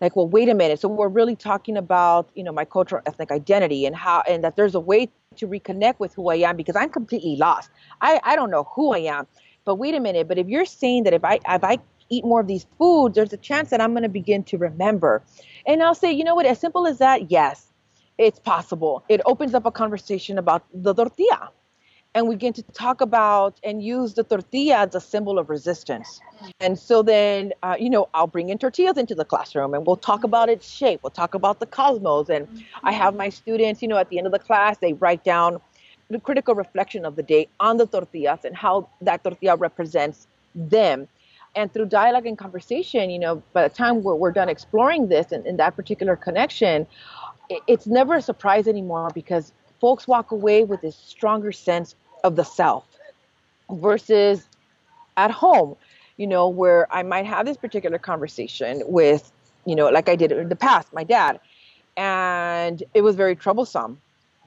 like, 0.00 0.16
well, 0.16 0.28
wait 0.28 0.48
a 0.48 0.54
minute. 0.54 0.80
So 0.80 0.88
we're 0.88 1.08
really 1.08 1.36
talking 1.36 1.76
about, 1.76 2.30
you 2.34 2.44
know, 2.44 2.52
my 2.52 2.64
cultural 2.64 3.02
ethnic 3.06 3.30
identity 3.30 3.84
and 3.84 3.94
how 3.94 4.22
and 4.28 4.42
that 4.44 4.56
there's 4.56 4.74
a 4.74 4.80
way 4.80 5.10
to 5.36 5.46
reconnect 5.46 5.98
with 5.98 6.14
who 6.14 6.30
I 6.30 6.36
am 6.36 6.56
because 6.56 6.76
I'm 6.76 6.90
completely 6.90 7.36
lost. 7.36 7.70
I 8.00 8.20
I 8.24 8.36
don't 8.36 8.50
know 8.50 8.64
who 8.74 8.92
I 8.92 9.00
am. 9.00 9.26
But 9.64 9.74
wait 9.74 9.94
a 9.94 10.00
minute. 10.00 10.28
But 10.28 10.38
if 10.38 10.48
you're 10.48 10.64
saying 10.64 11.04
that 11.04 11.12
if 11.12 11.24
I 11.24 11.40
if 11.48 11.62
I 11.64 11.78
eat 12.08 12.24
more 12.24 12.40
of 12.40 12.46
these 12.46 12.66
foods, 12.78 13.14
there's 13.16 13.32
a 13.34 13.36
chance 13.36 13.68
that 13.70 13.80
I'm 13.82 13.90
going 13.92 14.02
to 14.02 14.08
begin 14.08 14.42
to 14.44 14.56
remember. 14.56 15.22
And 15.66 15.82
I'll 15.82 15.94
say, 15.94 16.10
you 16.10 16.24
know 16.24 16.34
what, 16.34 16.46
as 16.46 16.58
simple 16.58 16.86
as 16.86 16.98
that, 16.98 17.30
yes, 17.30 17.70
it's 18.16 18.38
possible. 18.38 19.04
It 19.10 19.20
opens 19.26 19.54
up 19.54 19.66
a 19.66 19.70
conversation 19.70 20.38
about 20.38 20.64
the 20.72 20.94
tortilla. 20.94 21.50
And 22.18 22.26
we 22.26 22.34
begin 22.34 22.52
to 22.54 22.64
talk 22.72 23.00
about 23.00 23.60
and 23.62 23.80
use 23.80 24.14
the 24.14 24.24
tortilla 24.24 24.78
as 24.78 24.96
a 24.96 25.00
symbol 25.00 25.38
of 25.38 25.48
resistance. 25.48 26.20
And 26.58 26.76
so 26.76 27.00
then, 27.00 27.52
uh, 27.62 27.76
you 27.78 27.88
know, 27.88 28.08
I'll 28.12 28.26
bring 28.26 28.48
in 28.48 28.58
tortillas 28.58 28.96
into 28.96 29.14
the 29.14 29.24
classroom 29.24 29.72
and 29.72 29.86
we'll 29.86 30.02
talk 30.10 30.24
about 30.24 30.48
its 30.48 30.68
shape. 30.68 30.98
We'll 31.04 31.12
talk 31.12 31.34
about 31.34 31.60
the 31.60 31.66
cosmos. 31.66 32.28
And 32.28 32.48
I 32.82 32.90
have 32.90 33.14
my 33.14 33.28
students, 33.28 33.82
you 33.82 33.86
know, 33.86 33.98
at 33.98 34.08
the 34.08 34.18
end 34.18 34.26
of 34.26 34.32
the 34.32 34.40
class, 34.40 34.78
they 34.78 34.94
write 34.94 35.22
down 35.22 35.60
the 36.10 36.18
critical 36.18 36.56
reflection 36.56 37.04
of 37.04 37.14
the 37.14 37.22
day 37.22 37.46
on 37.60 37.76
the 37.76 37.86
tortillas 37.86 38.44
and 38.44 38.56
how 38.56 38.88
that 39.00 39.22
tortilla 39.22 39.54
represents 39.54 40.26
them. 40.56 41.06
And 41.54 41.72
through 41.72 41.86
dialogue 41.86 42.26
and 42.26 42.36
conversation, 42.36 43.10
you 43.10 43.20
know, 43.20 43.44
by 43.52 43.68
the 43.68 43.72
time 43.72 44.02
we're, 44.02 44.16
we're 44.16 44.32
done 44.32 44.48
exploring 44.48 45.06
this 45.06 45.30
and, 45.30 45.46
and 45.46 45.56
that 45.60 45.76
particular 45.76 46.16
connection, 46.16 46.84
it, 47.48 47.62
it's 47.68 47.86
never 47.86 48.16
a 48.16 48.22
surprise 48.22 48.66
anymore 48.66 49.08
because 49.14 49.52
folks 49.80 50.08
walk 50.08 50.32
away 50.32 50.64
with 50.64 50.80
this 50.80 50.96
stronger 50.96 51.52
sense 51.52 51.94
of 52.24 52.36
the 52.36 52.44
self 52.44 52.84
versus 53.70 54.46
at 55.16 55.30
home, 55.30 55.76
you 56.16 56.26
know, 56.26 56.48
where 56.48 56.86
I 56.92 57.02
might 57.02 57.26
have 57.26 57.46
this 57.46 57.56
particular 57.56 57.98
conversation 57.98 58.82
with, 58.86 59.30
you 59.64 59.74
know, 59.74 59.88
like 59.88 60.08
I 60.08 60.16
did 60.16 60.32
in 60.32 60.48
the 60.48 60.56
past, 60.56 60.92
my 60.92 61.04
dad, 61.04 61.40
and 61.96 62.82
it 62.94 63.02
was 63.02 63.16
very 63.16 63.36
troublesome 63.36 64.00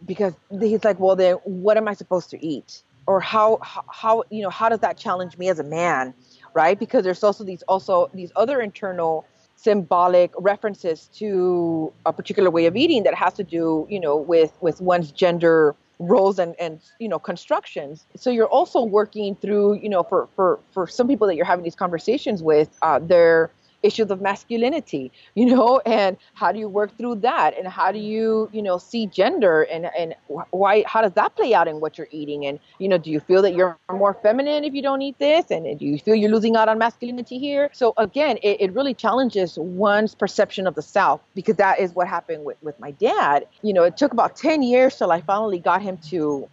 because 0.06 0.34
he's 0.60 0.84
like, 0.84 1.00
well, 1.00 1.16
then 1.16 1.36
what 1.44 1.78
am 1.78 1.88
I 1.88 1.94
supposed 1.94 2.30
to 2.32 2.46
eat? 2.46 2.82
Or 3.08 3.20
how, 3.20 3.60
how, 3.62 4.24
you 4.30 4.42
know, 4.42 4.50
how 4.50 4.70
does 4.70 4.80
that 4.80 4.98
challenge 4.98 5.38
me 5.38 5.50
as 5.50 5.60
a 5.60 5.64
man? 5.64 6.14
Right. 6.54 6.78
Because 6.78 7.04
there's 7.04 7.24
also 7.24 7.44
these, 7.44 7.62
also 7.64 8.10
these 8.14 8.32
other 8.36 8.62
internal 8.62 9.26
symbolic 9.56 10.32
references 10.38 11.10
to 11.16 11.94
a 12.06 12.14
particular 12.14 12.50
way 12.50 12.66
of 12.66 12.76
eating 12.76 13.04
that 13.04 13.14
has 13.14 13.34
to 13.34 13.44
do, 13.44 13.86
you 13.90 14.00
know, 14.00 14.16
with, 14.16 14.52
with 14.62 14.82
one's 14.82 15.12
gender 15.12 15.76
roles 16.02 16.40
and, 16.40 16.56
and 16.60 16.80
you 17.00 17.08
know 17.08 17.20
constructions. 17.20 18.06
So 18.16 18.30
you're 18.30 18.48
also 18.48 18.84
working 18.84 19.36
through 19.36 19.76
you 19.76 19.90
know 19.90 20.04
for 20.04 20.28
for 20.36 20.60
for 20.72 20.88
some 20.88 21.08
people 21.08 21.28
that 21.28 21.36
you're 21.36 21.46
having 21.46 21.64
these 21.64 21.76
conversations 21.76 22.42
with 22.44 22.70
uh, 22.82 23.00
they're 23.00 23.52
issues 23.84 24.10
of 24.12 24.22
masculinity 24.22 25.12
you 25.36 25.46
know 25.46 25.80
and 25.86 26.18
how 26.34 26.52
do 26.52 26.60
you 26.60 26.68
work 26.68 26.96
through 26.98 27.16
that? 27.16 27.58
And 27.58 27.68
how 27.68 27.92
do 27.92 28.00
you 28.00 28.50
you 28.52 28.62
know 28.62 28.78
see 28.78 29.08
gender? 29.08 29.64
And 29.64 29.90
and 29.98 30.16
why 30.52 30.84
how 30.88 31.02
does 31.02 31.14
that 31.14 31.36
play 31.36 31.54
out 31.54 31.68
in 31.68 31.80
what 31.80 31.98
you're 31.98 32.08
eating? 32.12 32.46
And 32.46 32.60
you 32.80 32.88
know 32.88 32.98
do 32.98 33.12
you 33.12 33.20
feel 33.20 33.42
that 33.42 33.54
you're 33.54 33.78
more 33.92 34.14
feminine 34.14 34.64
if 34.64 34.74
you 34.74 34.82
don't 34.82 35.02
eat 35.02 35.18
this? 35.20 35.52
And 35.52 35.80
do 35.80 35.86
you 35.86 36.00
feel 36.00 36.16
you're 36.16 36.32
losing 36.32 36.56
out 36.56 36.70
on 36.70 36.78
masculinity 36.78 37.38
here? 37.38 37.70
So 37.74 37.94
again 37.98 38.38
it, 38.38 38.62
it 38.62 38.74
really 38.74 38.94
challenges 38.94 39.58
one's 39.58 40.16
perception 40.16 40.68
of 40.68 40.76
the 40.76 40.82
South 40.82 41.22
because 41.36 41.56
that 41.58 41.80
is 41.80 41.94
what 41.94 42.08
happened 42.08 42.46
with 42.46 42.58
with 42.62 42.80
my 42.80 42.92
dad. 42.92 43.48
You 43.62 43.74
know 43.74 43.84
it 43.84 43.98
took 43.98 44.12
about 44.12 44.36
10 44.36 44.64
years 44.64 44.96
till 44.98 45.12
i 45.12 45.22
finally 45.22 45.60
got 45.60 45.82
him 45.82 45.98
to 45.98 46.48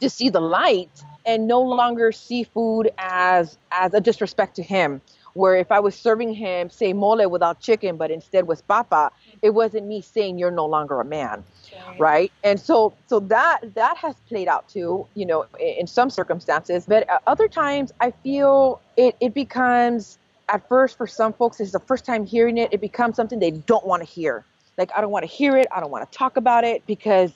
to 0.00 0.10
see 0.10 0.28
the 0.28 0.40
light 0.40 1.04
and 1.26 1.46
no 1.46 1.60
longer 1.60 2.12
see 2.12 2.44
food 2.44 2.90
as 2.98 3.58
as 3.70 3.94
a 3.94 4.00
disrespect 4.00 4.56
to 4.56 4.62
him 4.62 5.00
where 5.34 5.56
if 5.56 5.70
I 5.70 5.80
was 5.80 5.94
serving 5.94 6.32
him, 6.32 6.70
say, 6.70 6.92
mole 6.92 7.28
without 7.28 7.60
chicken, 7.60 7.96
but 7.96 8.10
instead 8.10 8.46
was 8.46 8.62
papa, 8.62 9.10
it 9.42 9.50
wasn't 9.50 9.86
me 9.86 10.00
saying 10.00 10.38
you're 10.38 10.50
no 10.50 10.66
longer 10.66 11.00
a 11.00 11.04
man, 11.04 11.44
okay. 11.66 11.98
right? 11.98 12.32
And 12.42 12.58
so, 12.58 12.94
so 13.08 13.20
that 13.20 13.74
that 13.74 13.96
has 13.98 14.14
played 14.28 14.48
out 14.48 14.68
too, 14.68 15.06
you 15.14 15.26
know, 15.26 15.46
in, 15.60 15.80
in 15.80 15.86
some 15.86 16.08
circumstances. 16.08 16.86
But 16.86 17.08
uh, 17.10 17.18
other 17.26 17.48
times, 17.48 17.92
I 18.00 18.12
feel 18.12 18.80
it 18.96 19.16
it 19.20 19.34
becomes 19.34 20.18
at 20.48 20.68
first 20.68 20.96
for 20.96 21.06
some 21.06 21.32
folks, 21.32 21.60
it's 21.60 21.72
the 21.72 21.80
first 21.80 22.04
time 22.04 22.24
hearing 22.24 22.58
it. 22.58 22.72
It 22.72 22.80
becomes 22.80 23.16
something 23.16 23.38
they 23.38 23.50
don't 23.50 23.86
want 23.86 24.02
to 24.02 24.08
hear. 24.08 24.44
Like 24.78 24.90
I 24.96 25.00
don't 25.00 25.10
want 25.10 25.24
to 25.24 25.30
hear 25.30 25.56
it. 25.56 25.66
I 25.74 25.80
don't 25.80 25.90
want 25.90 26.10
to 26.10 26.18
talk 26.18 26.36
about 26.36 26.64
it 26.64 26.84
because 26.86 27.32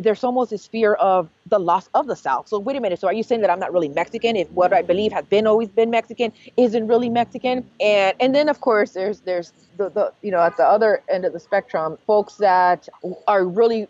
there's 0.00 0.24
almost 0.24 0.50
this 0.50 0.66
fear 0.66 0.94
of 0.94 1.28
the 1.46 1.58
loss 1.58 1.88
of 1.94 2.06
the 2.06 2.16
South. 2.16 2.48
So 2.48 2.58
wait 2.58 2.76
a 2.76 2.80
minute. 2.80 3.00
So 3.00 3.08
are 3.08 3.12
you 3.12 3.22
saying 3.22 3.40
that 3.42 3.50
I'm 3.50 3.60
not 3.60 3.72
really 3.72 3.88
Mexican 3.88 4.36
if 4.36 4.50
what 4.50 4.72
I 4.72 4.82
believe 4.82 5.12
has 5.12 5.24
been 5.26 5.46
always 5.46 5.68
been 5.68 5.90
Mexican 5.90 6.32
isn't 6.56 6.86
really 6.86 7.08
Mexican? 7.08 7.68
And 7.80 8.14
and 8.20 8.34
then 8.34 8.48
of 8.48 8.60
course 8.60 8.92
there's 8.92 9.20
there's 9.20 9.52
the, 9.76 9.90
the 9.90 10.12
you 10.22 10.30
know 10.30 10.40
at 10.40 10.56
the 10.56 10.64
other 10.64 11.02
end 11.08 11.24
of 11.24 11.32
the 11.32 11.40
spectrum, 11.40 11.98
folks 12.06 12.36
that 12.36 12.88
are 13.26 13.44
really 13.44 13.88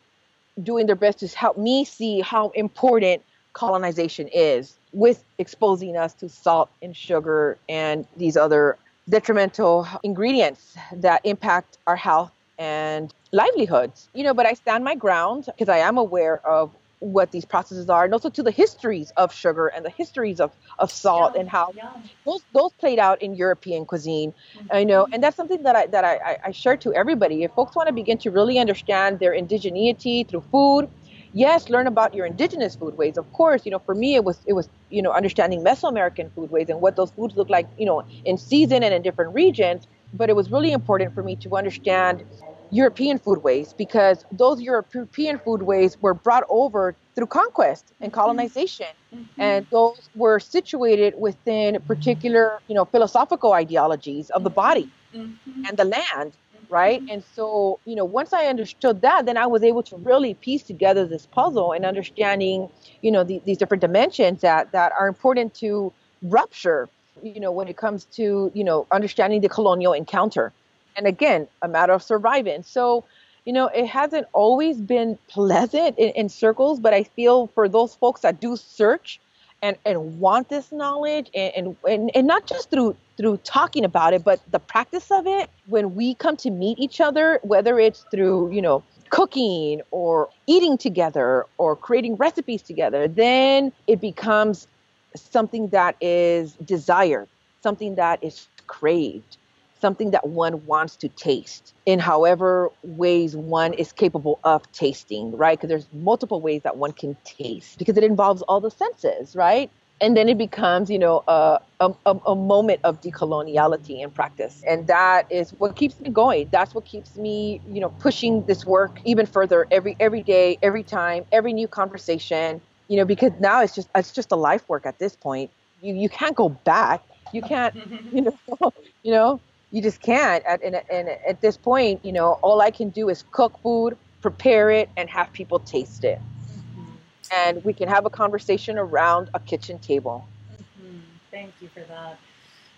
doing 0.62 0.86
their 0.86 0.96
best 0.96 1.20
to 1.20 1.28
help 1.28 1.56
me 1.56 1.84
see 1.84 2.20
how 2.20 2.50
important 2.50 3.22
colonization 3.52 4.28
is 4.28 4.76
with 4.92 5.24
exposing 5.38 5.96
us 5.96 6.14
to 6.14 6.28
salt 6.28 6.70
and 6.82 6.96
sugar 6.96 7.58
and 7.68 8.06
these 8.16 8.36
other 8.36 8.76
detrimental 9.08 9.86
ingredients 10.02 10.76
that 10.92 11.20
impact 11.24 11.78
our 11.86 11.96
health 11.96 12.30
and 12.60 13.12
livelihoods. 13.32 14.08
You 14.14 14.22
know, 14.22 14.34
but 14.34 14.46
I 14.46 14.52
stand 14.52 14.84
my 14.84 14.94
ground 14.94 15.46
because 15.46 15.68
I 15.68 15.78
am 15.78 15.98
aware 15.98 16.46
of 16.46 16.70
what 17.00 17.32
these 17.32 17.46
processes 17.46 17.88
are 17.88 18.04
and 18.04 18.12
also 18.12 18.28
to 18.28 18.42
the 18.42 18.50
histories 18.50 19.10
of 19.16 19.32
sugar 19.32 19.68
and 19.68 19.86
the 19.86 19.90
histories 19.90 20.38
of, 20.38 20.52
of 20.78 20.92
salt 20.92 21.32
yeah, 21.34 21.40
and 21.40 21.48
how 21.48 21.72
yeah. 21.74 21.90
those 22.26 22.42
those 22.52 22.72
played 22.74 22.98
out 22.98 23.20
in 23.22 23.34
European 23.34 23.86
cuisine. 23.86 24.32
Mm-hmm. 24.32 24.66
I 24.70 24.84
know, 24.84 25.08
and 25.10 25.22
that's 25.22 25.36
something 25.36 25.62
that 25.62 25.74
I 25.74 25.86
that 25.86 26.04
I, 26.04 26.38
I 26.44 26.50
share 26.52 26.76
to 26.76 26.92
everybody. 26.94 27.42
If 27.42 27.52
folks 27.52 27.74
want 27.74 27.88
to 27.88 27.94
begin 27.94 28.18
to 28.18 28.30
really 28.30 28.58
understand 28.58 29.18
their 29.18 29.32
indigeneity 29.32 30.28
through 30.28 30.44
food, 30.52 30.90
yes, 31.32 31.70
learn 31.70 31.86
about 31.86 32.14
your 32.14 32.26
indigenous 32.26 32.76
foodways. 32.76 33.16
Of 33.16 33.32
course, 33.32 33.64
you 33.64 33.70
know, 33.70 33.78
for 33.78 33.94
me 33.94 34.14
it 34.14 34.24
was 34.24 34.38
it 34.46 34.52
was, 34.52 34.68
you 34.90 35.00
know, 35.00 35.12
understanding 35.12 35.64
Mesoamerican 35.64 36.30
foodways 36.36 36.68
and 36.68 36.82
what 36.82 36.96
those 36.96 37.10
foods 37.12 37.34
look 37.34 37.48
like, 37.48 37.66
you 37.78 37.86
know, 37.86 38.04
in 38.26 38.36
season 38.36 38.82
and 38.82 38.92
in 38.92 39.00
different 39.00 39.34
regions. 39.34 39.86
But 40.12 40.28
it 40.28 40.36
was 40.36 40.50
really 40.50 40.72
important 40.72 41.14
for 41.14 41.22
me 41.22 41.36
to 41.36 41.56
understand 41.56 42.24
European 42.70 43.18
foodways 43.18 43.76
because 43.76 44.24
those 44.32 44.60
European 44.60 45.38
foodways 45.38 45.96
were 46.00 46.14
brought 46.14 46.44
over 46.48 46.94
through 47.14 47.26
conquest 47.26 47.92
and 48.00 48.12
mm-hmm. 48.12 48.20
colonization 48.20 48.86
mm-hmm. 49.14 49.40
and 49.40 49.66
those 49.70 50.08
were 50.14 50.38
situated 50.38 51.14
within 51.18 51.80
particular 51.82 52.60
you 52.68 52.74
know 52.74 52.84
philosophical 52.84 53.52
ideologies 53.52 54.30
of 54.30 54.44
the 54.44 54.50
body 54.50 54.88
mm-hmm. 55.14 55.64
and 55.66 55.76
the 55.76 55.84
land 55.84 56.32
right 56.68 57.00
mm-hmm. 57.00 57.10
and 57.10 57.24
so 57.34 57.78
you 57.84 57.96
know 57.96 58.04
once 58.04 58.32
i 58.32 58.46
understood 58.46 59.02
that 59.02 59.26
then 59.26 59.36
i 59.36 59.46
was 59.46 59.62
able 59.62 59.82
to 59.82 59.96
really 59.96 60.34
piece 60.34 60.62
together 60.62 61.04
this 61.06 61.26
puzzle 61.26 61.72
and 61.72 61.84
understanding 61.84 62.68
you 63.02 63.10
know 63.10 63.24
the, 63.24 63.42
these 63.44 63.58
different 63.58 63.80
dimensions 63.80 64.40
that 64.40 64.70
that 64.72 64.92
are 64.98 65.08
important 65.08 65.52
to 65.52 65.92
rupture 66.22 66.88
you 67.22 67.40
know 67.40 67.50
when 67.50 67.68
it 67.68 67.76
comes 67.76 68.04
to 68.04 68.50
you 68.54 68.64
know 68.64 68.86
understanding 68.92 69.40
the 69.40 69.48
colonial 69.48 69.92
encounter 69.92 70.52
and 71.00 71.06
again, 71.06 71.48
a 71.62 71.68
matter 71.68 71.94
of 71.94 72.02
surviving. 72.02 72.62
So, 72.62 73.04
you 73.46 73.54
know, 73.54 73.68
it 73.68 73.86
hasn't 73.86 74.26
always 74.34 74.78
been 74.82 75.18
pleasant 75.28 75.98
in, 75.98 76.10
in, 76.10 76.28
circles, 76.28 76.78
but 76.78 76.92
I 76.92 77.04
feel 77.04 77.46
for 77.54 77.70
those 77.70 77.94
folks 77.94 78.20
that 78.20 78.38
do 78.38 78.54
search 78.54 79.18
and, 79.62 79.78
and 79.86 80.20
want 80.20 80.50
this 80.50 80.70
knowledge 80.70 81.30
and, 81.34 81.74
and, 81.88 82.10
and 82.14 82.26
not 82.26 82.46
just 82.46 82.68
through 82.68 82.96
through 83.16 83.38
talking 83.38 83.82
about 83.82 84.12
it, 84.12 84.24
but 84.24 84.40
the 84.50 84.58
practice 84.58 85.10
of 85.10 85.26
it, 85.26 85.48
when 85.66 85.94
we 85.94 86.14
come 86.14 86.36
to 86.36 86.50
meet 86.50 86.78
each 86.78 87.00
other, 87.00 87.40
whether 87.42 87.78
it's 87.78 88.04
through, 88.10 88.52
you 88.52 88.60
know, 88.60 88.82
cooking 89.08 89.80
or 89.90 90.28
eating 90.46 90.76
together 90.76 91.46
or 91.56 91.76
creating 91.76 92.16
recipes 92.16 92.60
together, 92.60 93.08
then 93.08 93.72
it 93.86 94.02
becomes 94.02 94.66
something 95.14 95.68
that 95.68 95.96
is 96.02 96.52
desired, 96.64 97.26
something 97.62 97.94
that 97.94 98.22
is 98.22 98.48
craved 98.66 99.38
something 99.80 100.10
that 100.12 100.28
one 100.28 100.64
wants 100.66 100.96
to 100.96 101.08
taste 101.08 101.74
in 101.86 101.98
however 101.98 102.70
ways 102.82 103.36
one 103.36 103.72
is 103.74 103.92
capable 103.92 104.40
of 104.44 104.70
tasting, 104.72 105.36
right? 105.36 105.58
Because 105.58 105.68
there's 105.68 105.88
multiple 105.92 106.40
ways 106.40 106.62
that 106.62 106.76
one 106.76 106.92
can 106.92 107.16
taste 107.24 107.78
because 107.78 107.96
it 107.96 108.04
involves 108.04 108.42
all 108.42 108.60
the 108.60 108.70
senses, 108.70 109.34
right? 109.36 109.70
And 110.00 110.16
then 110.16 110.28
it 110.28 110.38
becomes, 110.38 110.90
you 110.90 110.98
know, 110.98 111.22
a, 111.28 111.60
a, 111.80 111.92
a 112.26 112.34
moment 112.34 112.80
of 112.84 113.00
decoloniality 113.00 114.02
in 114.02 114.10
practice. 114.10 114.62
And 114.66 114.86
that 114.88 115.26
is 115.30 115.50
what 115.58 115.76
keeps 115.76 116.00
me 116.00 116.10
going. 116.10 116.48
That's 116.50 116.74
what 116.74 116.84
keeps 116.86 117.16
me, 117.16 117.60
you 117.68 117.80
know, 117.80 117.90
pushing 117.90 118.44
this 118.46 118.64
work 118.66 119.00
even 119.04 119.26
further 119.26 119.66
every 119.70 119.96
every 120.00 120.22
day, 120.22 120.58
every 120.62 120.82
time, 120.84 121.24
every 121.32 121.52
new 121.52 121.68
conversation, 121.68 122.60
you 122.88 122.96
know, 122.96 123.04
because 123.04 123.32
now 123.40 123.62
it's 123.62 123.74
just 123.74 123.88
it's 123.94 124.12
just 124.12 124.32
a 124.32 124.36
life 124.36 124.68
work 124.68 124.86
at 124.86 124.98
this 124.98 125.16
point. 125.16 125.50
You 125.80 125.94
you 125.94 126.08
can't 126.08 126.36
go 126.36 126.48
back. 126.48 127.02
You 127.32 127.42
can't, 127.42 127.74
you 128.10 128.22
know, 128.22 128.38
you 129.02 129.12
know, 129.12 129.40
you 129.70 129.82
just 129.82 130.00
can't. 130.00 130.44
At, 130.44 130.62
and, 130.62 130.80
and 130.90 131.08
at 131.08 131.40
this 131.40 131.56
point, 131.56 132.04
you 132.04 132.12
know, 132.12 132.38
all 132.42 132.60
I 132.60 132.70
can 132.70 132.90
do 132.90 133.08
is 133.08 133.24
cook 133.30 133.58
food, 133.62 133.96
prepare 134.20 134.70
it, 134.70 134.88
and 134.96 135.08
have 135.08 135.32
people 135.32 135.60
taste 135.60 136.04
it. 136.04 136.18
Mm-hmm. 136.18 136.92
And 137.32 137.64
we 137.64 137.72
can 137.72 137.88
have 137.88 138.06
a 138.06 138.10
conversation 138.10 138.78
around 138.78 139.30
a 139.34 139.40
kitchen 139.40 139.78
table. 139.78 140.26
Mm-hmm. 140.52 140.98
Thank 141.30 141.52
you 141.60 141.68
for 141.68 141.80
that. 141.80 142.18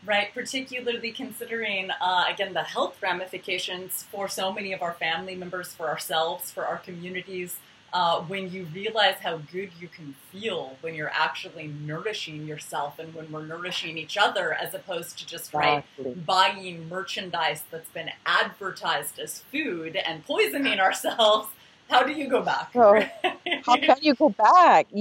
Right, 0.04 0.34
particularly 0.34 1.12
considering, 1.12 1.90
uh, 1.92 2.24
again, 2.28 2.54
the 2.54 2.64
health 2.64 3.00
ramifications 3.00 4.02
for 4.10 4.28
so 4.28 4.52
many 4.52 4.72
of 4.72 4.82
our 4.82 4.94
family 4.94 5.36
members, 5.36 5.72
for 5.72 5.88
ourselves, 5.88 6.50
for 6.50 6.66
our 6.66 6.78
communities. 6.78 7.58
Uh, 7.92 8.20
when 8.22 8.50
you 8.50 8.66
realize 8.74 9.16
how 9.22 9.38
good 9.52 9.70
you 9.78 9.88
can 9.88 10.14
feel 10.30 10.76
when 10.80 10.94
you're 10.94 11.12
actually 11.12 11.66
nourishing 11.66 12.46
yourself 12.46 12.98
and 12.98 13.14
when 13.14 13.30
we're 13.30 13.44
nourishing 13.44 13.98
each 13.98 14.16
other 14.16 14.54
as 14.54 14.74
opposed 14.74 15.18
to 15.18 15.26
just 15.26 15.52
right 15.52 15.84
Exactly. 15.98 16.22
buying 16.24 16.88
merchandise 16.88 17.64
that's 17.70 17.90
been 17.90 18.10
advertised 18.24 19.18
as 19.18 19.40
food 19.52 19.96
and 19.96 20.24
poisoning 20.26 20.80
ourselves 20.80 21.48
how 21.88 22.02
do 22.02 22.12
you 22.12 22.28
go 22.28 22.42
back 22.42 22.70
So, 22.72 23.02
How 23.64 23.76
can 23.76 23.96
you 24.00 24.14
go 24.14 24.30
back? 24.30 24.88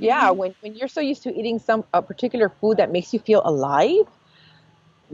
Yeah, 0.00 0.30
when, 0.32 0.54
when 0.60 0.74
you're 0.74 0.88
so 0.88 1.00
used 1.00 1.22
to 1.22 1.34
eating 1.34 1.58
some 1.58 1.84
a 1.94 2.02
particular 2.02 2.50
food 2.60 2.76
that 2.76 2.90
makes 2.90 3.14
you 3.14 3.20
feel 3.20 3.40
alive, 3.44 4.06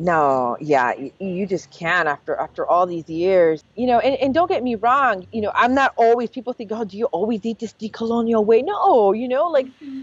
no, 0.01 0.57
yeah, 0.61 0.95
you, 0.95 1.13
you 1.19 1.47
just 1.47 1.71
can't 1.71 2.09
after 2.09 2.35
after 2.35 2.67
all 2.67 2.87
these 2.87 3.09
years. 3.09 3.63
You 3.77 3.87
know, 3.87 3.99
and, 3.99 4.17
and 4.17 4.35
don't 4.35 4.49
get 4.49 4.63
me 4.63 4.75
wrong, 4.75 5.27
you 5.33 5.43
know, 5.43 5.53
I'm 5.55 5.75
not 5.75 5.93
always 5.97 6.31
people 6.31 6.53
think, 6.53 6.73
oh, 6.73 6.85
do 6.85 6.97
you 6.97 7.07
always 7.07 7.45
eat 7.45 7.59
this 7.59 7.75
decolonial 7.75 8.45
way? 8.45 8.63
No, 8.63 9.13
you 9.13 9.29
know, 9.29 9.49
like 9.49 9.67
mm-hmm. 9.67 10.03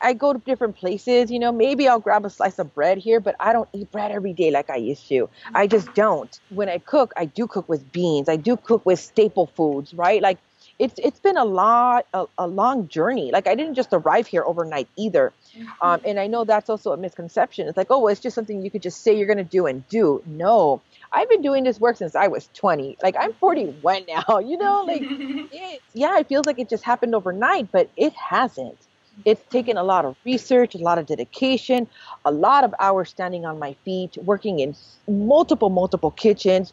I 0.00 0.12
go 0.12 0.32
to 0.32 0.38
different 0.38 0.76
places, 0.76 1.30
you 1.30 1.38
know, 1.38 1.50
maybe 1.50 1.88
I'll 1.88 1.98
grab 1.98 2.24
a 2.24 2.30
slice 2.30 2.58
of 2.58 2.74
bread 2.74 2.98
here, 2.98 3.20
but 3.20 3.34
I 3.40 3.52
don't 3.52 3.68
eat 3.72 3.90
bread 3.90 4.12
every 4.12 4.32
day 4.32 4.50
like 4.50 4.70
I 4.70 4.76
used 4.76 5.08
to. 5.08 5.28
I 5.52 5.66
mm-hmm. 5.66 5.70
just 5.70 5.94
don't. 5.94 6.38
When 6.50 6.68
I 6.68 6.78
cook, 6.78 7.12
I 7.16 7.24
do 7.24 7.46
cook 7.46 7.68
with 7.68 7.90
beans. 7.90 8.28
I 8.28 8.36
do 8.36 8.56
cook 8.56 8.86
with 8.86 9.00
staple 9.00 9.46
foods, 9.46 9.94
right? 9.94 10.22
Like 10.22 10.38
it's 10.78 10.98
it's 10.98 11.20
been 11.20 11.36
a 11.36 11.44
lot 11.44 12.06
a, 12.14 12.26
a 12.38 12.46
long 12.46 12.88
journey. 12.88 13.30
Like 13.32 13.46
I 13.46 13.54
didn't 13.54 13.74
just 13.74 13.90
arrive 13.92 14.26
here 14.26 14.44
overnight 14.44 14.88
either. 14.96 15.32
Um, 15.80 16.00
and 16.04 16.18
I 16.18 16.26
know 16.26 16.44
that's 16.44 16.70
also 16.70 16.92
a 16.92 16.96
misconception. 16.96 17.68
It's 17.68 17.76
like, 17.76 17.88
oh, 17.90 18.00
well, 18.00 18.08
it's 18.12 18.20
just 18.20 18.34
something 18.34 18.62
you 18.62 18.70
could 18.70 18.82
just 18.82 19.02
say 19.02 19.16
you're 19.16 19.26
going 19.26 19.38
to 19.38 19.44
do 19.44 19.66
and 19.66 19.86
do. 19.88 20.22
No, 20.26 20.82
I've 21.12 21.28
been 21.28 21.42
doing 21.42 21.64
this 21.64 21.80
work 21.80 21.96
since 21.96 22.14
I 22.14 22.28
was 22.28 22.48
20. 22.54 22.98
Like 23.02 23.16
I'm 23.18 23.32
41 23.34 24.04
now, 24.08 24.38
you 24.38 24.58
know, 24.58 24.84
like 24.86 25.02
it, 25.02 25.82
yeah, 25.92 26.18
it 26.18 26.28
feels 26.28 26.46
like 26.46 26.58
it 26.58 26.68
just 26.68 26.84
happened 26.84 27.14
overnight, 27.14 27.70
but 27.72 27.90
it 27.96 28.12
hasn't. 28.14 28.78
It's 29.24 29.42
taken 29.48 29.76
a 29.76 29.84
lot 29.84 30.04
of 30.04 30.16
research, 30.24 30.74
a 30.74 30.78
lot 30.78 30.98
of 30.98 31.06
dedication, 31.06 31.86
a 32.24 32.32
lot 32.32 32.64
of 32.64 32.74
hours 32.80 33.10
standing 33.10 33.46
on 33.46 33.60
my 33.60 33.74
feet, 33.84 34.16
working 34.24 34.58
in 34.58 34.74
multiple, 35.08 35.70
multiple 35.70 36.10
kitchens. 36.10 36.72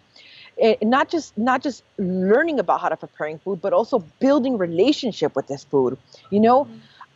And 0.62 0.78
not 0.82 1.10
just 1.10 1.38
not 1.38 1.64
just 1.64 1.84
learning 1.98 2.60
about 2.60 2.82
how 2.82 2.90
to 2.90 2.98
preparing 2.98 3.40
food, 3.40 3.62
but 3.62 3.74
also 3.74 4.00
building 4.20 4.58
relationship 4.58 5.36
with 5.36 5.48
this 5.48 5.64
food. 5.64 5.98
You 6.30 6.40
know, 6.40 6.68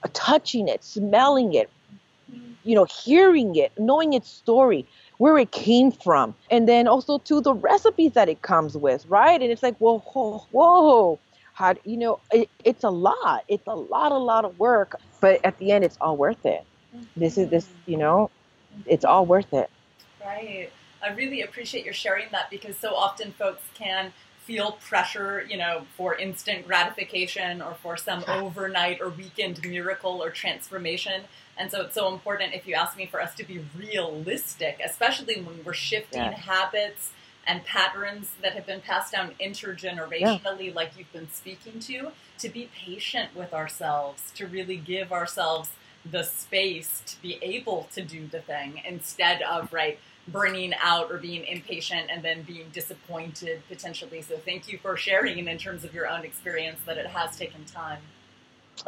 touching 0.08 0.68
it, 0.68 0.84
smelling 0.84 1.54
it, 1.54 1.70
you 2.64 2.76
know, 2.76 2.86
hearing 2.86 3.56
it, 3.56 3.72
knowing 3.78 4.14
its 4.14 4.30
story, 4.30 4.86
where 5.18 5.38
it 5.38 5.52
came 5.52 5.92
from, 5.92 6.36
and 6.52 6.68
then 6.68 6.88
also 6.88 7.20
to 7.20 7.40
the 7.42 7.54
recipes 7.54 8.14
that 8.14 8.28
it 8.28 8.42
comes 8.42 8.76
with, 8.76 9.06
right? 9.08 9.42
And 9.42 9.52
it's 9.52 9.64
like, 9.64 9.78
whoa, 9.78 10.00
whoa, 10.00 10.46
whoa. 10.52 11.20
How 11.54 11.74
do- 11.74 11.82
you 11.86 11.98
know, 11.98 12.20
it, 12.32 12.50
it's 12.64 12.84
a 12.84 12.90
lot. 12.90 13.46
It's 13.48 13.66
a 13.68 13.76
lot, 13.76 14.12
a 14.12 14.18
lot 14.18 14.44
of 14.44 14.60
work, 14.60 14.96
but 15.22 15.40
at 15.46 15.58
the 15.60 15.72
end, 15.72 15.86
it's 15.86 15.98
all 16.02 16.18
worth 16.18 16.46
it. 16.46 16.66
This 17.16 17.38
is 17.38 17.50
this, 17.50 17.66
mm-hmm. 17.66 17.92
you 17.92 17.98
know, 17.98 18.30
it's 18.86 19.06
all 19.06 19.26
worth 19.26 19.54
it. 19.54 19.70
Right. 20.24 20.70
I 21.02 21.10
really 21.10 21.42
appreciate 21.44 21.86
your 21.86 21.94
sharing 21.94 22.26
that 22.32 22.50
because 22.50 22.76
so 22.78 22.96
often 22.96 23.32
folks 23.34 23.62
can 23.74 24.12
feel 24.46 24.74
pressure, 24.74 25.46
you 25.50 25.58
know, 25.58 25.86
for 25.98 26.16
instant 26.16 26.68
gratification 26.68 27.62
or 27.62 27.74
for 27.82 27.98
some 27.98 28.24
overnight 28.28 29.02
or 29.02 29.10
weekend 29.10 29.62
miracle 29.66 30.24
or 30.24 30.30
transformation. 30.30 31.24
And 31.58 31.72
so 31.72 31.82
it's 31.82 31.96
so 31.96 32.14
important, 32.14 32.54
if 32.54 32.68
you 32.68 32.76
ask 32.76 32.96
me, 32.96 33.06
for 33.06 33.22
us 33.22 33.34
to 33.36 33.44
be 33.44 33.66
realistic, 33.78 34.80
especially 34.84 35.42
when 35.42 35.64
we're 35.64 35.74
shifting 35.74 36.22
Yeah. 36.22 36.32
habits 36.32 37.12
and 37.48 37.64
patterns 37.64 38.32
that 38.42 38.54
have 38.54 38.66
been 38.66 38.82
passed 38.82 39.12
down 39.12 39.36
intergenerationally, 39.40 40.74
like 40.74 40.92
you've 40.98 41.12
been 41.14 41.32
speaking 41.32 41.80
to, 41.80 42.12
to 42.40 42.50
be 42.50 42.70
patient 42.76 43.36
with 43.36 43.54
ourselves, 43.54 44.32
to 44.36 44.46
really 44.48 44.78
give 44.78 45.12
ourselves 45.12 45.70
the 46.04 46.24
space 46.24 47.02
to 47.06 47.20
be 47.22 47.40
able 47.42 47.88
to 47.94 48.02
do 48.04 48.28
the 48.28 48.40
thing 48.40 48.82
instead 48.86 49.42
of, 49.42 49.74
right, 49.74 49.98
burning 50.28 50.74
out 50.82 51.12
or 51.12 51.18
being 51.18 51.46
impatient 51.46 52.10
and 52.10 52.24
then 52.24 52.42
being 52.44 52.66
disappointed 52.74 53.62
potentially. 53.68 54.22
So 54.22 54.38
thank 54.38 54.68
you 54.68 54.78
for 54.78 54.98
sharing 54.98 55.48
in 55.48 55.58
terms 55.58 55.84
of 55.84 55.94
your 55.94 56.08
own 56.08 56.24
experience 56.24 56.80
that 56.86 56.98
it 56.98 57.08
has 57.08 57.38
taken 57.38 57.64
time. 57.66 58.00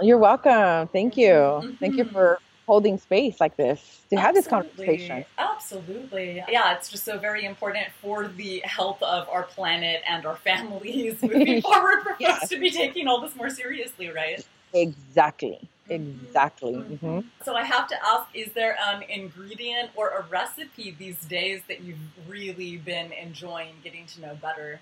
You're 0.01 0.17
welcome. 0.17 0.87
Thank 0.87 1.15
you. 1.17 1.29
Mm-hmm. 1.29 1.73
Thank 1.75 1.97
you 1.97 2.05
for 2.05 2.39
holding 2.65 2.97
space 2.97 3.39
like 3.39 3.55
this 3.55 4.01
to 4.09 4.17
have 4.17 4.35
this 4.35 4.45
conversation. 4.45 5.23
Absolutely. 5.37 6.43
Yeah, 6.49 6.75
it's 6.75 6.89
just 6.89 7.05
so 7.05 7.17
very 7.17 7.45
important 7.45 7.87
for 8.01 8.27
the 8.27 8.59
health 8.65 9.01
of 9.01 9.29
our 9.29 9.43
planet 9.43 10.01
and 10.07 10.25
our 10.25 10.35
families 10.35 11.21
moving 11.21 11.61
forward 11.63 12.03
for 12.03 12.15
Yes. 12.19 12.39
folks 12.39 12.49
to 12.49 12.59
be 12.59 12.69
taking 12.69 13.07
all 13.07 13.21
this 13.21 13.35
more 13.35 13.49
seriously, 13.49 14.09
right? 14.09 14.45
Exactly. 14.73 15.59
Exactly. 15.89 16.73
hmm 16.73 17.19
So 17.43 17.55
I 17.55 17.63
have 17.63 17.87
to 17.89 17.95
ask, 18.05 18.27
is 18.33 18.51
there 18.53 18.77
an 18.81 19.03
ingredient 19.03 19.91
or 19.95 20.09
a 20.09 20.23
recipe 20.23 20.91
these 20.97 21.23
days 21.25 21.61
that 21.67 21.81
you've 21.81 21.97
really 22.27 22.77
been 22.77 23.11
enjoying 23.13 23.73
getting 23.83 24.05
to 24.07 24.21
know 24.21 24.35
better? 24.41 24.79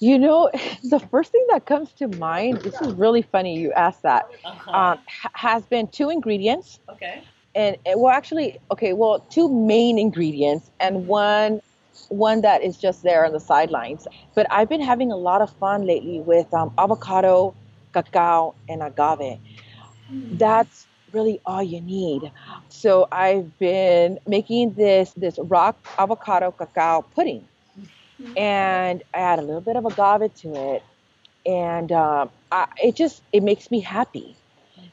You 0.00 0.18
know, 0.18 0.50
the 0.84 0.98
first 0.98 1.32
thing 1.32 1.46
that 1.50 1.66
comes 1.66 1.92
to 1.94 2.08
mind, 2.08 2.58
this 2.62 2.80
is 2.80 2.92
really 2.94 3.22
funny 3.22 3.58
you 3.58 3.72
asked 3.72 4.02
that, 4.02 4.26
Uh-huh. 4.44 4.72
um, 4.72 4.98
ha- 5.08 5.30
has 5.34 5.64
been 5.66 5.86
two 5.88 6.10
ingredients. 6.10 6.80
okay. 6.88 7.22
And, 7.54 7.76
and 7.86 8.00
well, 8.00 8.12
actually, 8.12 8.58
okay, 8.72 8.92
well, 8.94 9.20
two 9.30 9.48
main 9.48 9.98
ingredients 9.98 10.70
and 10.80 11.06
one 11.06 11.60
one 12.08 12.40
that 12.40 12.60
is 12.62 12.76
just 12.76 13.04
there 13.04 13.24
on 13.24 13.32
the 13.32 13.38
sidelines. 13.38 14.06
But 14.34 14.48
I've 14.50 14.68
been 14.68 14.80
having 14.80 15.12
a 15.12 15.16
lot 15.16 15.40
of 15.40 15.50
fun 15.58 15.86
lately 15.86 16.20
with 16.20 16.52
um, 16.52 16.72
avocado, 16.76 17.54
cacao, 17.92 18.56
and 18.68 18.82
agave. 18.82 19.38
That's 20.10 20.88
really 21.12 21.40
all 21.46 21.62
you 21.62 21.80
need. 21.80 22.32
So 22.68 23.08
I've 23.12 23.58
been 23.58 24.18
making 24.26 24.74
this 24.74 25.12
this 25.14 25.38
rock 25.38 25.86
avocado 25.98 26.50
cacao 26.52 27.02
pudding, 27.02 27.48
and 28.36 29.02
I 29.14 29.18
add 29.18 29.38
a 29.38 29.42
little 29.42 29.60
bit 29.60 29.76
of 29.76 29.84
agave 29.86 30.34
to 30.36 30.74
it, 30.74 30.82
and 31.46 31.92
um, 31.92 32.30
I, 32.52 32.68
it 32.82 32.96
just 32.96 33.22
it 33.32 33.42
makes 33.42 33.70
me 33.70 33.80
happy. 33.80 34.36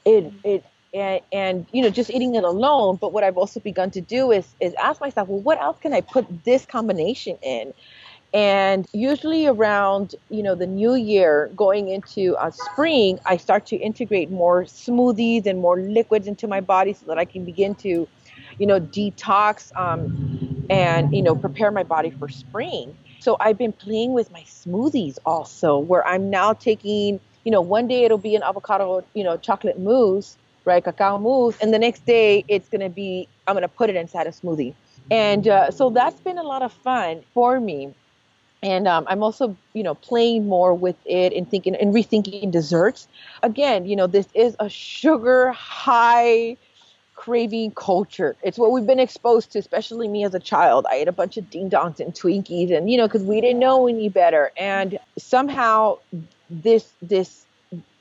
It 0.05 0.34
it 0.43 0.66
and, 0.93 1.22
and 1.32 1.68
you 1.72 1.82
know 1.84 1.89
just 1.89 2.09
eating 2.09 2.36
it 2.36 2.43
alone. 2.43 2.97
But 3.01 3.14
what 3.14 3.24
I've 3.24 3.38
also 3.38 3.59
begun 3.59 3.91
to 3.91 4.01
do 4.01 4.32
is 4.32 4.55
is 4.59 4.74
ask 4.82 5.01
myself, 5.01 5.30
well, 5.30 5.41
what 5.41 5.59
else 5.62 5.78
can 5.82 5.93
I 5.93 6.01
put 6.01 6.45
this 6.45 6.66
combination 6.66 7.38
in? 7.41 7.74
And 8.34 8.88
usually 8.93 9.45
around 9.47 10.15
you 10.29 10.41
know 10.41 10.55
the 10.55 10.67
new 10.67 10.95
year, 10.95 11.51
going 11.55 11.89
into 11.89 12.36
uh, 12.38 12.51
spring, 12.51 13.19
I 13.25 13.36
start 13.38 13.65
to 13.67 13.75
integrate 13.75 14.32
more 14.32 14.63
smoothies 14.63 15.45
and 15.45 15.59
more 15.59 15.82
liquids 15.82 16.27
into 16.27 16.47
my 16.47 16.61
body 16.61 16.93
so 16.93 17.05
that 17.07 17.17
I 17.17 17.25
can 17.25 17.43
begin 17.43 17.75
to, 17.75 18.07
you 18.57 18.65
know, 18.67 18.79
detox 18.79 19.75
um, 19.77 20.65
and 20.69 21.13
you 21.13 21.21
know 21.21 21.36
prepare 21.36 21.71
my 21.71 21.84
body 21.84 22.09
for 22.09 22.29
spring. 22.29 22.95
So 23.19 23.36
I've 23.41 23.57
been 23.57 23.73
playing 23.73 24.13
with 24.13 24.32
my 24.32 24.43
smoothies 24.43 25.17
also, 25.25 25.77
where 25.77 26.07
I'm 26.07 26.29
now 26.29 26.53
taking, 26.53 27.19
you 27.43 27.51
know, 27.51 27.61
one 27.61 27.88
day 27.88 28.05
it'll 28.05 28.17
be 28.17 28.36
an 28.36 28.43
avocado, 28.43 29.05
you 29.13 29.25
know, 29.25 29.36
chocolate 29.38 29.77
mousse, 29.77 30.38
right, 30.63 30.84
cacao 30.84 31.17
mousse, 31.17 31.57
and 31.61 31.73
the 31.73 31.79
next 31.79 32.05
day 32.05 32.45
it's 32.47 32.69
gonna 32.69 32.89
be 32.89 33.27
I'm 33.45 33.55
gonna 33.55 33.67
put 33.67 33.89
it 33.89 33.97
inside 33.97 34.27
a 34.27 34.32
smoothie, 34.32 34.73
and 35.11 35.49
uh, 35.49 35.69
so 35.69 35.89
that's 35.89 36.21
been 36.21 36.38
a 36.38 36.43
lot 36.43 36.61
of 36.61 36.71
fun 36.71 37.23
for 37.34 37.59
me 37.59 37.93
and 38.64 38.88
um, 38.88 39.05
I'm 39.07 39.24
also, 39.24 39.57
you 39.74 39.84
know, 39.84 39.95
playing 39.95 40.47
more 40.47 40.74
with 40.74 40.95
it 41.05 41.34
and 41.34 41.49
thinking 41.49 41.76
and 41.76 41.93
rethinking 41.93 42.51
desserts. 42.51 43.07
Again, 43.41 43.86
you 43.86 43.95
know, 43.95 44.07
this 44.07 44.28
is 44.34 44.55
a 44.59 44.70
sugar 44.70 45.51
high 45.51 46.57
craving 47.16 47.72
culture. 47.72 48.36
It's 48.43 48.57
what 48.57 48.72
we've 48.72 48.86
been 48.86 48.99
exposed 48.99 49.51
to, 49.51 49.59
especially 49.59 50.07
me 50.07 50.24
as 50.24 50.34
a 50.34 50.39
child. 50.39 50.86
I 50.89 50.95
ate 50.95 51.07
a 51.07 51.12
bunch 51.12 51.38
of 51.38 51.49
ding 51.49 51.70
dongs 51.70 51.99
and 51.99 52.14
Twinkies, 52.14 52.76
and 52.76 52.89
you 52.89 52.97
know, 52.97 53.07
because 53.07 53.24
we 53.24 53.41
didn't 53.41 53.59
know 53.59 53.88
any 53.88 54.09
better. 54.09 54.51
And 54.57 54.99
somehow, 55.18 55.99
this 56.49 56.91
this 57.01 57.45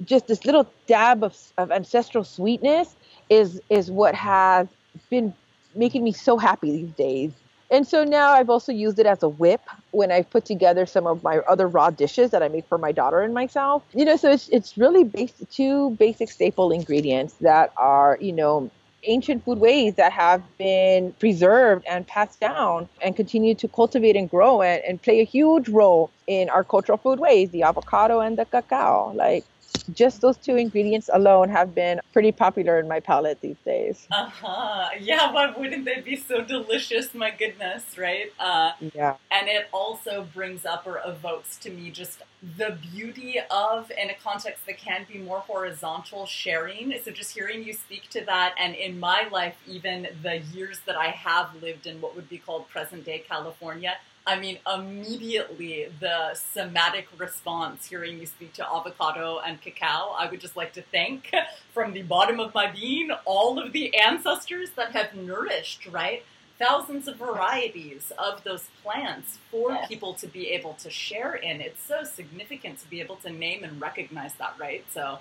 just 0.04 0.26
this 0.26 0.44
little 0.44 0.66
dab 0.86 1.22
of, 1.22 1.36
of 1.58 1.70
ancestral 1.70 2.24
sweetness 2.24 2.94
is 3.28 3.60
is 3.70 3.90
what 3.90 4.14
has 4.14 4.68
been 5.08 5.32
making 5.74 6.02
me 6.02 6.12
so 6.12 6.36
happy 6.36 6.70
these 6.72 6.92
days. 6.92 7.32
And 7.70 7.86
so 7.86 8.02
now 8.04 8.32
I've 8.32 8.50
also 8.50 8.72
used 8.72 8.98
it 8.98 9.06
as 9.06 9.22
a 9.22 9.28
whip 9.28 9.60
when 9.92 10.10
I 10.10 10.22
put 10.22 10.44
together 10.44 10.86
some 10.86 11.06
of 11.06 11.22
my 11.22 11.38
other 11.48 11.68
raw 11.68 11.90
dishes 11.90 12.30
that 12.30 12.42
I 12.42 12.48
make 12.48 12.66
for 12.66 12.78
my 12.78 12.92
daughter 12.92 13.20
and 13.20 13.32
myself. 13.32 13.84
You 13.94 14.04
know, 14.04 14.16
so 14.16 14.30
it's 14.30 14.48
it's 14.48 14.76
really 14.76 15.04
basic 15.04 15.48
two 15.50 15.90
basic 15.90 16.30
staple 16.30 16.72
ingredients 16.72 17.34
that 17.40 17.72
are, 17.76 18.18
you 18.20 18.32
know, 18.32 18.70
ancient 19.04 19.44
food 19.44 19.58
ways 19.58 19.94
that 19.94 20.12
have 20.12 20.42
been 20.58 21.12
preserved 21.14 21.84
and 21.86 22.06
passed 22.06 22.40
down 22.40 22.88
and 23.00 23.16
continue 23.16 23.54
to 23.54 23.68
cultivate 23.68 24.16
and 24.16 24.28
grow 24.28 24.62
and, 24.62 24.82
and 24.84 25.00
play 25.00 25.20
a 25.20 25.24
huge 25.24 25.68
role 25.68 26.10
in 26.26 26.50
our 26.50 26.64
cultural 26.64 26.98
food 26.98 27.18
ways, 27.20 27.50
the 27.50 27.62
avocado 27.62 28.20
and 28.20 28.36
the 28.36 28.44
cacao. 28.44 29.12
Like 29.14 29.44
just 29.92 30.20
those 30.20 30.36
two 30.36 30.56
ingredients 30.56 31.10
alone 31.12 31.48
have 31.48 31.74
been 31.74 32.00
pretty 32.12 32.32
popular 32.32 32.78
in 32.78 32.88
my 32.88 33.00
palate 33.00 33.40
these 33.40 33.58
days. 33.64 34.06
Uh 34.10 34.28
huh. 34.28 34.88
Yeah, 35.00 35.32
why 35.32 35.52
wouldn't 35.56 35.84
they 35.84 36.00
be 36.00 36.16
so 36.16 36.42
delicious? 36.42 37.14
My 37.14 37.30
goodness, 37.30 37.98
right? 37.98 38.32
Uh, 38.38 38.72
yeah. 38.94 39.16
And 39.30 39.48
it 39.48 39.68
also 39.72 40.26
brings 40.34 40.64
up 40.64 40.86
or 40.86 41.00
evokes 41.04 41.56
to 41.58 41.70
me 41.70 41.90
just 41.90 42.22
the 42.56 42.78
beauty 42.92 43.38
of, 43.50 43.90
in 43.90 44.10
a 44.10 44.14
context 44.14 44.66
that 44.66 44.78
can 44.78 45.06
be 45.10 45.18
more 45.18 45.40
horizontal, 45.40 46.26
sharing. 46.26 46.94
So 47.04 47.10
just 47.10 47.32
hearing 47.32 47.62
you 47.62 47.72
speak 47.72 48.08
to 48.10 48.24
that, 48.24 48.54
and 48.58 48.74
in 48.74 48.98
my 48.98 49.28
life, 49.30 49.56
even 49.66 50.08
the 50.22 50.38
years 50.54 50.80
that 50.86 50.96
I 50.96 51.08
have 51.08 51.50
lived 51.62 51.86
in 51.86 52.00
what 52.00 52.16
would 52.16 52.28
be 52.28 52.38
called 52.38 52.68
present 52.68 53.04
day 53.04 53.24
California 53.28 53.96
I 54.26 54.38
mean, 54.38 54.58
immediately 54.72 55.88
the 55.98 56.34
somatic 56.34 57.08
response 57.18 57.86
hearing 57.86 58.20
you 58.20 58.26
speak 58.26 58.52
to 58.54 58.66
avocado 58.66 59.40
and 59.44 59.60
cacao, 59.60 60.14
I 60.16 60.28
would 60.30 60.40
just 60.40 60.56
like 60.56 60.72
to 60.74 60.82
thank 60.82 61.32
from 61.74 61.92
the 61.92 62.02
bottom 62.02 62.38
of 62.38 62.54
my 62.54 62.70
being 62.70 63.10
all 63.24 63.58
of 63.58 63.72
the 63.72 63.96
ancestors 63.96 64.70
that 64.76 64.92
have 64.92 65.14
nourished, 65.14 65.86
right? 65.86 66.24
Thousands 66.58 67.08
of 67.08 67.16
varieties 67.16 68.12
of 68.18 68.44
those 68.44 68.68
plants 68.82 69.38
for 69.50 69.78
people 69.88 70.12
to 70.14 70.26
be 70.26 70.48
able 70.50 70.74
to 70.74 70.90
share 70.90 71.34
in. 71.34 71.62
It's 71.62 71.82
so 71.82 72.04
significant 72.04 72.80
to 72.80 72.90
be 72.90 73.00
able 73.00 73.16
to 73.16 73.30
name 73.30 73.64
and 73.64 73.80
recognize 73.80 74.34
that, 74.34 74.54
right? 74.58 74.84
So, 74.92 75.20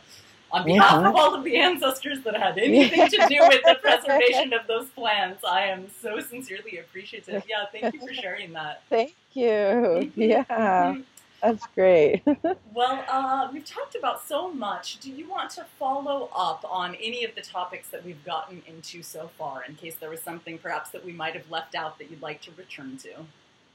on 0.52 0.66
behalf 0.66 1.06
of 1.06 1.16
all 1.16 1.36
of 1.36 1.44
the 1.44 1.58
ancestors 1.58 2.22
that 2.24 2.36
had 2.36 2.58
anything 2.58 3.08
to 3.10 3.18
do 3.30 3.40
with 3.48 3.62
the 3.64 3.78
preservation 3.82 4.54
of 4.54 4.68
those 4.68 4.90
plants, 4.90 5.44
I 5.44 5.62
am 5.66 5.88
so 6.02 6.20
sincerely 6.20 6.80
appreciative. 6.80 7.44
Yeah, 7.48 7.66
thank 7.72 7.94
you 7.94 8.00
for 8.06 8.14
sharing 8.14 8.54
that. 8.54 8.84
Thank 8.90 9.14
you. 9.34 10.12
Yeah, 10.16 10.98
that's 11.42 11.66
great. 11.68 12.24
well, 12.74 13.04
uh, 13.08 13.50
we've 13.54 13.66
talked 13.66 13.96
about 13.96 14.26
so 14.28 14.52
much. 14.52 15.00
Do 15.00 15.12
you 15.12 15.30
want 15.30 15.52
to 15.52 15.66
follow 15.78 16.30
up 16.36 16.66
on 16.70 16.96
any 16.96 17.24
of 17.24 17.36
the 17.36 17.42
topics 17.42 17.90
that 17.90 18.04
we've 18.04 18.24
gotten 18.26 18.62
into 18.68 19.04
so 19.04 19.30
far, 19.38 19.64
in 19.64 19.76
case 19.76 19.96
there 19.96 20.10
was 20.10 20.22
something 20.22 20.58
perhaps 20.58 20.90
that 20.90 21.06
we 21.06 21.14
might 21.14 21.34
have 21.34 21.50
left 21.50 21.76
out 21.76 21.98
that 22.00 22.10
you'd 22.10 22.22
like 22.22 22.42
to 22.42 22.52
return 22.58 22.98
to? 22.98 23.10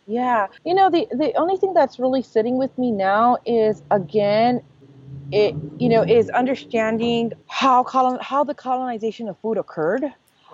Yeah, 0.07 0.49
you 0.67 0.75
know, 0.75 0.91
the 0.91 1.07
the 1.13 1.33
only 1.35 1.57
thing 1.57 1.73
that's 1.73 1.99
really 1.99 2.21
sitting 2.21 2.59
with 2.59 2.77
me 2.77 2.91
now 2.91 3.39
is 3.47 3.83
again 3.91 4.63
it 5.35 5.55
you 5.79 5.89
know 5.89 6.03
is 6.03 6.31
understanding 6.31 7.33
how 7.49 7.83
colon 7.83 8.19
how 8.21 8.45
the 8.45 8.55
colonization 8.55 9.29
of 9.29 9.37
food 9.39 9.59
occurred. 9.59 10.05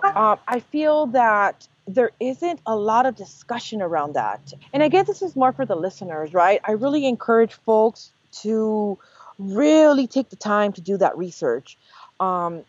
Um, 0.03 0.39
I 0.47 0.59
feel 0.59 1.05
that 1.07 1.67
there 1.87 2.09
isn't 2.19 2.59
a 2.65 2.75
lot 2.75 3.05
of 3.05 3.15
discussion 3.15 3.81
around 3.83 4.13
that, 4.13 4.53
and 4.73 4.81
I 4.81 4.87
guess 4.87 5.05
this 5.05 5.21
is 5.21 5.35
more 5.35 5.51
for 5.51 5.65
the 5.65 5.75
listeners, 5.75 6.33
right? 6.33 6.59
I 6.63 6.71
really 6.71 7.05
encourage 7.05 7.53
folks 7.53 8.11
to 8.41 8.97
really 9.37 10.07
take 10.07 10.29
the 10.29 10.35
time 10.35 10.73
to 10.73 10.81
do 10.81 10.97
that 10.97 11.15
research. 11.15 11.77
Um, 12.19 12.63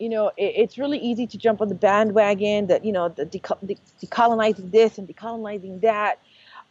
you 0.00 0.08
know, 0.08 0.28
it, 0.36 0.52
it's 0.56 0.78
really 0.78 0.98
easy 0.98 1.28
to 1.28 1.38
jump 1.38 1.60
on 1.60 1.68
the 1.68 1.76
bandwagon 1.76 2.66
that 2.66 2.84
you 2.84 2.92
know 2.92 3.08
the 3.08 3.26
decolonizing 3.26 4.72
this 4.72 4.98
and 4.98 5.06
decolonizing 5.06 5.80
that. 5.82 6.18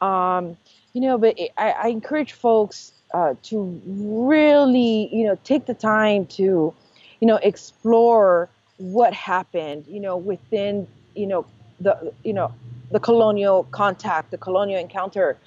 Um, 0.02 0.58
you 0.92 1.00
know, 1.00 1.18
but 1.18 1.40
it, 1.40 1.52
I, 1.58 1.72
I 1.72 1.88
encourage 1.88 2.34
folks 2.34 2.92
uh, 3.14 3.36
to 3.44 3.82
really, 3.86 5.10
you 5.16 5.26
know, 5.26 5.38
take 5.44 5.66
the 5.66 5.74
time 5.74 6.26
to, 6.26 6.74
you 7.22 7.28
know, 7.28 7.38
explore 7.38 8.50
what 8.78 9.14
happened, 9.14 9.86
you 9.88 10.00
know, 10.00 10.18
within, 10.18 10.88
you 11.16 11.28
know, 11.28 11.46
the, 11.80 12.14
you 12.24 12.34
know, 12.34 12.52
the 12.92 13.00
colonial 13.00 13.64
contact, 13.72 14.32
the 14.32 14.38
colonial 14.38 14.80
encounter, 14.80 15.38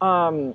um, 0.00 0.54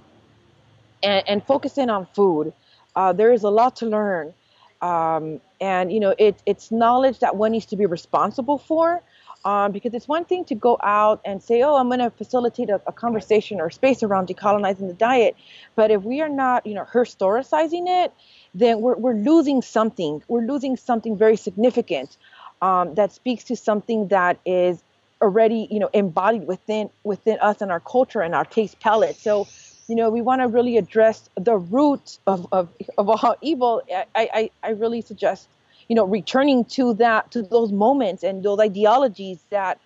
and, 1.03 1.23
and 1.27 1.43
focus 1.45 1.77
in 1.77 1.89
on 1.89 2.05
food. 2.07 2.51
Uh, 2.95 3.13
there 3.13 3.31
is 3.31 3.43
a 3.43 3.49
lot 3.49 3.75
to 3.77 3.85
learn. 3.85 4.33
Um, 4.81 5.41
and, 5.59 5.91
you 5.91 5.99
know, 5.99 6.13
it, 6.17 6.41
it's 6.45 6.71
knowledge 6.71 7.19
that 7.19 7.35
one 7.35 7.51
needs 7.51 7.65
to 7.67 7.75
be 7.75 7.85
responsible 7.85 8.57
for, 8.57 9.01
um, 9.47 9.71
because 9.71 9.93
it's 9.93 10.09
one 10.09 10.25
thing 10.25 10.43
to 10.43 10.55
go 10.55 10.77
out 10.83 11.21
and 11.23 11.41
say, 11.41 11.61
oh, 11.61 11.75
I'm 11.77 11.87
going 11.87 11.99
to 11.99 12.09
facilitate 12.09 12.69
a, 12.69 12.81
a, 12.85 12.91
conversation 12.91 13.61
or 13.61 13.69
space 13.69 14.03
around 14.03 14.27
decolonizing 14.27 14.87
the 14.87 14.93
diet. 14.93 15.37
But 15.73 15.89
if 15.89 16.03
we 16.03 16.19
are 16.19 16.27
not, 16.27 16.67
you 16.67 16.73
know, 16.73 16.83
historicizing 16.83 17.85
it, 17.87 18.11
then 18.53 18.81
we're, 18.81 18.97
we're 18.97 19.13
losing 19.13 19.61
something. 19.61 20.21
We're 20.27 20.45
losing 20.45 20.75
something 20.75 21.17
very 21.17 21.37
significant 21.37 22.17
um, 22.61 22.95
that 22.95 23.13
speaks 23.13 23.45
to 23.45 23.55
something 23.55 24.09
that 24.09 24.37
is 24.45 24.83
already, 25.21 25.69
you 25.71 25.79
know, 25.79 25.89
embodied 25.93 26.45
within 26.45 26.89
within 27.05 27.39
us 27.39 27.61
and 27.61 27.71
our 27.71 27.79
culture 27.79 28.19
and 28.19 28.35
our 28.35 28.43
taste 28.43 28.81
palette. 28.81 29.15
So, 29.15 29.47
you 29.87 29.95
know, 29.95 30.09
we 30.09 30.21
want 30.21 30.41
to 30.41 30.49
really 30.49 30.75
address 30.75 31.29
the 31.37 31.55
root 31.55 32.19
of, 32.27 32.45
of, 32.51 32.67
of 32.97 33.07
all 33.07 33.37
evil. 33.41 33.81
I, 33.95 34.05
I, 34.13 34.51
I 34.61 34.69
really 34.71 34.99
suggest 34.99 35.47
you 35.87 35.95
know, 35.95 36.05
returning 36.05 36.65
to 36.65 36.93
that, 36.95 37.31
to 37.31 37.41
those 37.41 37.71
moments 37.71 38.23
and 38.23 38.43
those 38.43 38.59
ideologies 38.59 39.39
that 39.49 39.79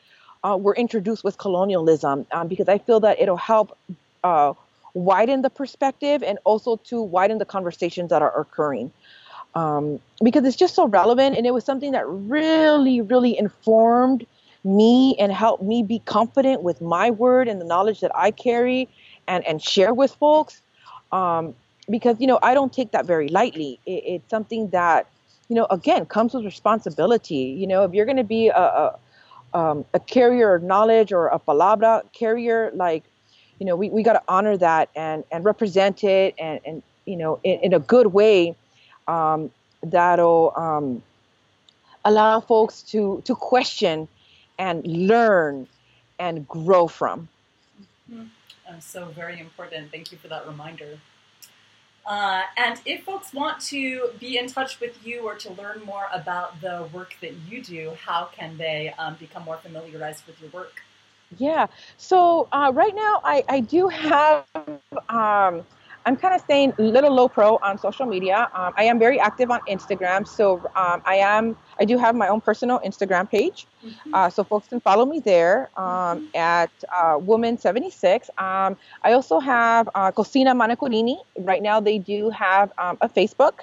uh, 0.44 0.58
were 0.60 0.76
introduced 0.76 1.24
with 1.24 1.38
colonialism, 1.38 2.26
um, 2.32 2.48
because 2.48 2.68
I 2.68 2.78
feel 2.78 3.00
that 3.02 3.20
it'll 3.22 3.38
help 3.38 3.78
uh, 4.24 4.54
widen 4.94 5.42
the 5.42 5.50
perspective 5.50 6.24
and 6.24 6.40
also 6.44 6.78
to 6.78 7.02
widen 7.02 7.38
the 7.38 7.46
conversations 7.46 8.10
that 8.10 8.22
are 8.22 8.40
occurring. 8.40 8.92
Um, 9.54 10.00
because 10.24 10.46
it's 10.46 10.56
just 10.56 10.76
so 10.76 10.88
relevant, 10.88 11.38
and 11.38 11.46
it 11.46 11.54
was 11.54 11.66
something 11.66 11.92
that 11.92 12.08
really, 12.08 13.02
really 13.02 13.38
informed 13.38 14.26
me 14.64 15.16
and 15.20 15.32
helped 15.32 15.64
me 15.64 15.84
be 15.84 16.00
confident 16.00 16.64
with 16.64 16.82
my 16.82 17.12
word 17.12 17.48
and 17.48 17.60
the 17.60 17.66
knowledge 17.66 18.00
that 18.00 18.12
I 18.16 18.32
carry 18.32 18.88
and, 19.28 19.46
and 19.46 19.62
share 19.62 19.94
with 19.94 20.16
folks. 20.16 20.62
Um, 21.12 21.54
because, 21.90 22.16
you 22.22 22.28
know, 22.28 22.40
I 22.42 22.54
don't 22.54 22.72
take 22.72 22.92
that 22.92 23.06
very 23.06 23.28
lightly. 23.28 23.80
It, 23.86 24.04
it's 24.06 24.30
something 24.30 24.70
that 24.70 25.08
you 25.52 25.56
know, 25.56 25.68
again, 25.70 26.06
comes 26.06 26.34
with 26.34 26.46
responsibility. 26.46 27.58
You 27.60 27.68
know, 27.68 27.84
if 27.84 27.94
you're 27.94 28.06
going 28.06 28.16
to 28.16 28.24
be 28.24 28.48
a, 28.48 28.56
a, 28.56 29.00
um, 29.54 29.84
a 29.94 30.00
carrier 30.00 30.56
of 30.56 30.64
knowledge 30.64 31.12
or 31.12 31.28
a 31.28 31.40
palabra 31.40 32.04
carrier, 32.14 32.72
like, 32.74 33.04
you 33.60 33.66
know, 33.66 33.76
we, 33.76 33.90
we 33.90 34.02
got 34.02 34.14
to 34.14 34.24
honor 34.30 34.56
that 34.56 34.88
and, 34.96 35.26
and 35.30 35.44
represent 35.44 36.06
it 36.06 36.36
and, 36.40 36.62
and 36.66 36.82
you 37.04 37.18
know, 37.18 37.38
in, 37.44 37.60
in 37.64 37.74
a 37.74 37.80
good 37.80 38.08
way 38.08 38.56
um, 39.10 39.52
that'll 39.84 40.54
um, 40.56 41.04
allow 42.06 42.40
folks 42.40 42.82
to, 42.84 43.22
to 43.26 43.36
question 43.36 44.08
and 44.58 44.88
learn 44.88 45.68
and 46.18 46.48
grow 46.48 46.88
from. 46.88 47.28
Mm-hmm. 48.10 48.24
Uh, 48.70 48.80
so 48.80 49.08
very 49.08 49.38
important. 49.42 49.92
Thank 49.92 50.14
you 50.14 50.18
for 50.18 50.30
that 50.30 50.48
reminder. 50.48 50.98
Uh, 52.06 52.44
and 52.58 52.82
if 52.86 53.04
folks 53.04 53.34
want 53.34 53.60
to 53.60 54.10
be 54.20 54.38
in 54.38 54.48
touch 54.48 54.80
with 54.80 54.98
you 55.06 55.22
or 55.22 55.36
to 55.36 55.54
learn 55.54 55.82
more 55.86 56.08
about 56.12 56.60
the 56.62 56.88
work 56.92 57.16
that 57.22 57.34
you 57.48 57.62
do, 57.64 57.94
how 58.04 58.30
can 58.36 58.58
they 58.58 58.94
um, 58.98 59.16
become 59.20 59.44
more 59.44 59.58
familiarized 59.58 60.26
with 60.26 60.42
your 60.42 60.50
work? 60.50 60.82
Yeah. 61.38 61.68
So 61.98 62.48
uh, 62.52 62.72
right 62.74 62.96
now, 62.96 63.22
I, 63.24 63.44
I 63.48 63.60
do 63.62 63.88
have 63.88 64.46
um, 65.10 65.64
I'm 66.06 66.16
kind 66.16 66.34
of 66.34 66.42
staying 66.42 66.74
a 66.78 66.82
little 66.82 67.14
low 67.14 67.28
pro 67.28 67.58
on 67.58 67.78
social 67.78 68.06
media. 68.06 68.50
Um, 68.54 68.74
I 68.76 68.86
am 68.86 68.98
very 69.00 69.20
active 69.20 69.52
on 69.52 69.60
Instagram, 69.70 70.28
so 70.28 70.58
um, 70.76 71.02
I 71.06 71.16
am. 71.16 71.58
I 71.80 71.86
do 71.86 71.98
have 71.98 72.16
my 72.16 72.28
own 72.28 72.42
personal 72.42 72.80
Instagram 72.80 73.30
page, 73.30 73.68
mm-hmm. 73.86 74.14
uh, 74.14 74.30
so 74.30 74.44
folks 74.44 74.68
can 74.68 74.80
follow 74.80 75.06
me 75.06 75.20
there 75.20 75.70
um, 75.78 75.84
mm-hmm. 75.86 76.38
at 76.38 76.72
uh, 76.90 77.18
Wombyn76. 77.18 78.30
Um, 78.42 78.78
I 79.04 79.14
also 79.14 79.40
have 79.40 79.90
uh, 79.94 80.12
Cocina 80.12 80.54
Manakurhini. 80.56 81.18
Right 81.40 81.62
now, 81.62 81.80
they 81.80 81.98
do 81.98 82.30
have 82.30 82.72
um, 82.78 82.98
a 83.02 83.10
Facebook 83.10 83.62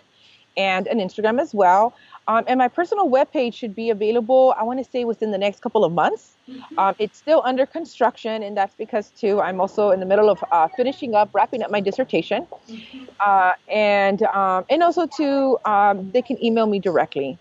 and 0.57 0.87
an 0.89 0.99
Instagram 0.99 1.41
as 1.41 1.55
well. 1.55 1.95
Um, 2.29 2.45
and 2.47 2.59
my 2.59 2.69
personal 2.69 3.09
webpage 3.09 3.55
should 3.55 3.75
be 3.75 3.89
available, 3.89 4.55
I 4.59 4.63
want 4.63 4.85
to 4.85 4.89
say 4.89 5.07
within 5.07 5.31
the 5.31 5.39
next 5.39 5.63
couple 5.63 5.83
of 5.83 5.93
months. 5.93 6.35
Mm-hmm. 6.47 6.79
Um, 6.79 6.95
it's 6.99 7.17
still 7.17 7.41
under 7.45 7.65
construction, 7.65 8.43
and 8.43 8.55
that's 8.55 8.75
because, 8.75 9.09
too, 9.11 9.41
I'm 9.41 9.63
also 9.63 9.91
in 9.93 10.01
the 10.01 10.07
middle 10.07 10.29
of 10.29 10.45
uh, 10.53 10.69
finishing 10.77 11.15
up, 11.15 11.31
wrapping 11.33 11.63
up 11.63 11.71
my 11.71 11.81
dissertation. 11.81 12.47
Mm-hmm. 12.69 13.05
Uh, 13.19 13.53
and, 13.69 14.23
um, 14.25 14.67
and 14.69 14.83
also, 14.83 15.07
too, 15.07 15.59
um, 15.65 16.11
they 16.11 16.21
can 16.21 16.43
email 16.45 16.67
me 16.67 16.79
directly 16.79 17.39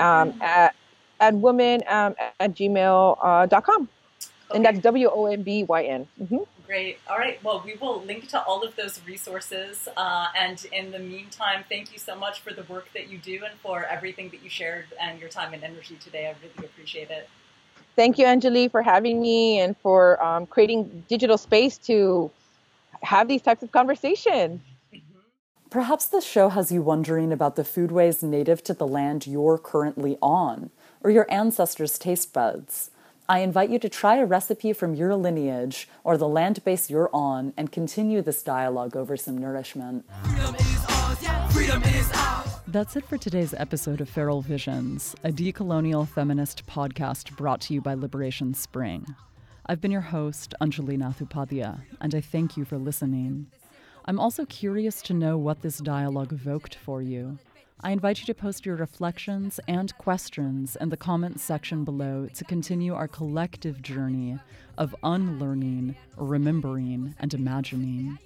um, 0.00 0.30
okay. 0.30 0.38
at, 0.40 0.74
at 1.20 1.34
wombyn 1.34 1.86
um, 1.92 2.14
at 2.40 2.54
gmail.com. 2.54 3.20
Uh, 3.22 3.44
okay. 3.44 4.56
And 4.56 4.64
that's 4.64 4.78
W 4.78 5.10
O 5.12 5.26
M 5.26 5.42
B 5.42 5.64
Y 5.64 5.82
N. 5.84 6.06
Mm-hmm. 6.20 6.38
Great. 6.72 7.00
All 7.06 7.18
right. 7.18 7.38
Well, 7.44 7.62
we 7.62 7.74
will 7.74 8.00
link 8.00 8.28
to 8.28 8.42
all 8.42 8.62
of 8.64 8.74
those 8.76 8.98
resources. 9.06 9.90
Uh, 9.94 10.28
and 10.34 10.64
in 10.72 10.90
the 10.90 10.98
meantime, 10.98 11.64
thank 11.68 11.92
you 11.92 11.98
so 11.98 12.16
much 12.16 12.40
for 12.40 12.54
the 12.54 12.62
work 12.62 12.86
that 12.94 13.10
you 13.10 13.18
do 13.18 13.40
and 13.44 13.60
for 13.60 13.84
everything 13.84 14.30
that 14.30 14.42
you 14.42 14.48
shared 14.48 14.86
and 14.98 15.20
your 15.20 15.28
time 15.28 15.52
and 15.52 15.62
energy 15.62 15.98
today. 16.02 16.28
I 16.28 16.34
really 16.42 16.64
appreciate 16.64 17.10
it. 17.10 17.28
Thank 17.94 18.18
you, 18.18 18.24
Anjali, 18.24 18.70
for 18.70 18.80
having 18.80 19.20
me 19.20 19.60
and 19.60 19.76
for 19.82 20.24
um, 20.24 20.46
creating 20.46 21.04
digital 21.10 21.36
space 21.36 21.76
to 21.88 22.30
have 23.02 23.28
these 23.28 23.42
types 23.42 23.62
of 23.62 23.70
conversations. 23.70 24.62
Perhaps 25.68 26.06
the 26.06 26.22
show 26.22 26.48
has 26.48 26.72
you 26.72 26.80
wondering 26.80 27.34
about 27.34 27.56
the 27.56 27.64
foodways 27.64 28.22
native 28.22 28.64
to 28.64 28.72
the 28.72 28.86
land 28.86 29.26
you're 29.26 29.58
currently 29.58 30.16
on. 30.22 30.70
or 31.02 31.10
your 31.10 31.30
ancestors' 31.30 31.98
taste 31.98 32.32
buds. 32.32 32.91
I 33.28 33.38
invite 33.38 33.70
you 33.70 33.78
to 33.78 33.88
try 33.88 34.16
a 34.16 34.26
recipe 34.26 34.72
from 34.72 34.94
your 34.94 35.14
lineage 35.14 35.88
or 36.02 36.16
the 36.16 36.28
land 36.28 36.62
base 36.64 36.90
you're 36.90 37.08
on 37.12 37.52
and 37.56 37.70
continue 37.70 38.20
this 38.20 38.42
dialogue 38.42 38.96
over 38.96 39.16
some 39.16 39.38
nourishment. 39.38 40.04
Freedom 40.24 40.54
is 40.56 40.84
ours, 40.88 41.22
yeah, 41.22 41.48
freedom 41.48 41.82
is 41.84 42.10
ours. 42.14 42.48
That's 42.66 42.96
it 42.96 43.04
for 43.04 43.16
today's 43.16 43.54
episode 43.54 44.00
of 44.00 44.08
Feral 44.08 44.42
Visions, 44.42 45.14
a 45.22 45.30
decolonial 45.30 46.08
feminist 46.08 46.66
podcast 46.66 47.36
brought 47.36 47.60
to 47.62 47.74
you 47.74 47.80
by 47.80 47.94
Liberation 47.94 48.54
Spring. 48.54 49.06
I've 49.66 49.80
been 49.80 49.92
your 49.92 50.00
host, 50.00 50.54
Anjali 50.60 50.98
Nathupadia, 50.98 51.82
and 52.00 52.14
I 52.14 52.20
thank 52.20 52.56
you 52.56 52.64
for 52.64 52.76
listening. 52.76 53.46
I'm 54.04 54.18
also 54.18 54.44
curious 54.46 55.00
to 55.02 55.14
know 55.14 55.38
what 55.38 55.62
this 55.62 55.78
dialogue 55.78 56.32
evoked 56.32 56.74
for 56.74 57.00
you. 57.00 57.38
I 57.84 57.90
invite 57.90 58.20
you 58.20 58.26
to 58.26 58.34
post 58.34 58.64
your 58.64 58.76
reflections 58.76 59.58
and 59.66 59.96
questions 59.98 60.76
in 60.80 60.90
the 60.90 60.96
comments 60.96 61.42
section 61.42 61.84
below 61.84 62.28
to 62.32 62.44
continue 62.44 62.94
our 62.94 63.08
collective 63.08 63.82
journey 63.82 64.38
of 64.78 64.94
unlearning, 65.02 65.96
remembering, 66.16 67.16
and 67.18 67.34
imagining. 67.34 68.18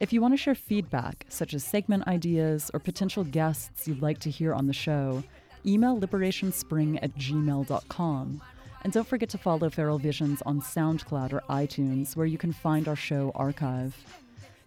If 0.00 0.12
you 0.12 0.22
want 0.22 0.32
to 0.32 0.38
share 0.38 0.54
feedback, 0.54 1.26
such 1.28 1.52
as 1.52 1.64
segment 1.64 2.06
ideas 2.06 2.70
or 2.72 2.80
potential 2.80 3.24
guests 3.24 3.86
you'd 3.86 4.00
like 4.00 4.20
to 4.20 4.30
hear 4.30 4.54
on 4.54 4.66
the 4.66 4.72
show, 4.72 5.22
email 5.66 5.98
liberationspring 6.00 6.98
at 7.02 7.14
gmail.com. 7.16 8.40
And 8.84 8.92
don't 8.92 9.06
forget 9.06 9.28
to 9.30 9.38
follow 9.38 9.68
Feral 9.68 9.98
Visions 9.98 10.40
on 10.46 10.62
SoundCloud 10.62 11.34
or 11.34 11.42
iTunes, 11.50 12.16
where 12.16 12.26
you 12.26 12.38
can 12.38 12.54
find 12.54 12.88
our 12.88 12.96
show 12.96 13.32
archive. 13.34 13.94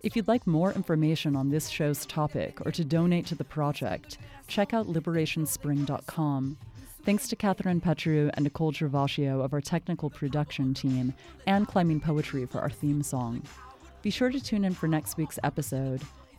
If 0.03 0.15
you'd 0.15 0.27
like 0.27 0.47
more 0.47 0.73
information 0.73 1.35
on 1.35 1.49
this 1.49 1.69
show's 1.69 2.07
topic 2.07 2.65
or 2.65 2.71
to 2.71 2.83
donate 2.83 3.27
to 3.27 3.35
the 3.35 3.43
project, 3.43 4.17
check 4.47 4.73
out 4.73 4.87
liberationspring.com. 4.87 6.57
Thanks 7.05 7.27
to 7.27 7.35
Catherine 7.35 7.81
Petru 7.81 8.31
and 8.33 8.43
Nicole 8.43 8.71
Gervasio 8.71 9.43
of 9.45 9.53
our 9.53 9.61
technical 9.61 10.09
production 10.09 10.73
team 10.73 11.13
and 11.45 11.67
Climbing 11.67 12.01
PoeTree 12.01 12.49
for 12.49 12.61
our 12.61 12.69
theme 12.69 13.03
song. 13.03 13.43
Be 14.01 14.09
sure 14.09 14.31
to 14.31 14.43
tune 14.43 14.65
in 14.65 14.73
for 14.73 14.87
next 14.87 15.17
week's 15.17 15.37
episode. 15.43 16.01